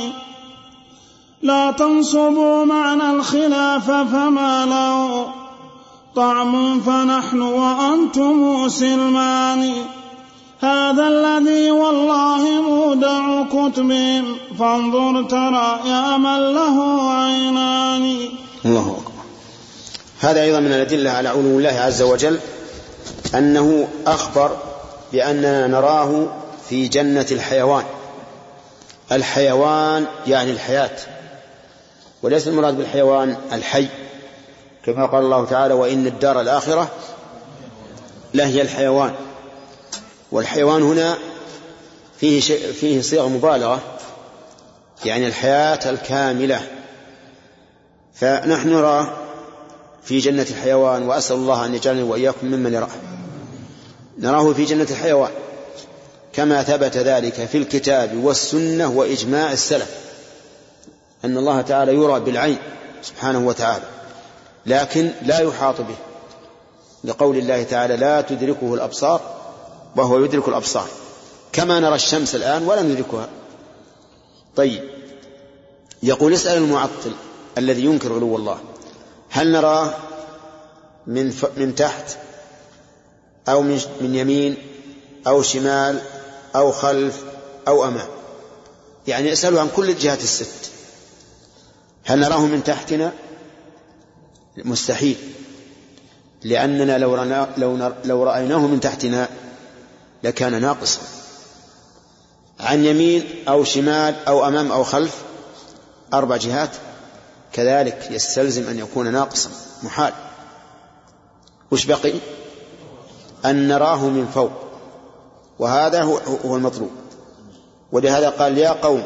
[1.43, 5.27] لا تنصبوا معنى الخلاف فما له
[6.17, 9.73] طعم فنحن وأنتم سلمان.
[10.63, 18.29] هذا الذي والله مودع كتبهم فانظر ترى يا من له عينان.
[18.65, 19.23] الله أكبر.
[20.21, 22.39] هذا أيضا من الأدلة على علو الله عز وجل
[23.35, 24.57] أنه أخبر
[25.13, 26.27] بأننا نراه
[26.69, 27.85] في جنة الحيوان.
[29.13, 30.97] الحيوان يعني الحياة.
[32.23, 33.89] وليس المراد بالحيوان الحي.
[34.85, 36.89] كما قال الله تعالى وإن الدار الآخرة
[38.35, 39.13] لهي الحيوان.
[40.33, 41.19] والحيوان هنا
[42.21, 43.81] فيه شيء فيه صيغ مبالغة
[45.05, 46.61] يعني الحياة الكاملة.
[48.15, 49.13] فنحن نراه
[50.03, 52.89] في جنة الحيوان وأسأل الله أن يجعلني وإياكم ممن يراه.
[54.19, 55.31] نراه في جنة الحيوان.
[56.33, 59.91] كما ثبت ذلك في الكتاب والسنة وإجماع السلف
[61.25, 62.59] أن الله تعالى يرى بالعين
[63.03, 63.85] سبحانه وتعالى
[64.67, 65.97] لكن لا يحاط به.
[67.05, 69.42] لقول الله تعالى لا تدركه الأبصار
[69.97, 70.89] وهو يدرك الأبصار.
[71.53, 73.29] كما نرى الشمس الآن ولا ندركها.
[74.57, 74.83] طيب.
[76.03, 77.13] يقول اسأل المعطل
[77.59, 78.59] الذي ينكر علو الله.
[79.31, 79.95] هل نراه
[81.07, 81.47] من ف...
[81.57, 82.17] من تحت
[83.49, 84.57] أو من من يمين
[85.27, 86.01] أو شمال
[86.57, 87.23] أو خلف
[87.69, 88.09] أو أمام؟
[89.07, 90.71] يعني اسألوا عن كل الجهات الست.
[92.05, 93.13] هل نراه من تحتنا؟
[94.57, 95.17] مستحيل.
[96.45, 99.29] لأننا لو, رنا لو, لو رأيناه من تحتنا
[100.23, 101.01] لكان ناقصا.
[102.61, 105.23] عن يمين أو شمال أو أمام أو خلف
[106.15, 106.71] أربع جهات.
[107.53, 109.51] كذلك يستلزم أن يكون ناقصا
[109.83, 110.13] محال.
[111.71, 112.13] وش بقي؟
[113.45, 114.53] أن نراه من فوق.
[115.59, 116.91] وهذا هو, المطلوب.
[117.93, 119.03] ولهذا قال يا قوم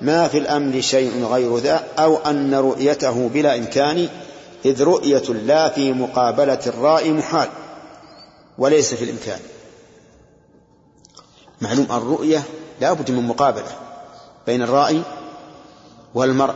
[0.00, 4.08] ما في الأمر شيء غير ذا أو أن رؤيته بلا إمكان
[4.64, 7.48] إذ رؤية لا في مقابلة الرائي محال
[8.58, 9.40] وليس في الإمكان.
[11.60, 12.42] معلوم الرؤية
[12.80, 13.72] لا بد من مقابلة
[14.46, 15.02] بين الرائي
[16.14, 16.54] والمرء.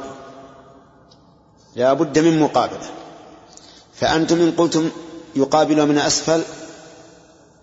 [1.77, 2.91] لا بد من مقابلة.
[3.95, 4.91] فأنتم إن قلتم
[5.37, 6.43] يقابل من أسفل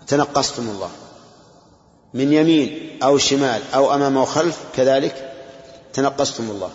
[0.08, 0.90] تنقصتم الله.
[2.14, 5.34] من يمين أو شمال أو أمام أو خلف كذلك
[5.94, 6.70] تنقصتم الله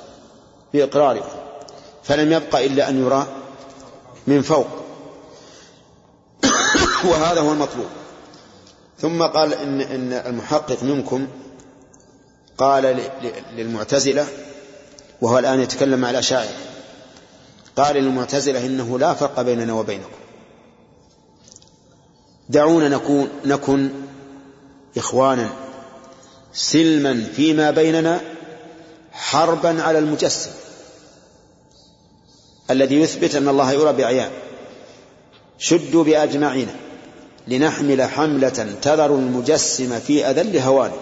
[0.72, 1.38] بإقراركم.
[2.04, 3.26] فلم يبق إلا أن يرى
[4.26, 4.66] من فوق.
[7.10, 7.86] وهذا هو المطلوب.
[8.98, 11.26] ثم قال إن, إن المحقق منكم
[12.58, 13.10] قال
[13.56, 14.26] للمعتزلة
[15.20, 16.56] وهو الآن يتكلم مع الأشاعرة
[17.76, 20.10] قال للمعتزلة إنه لا فرق بيننا وبينكم.
[22.48, 23.90] دعونا نكون نكن
[24.96, 25.50] إخوانا
[26.52, 28.20] سلما فيما بيننا
[29.12, 30.50] حربا على المجسم
[32.70, 34.30] الذي يثبت أن الله يرى بعيان
[35.58, 36.85] شدوا بأجمعنا
[37.46, 40.96] لنحمل حملة تذر المجسم في أذل هوانه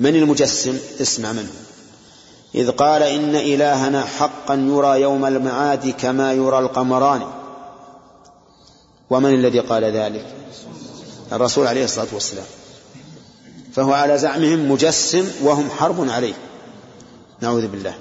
[0.00, 1.52] من المجسم؟ اسمع منه.
[2.54, 7.22] إذ قال إن إلهنا حقا يرى يوم المعاد كما يرى القمران.
[9.10, 10.34] ومن الذي قال ذلك؟
[11.32, 12.46] الرسول عليه الصلاة والسلام.
[13.72, 16.34] فهو على زعمهم مجسم وهم حرب عليه.
[17.40, 17.94] نعوذ بالله.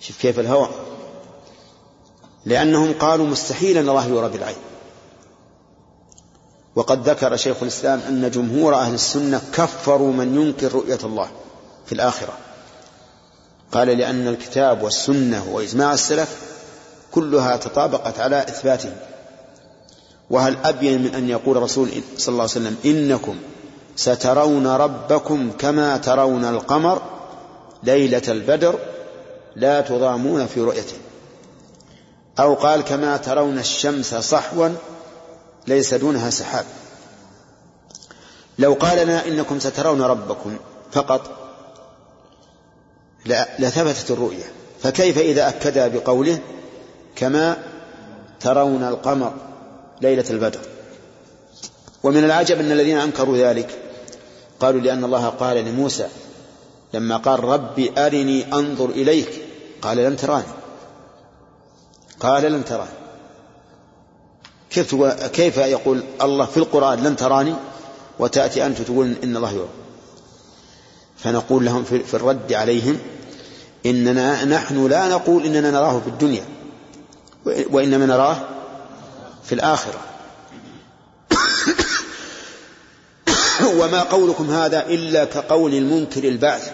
[0.00, 0.68] شوف كيف الهوى.
[2.44, 4.56] لأنهم قالوا مستحيل أن الله يرى بالعين.
[6.76, 11.28] وقد ذكر شيخ الإسلام أن جمهور أهل السنة كفروا من ينكر رؤية الله
[11.86, 12.32] في الآخرة.
[13.72, 16.38] قال لأن الكتاب والسنة وإجماع السلف
[17.12, 18.92] كلها تطابقت على إثباته
[20.30, 23.36] وهل أبين من أن يقول الرسول صلى الله عليه وسلم إنكم
[23.96, 27.02] سترون ربكم كما ترون القمر
[27.82, 28.78] ليلة البدر
[29.56, 30.96] لا تضامون في رؤيته؟
[32.38, 34.68] أو قال كما ترون الشمس صحوا
[35.66, 36.64] ليس دونها سحاب.
[38.58, 40.56] لو قال لنا إنكم سترون ربكم
[40.92, 41.44] فقط
[43.58, 44.44] لثبتت الرؤية
[44.82, 46.38] فكيف إذا أكدها بقوله
[47.16, 47.56] كما
[48.40, 49.34] ترون القمر
[50.00, 50.60] ليلة البدر؟
[52.02, 53.78] ومن العجب أن الذين أنكروا ذلك
[54.60, 56.08] قالوا لأن الله قال لموسى
[56.94, 59.42] لما قال ربي أرني أنظر إليك
[59.82, 60.44] قال لن تراني.
[62.20, 63.03] قال لن تراني.
[64.74, 64.94] كيف
[65.26, 67.54] كيف يقول الله في القرآن لن تراني؟
[68.18, 69.68] وتأتي أنت تقول إن الله يرى.
[71.16, 72.98] فنقول لهم في الرد عليهم
[73.86, 76.44] إننا نحن لا نقول إننا نراه في الدنيا
[77.46, 78.36] وإنما نراه
[79.44, 80.00] في الآخرة.
[83.78, 86.72] وما قولكم هذا إلا كقول المنكر البعث.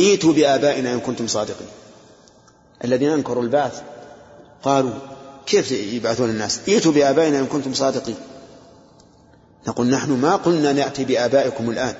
[0.00, 1.68] ائتوا بآبائنا إن كنتم صادقين.
[2.84, 3.82] الذين أنكروا البعث
[4.62, 4.92] قالوا
[5.52, 8.16] كيف يبعثون الناس؟ ائتوا بآبائنا إن كنتم صادقين.
[9.68, 11.94] نقول نحن ما قلنا نأتي بآبائكم الآن.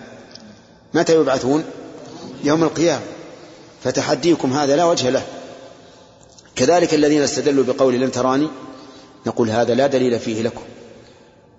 [0.95, 1.65] متى يبعثون؟
[2.45, 3.03] يوم القيامة.
[3.85, 5.23] فتحديكم هذا لا وجه له.
[6.57, 8.49] كذلك الذين استدلوا بقول لن تراني
[9.27, 10.65] نقول هذا لا دليل فيه لكم.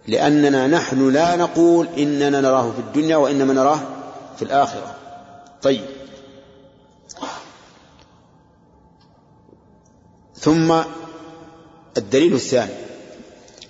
[0.07, 3.79] لأننا نحن لا نقول إننا نراه في الدنيا وإنما نراه
[4.37, 4.95] في الآخرة.
[5.61, 5.85] طيب.
[10.39, 10.81] ثم
[11.97, 12.73] الدليل الثاني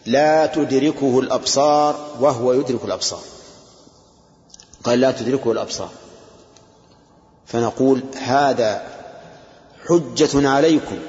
[0.06, 3.22] لا تدركه الأبصار وهو يدرك الأبصار.
[4.84, 5.90] قال لا تدركه الأبصار.
[7.46, 8.88] فنقول هذا
[9.88, 11.00] حجة عليكم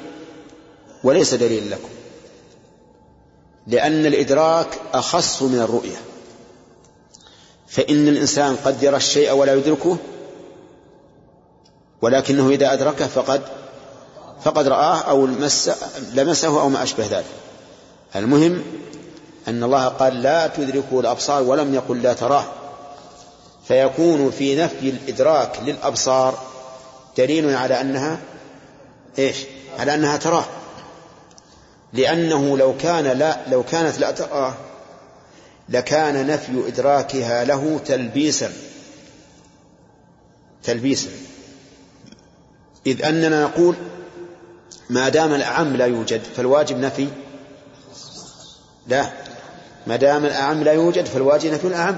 [1.05, 1.89] وليس دليل لكم.
[3.66, 5.97] لأن الإدراك أخص من الرؤية.
[7.66, 9.97] فإن الإنسان قد يرى الشيء ولا يدركه
[12.03, 13.43] ولكنه إذا أدركه فقد
[14.43, 15.27] فقد رآه أو
[16.15, 17.24] لمسه أو ما أشبه ذلك.
[18.16, 18.62] المهم
[19.48, 22.44] أن الله قال لا تدركه الأبصار ولم يقل لا تراه.
[23.69, 26.39] فيكون في نفي الإدراك للأبصار
[27.19, 28.19] دليل على أنها
[29.19, 29.36] إيش؟
[29.78, 30.44] على أنها تراه.
[31.93, 34.55] لأنه لو كان لا لو كانت لا تراه
[35.69, 38.52] لكان نفي إدراكها له تلبيسا.
[40.65, 41.11] تلبيسا.
[42.86, 43.74] إذ أننا نقول
[44.90, 47.09] ما دام الأعم لا يوجد فالواجب نفي.
[48.86, 49.11] لا.
[49.86, 51.97] ما دام الأعم لا يوجد فالواجب نفي الأعم.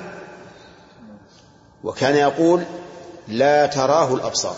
[1.84, 2.62] وكان يقول
[3.28, 4.56] لا تراه الأبصار.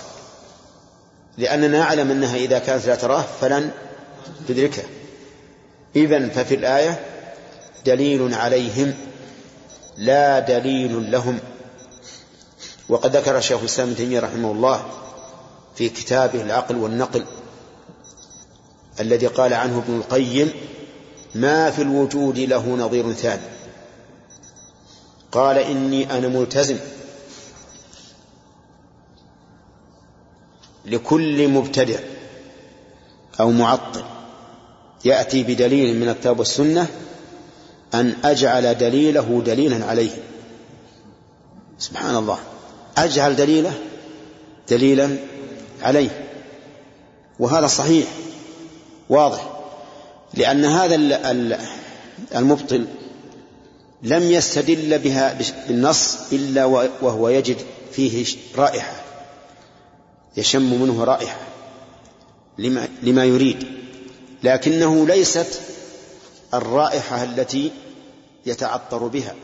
[1.39, 3.71] لأننا نعلم أنها إذا كانت لا تراه فلن
[4.49, 4.83] تدركه
[5.97, 7.01] إذن ففي الآية
[7.87, 8.95] دليل عليهم
[9.97, 11.39] لا دليل لهم.
[12.89, 14.87] وقد ذكر شيخ الإسلام ابن تيمية رحمه الله
[15.77, 17.25] في كتابه العقل والنقل
[19.01, 20.53] الذي قال عنه ابن القيم
[21.35, 23.43] ما في الوجود له نظير ثاني.
[25.33, 26.77] قال إني أنا ملتزم.
[30.87, 31.99] لكل مبتدع
[33.41, 34.05] أو معطل
[35.05, 36.87] يأتي بدليل من الكتاب والسنة
[37.95, 40.11] أن أجعل دليله دليلا عليه.
[41.79, 42.39] سبحان الله.
[42.99, 43.75] أجعل دليله
[44.69, 45.17] دليلا
[45.83, 46.29] عليه.
[47.39, 48.07] وهذا صحيح.
[49.09, 49.51] واضح.
[50.35, 50.95] لأن هذا
[52.35, 52.87] المبطل
[54.03, 56.65] لم يستدل بها بالنص إلا
[57.03, 57.57] وهو يجد
[57.93, 58.93] فيه رائحة.
[60.37, 61.41] يشم منه رائحة.
[62.59, 63.67] لما, لما يريد.
[64.43, 65.61] لكنه ليست
[66.55, 67.73] الرائحة التي
[68.47, 69.35] يتعطر بها.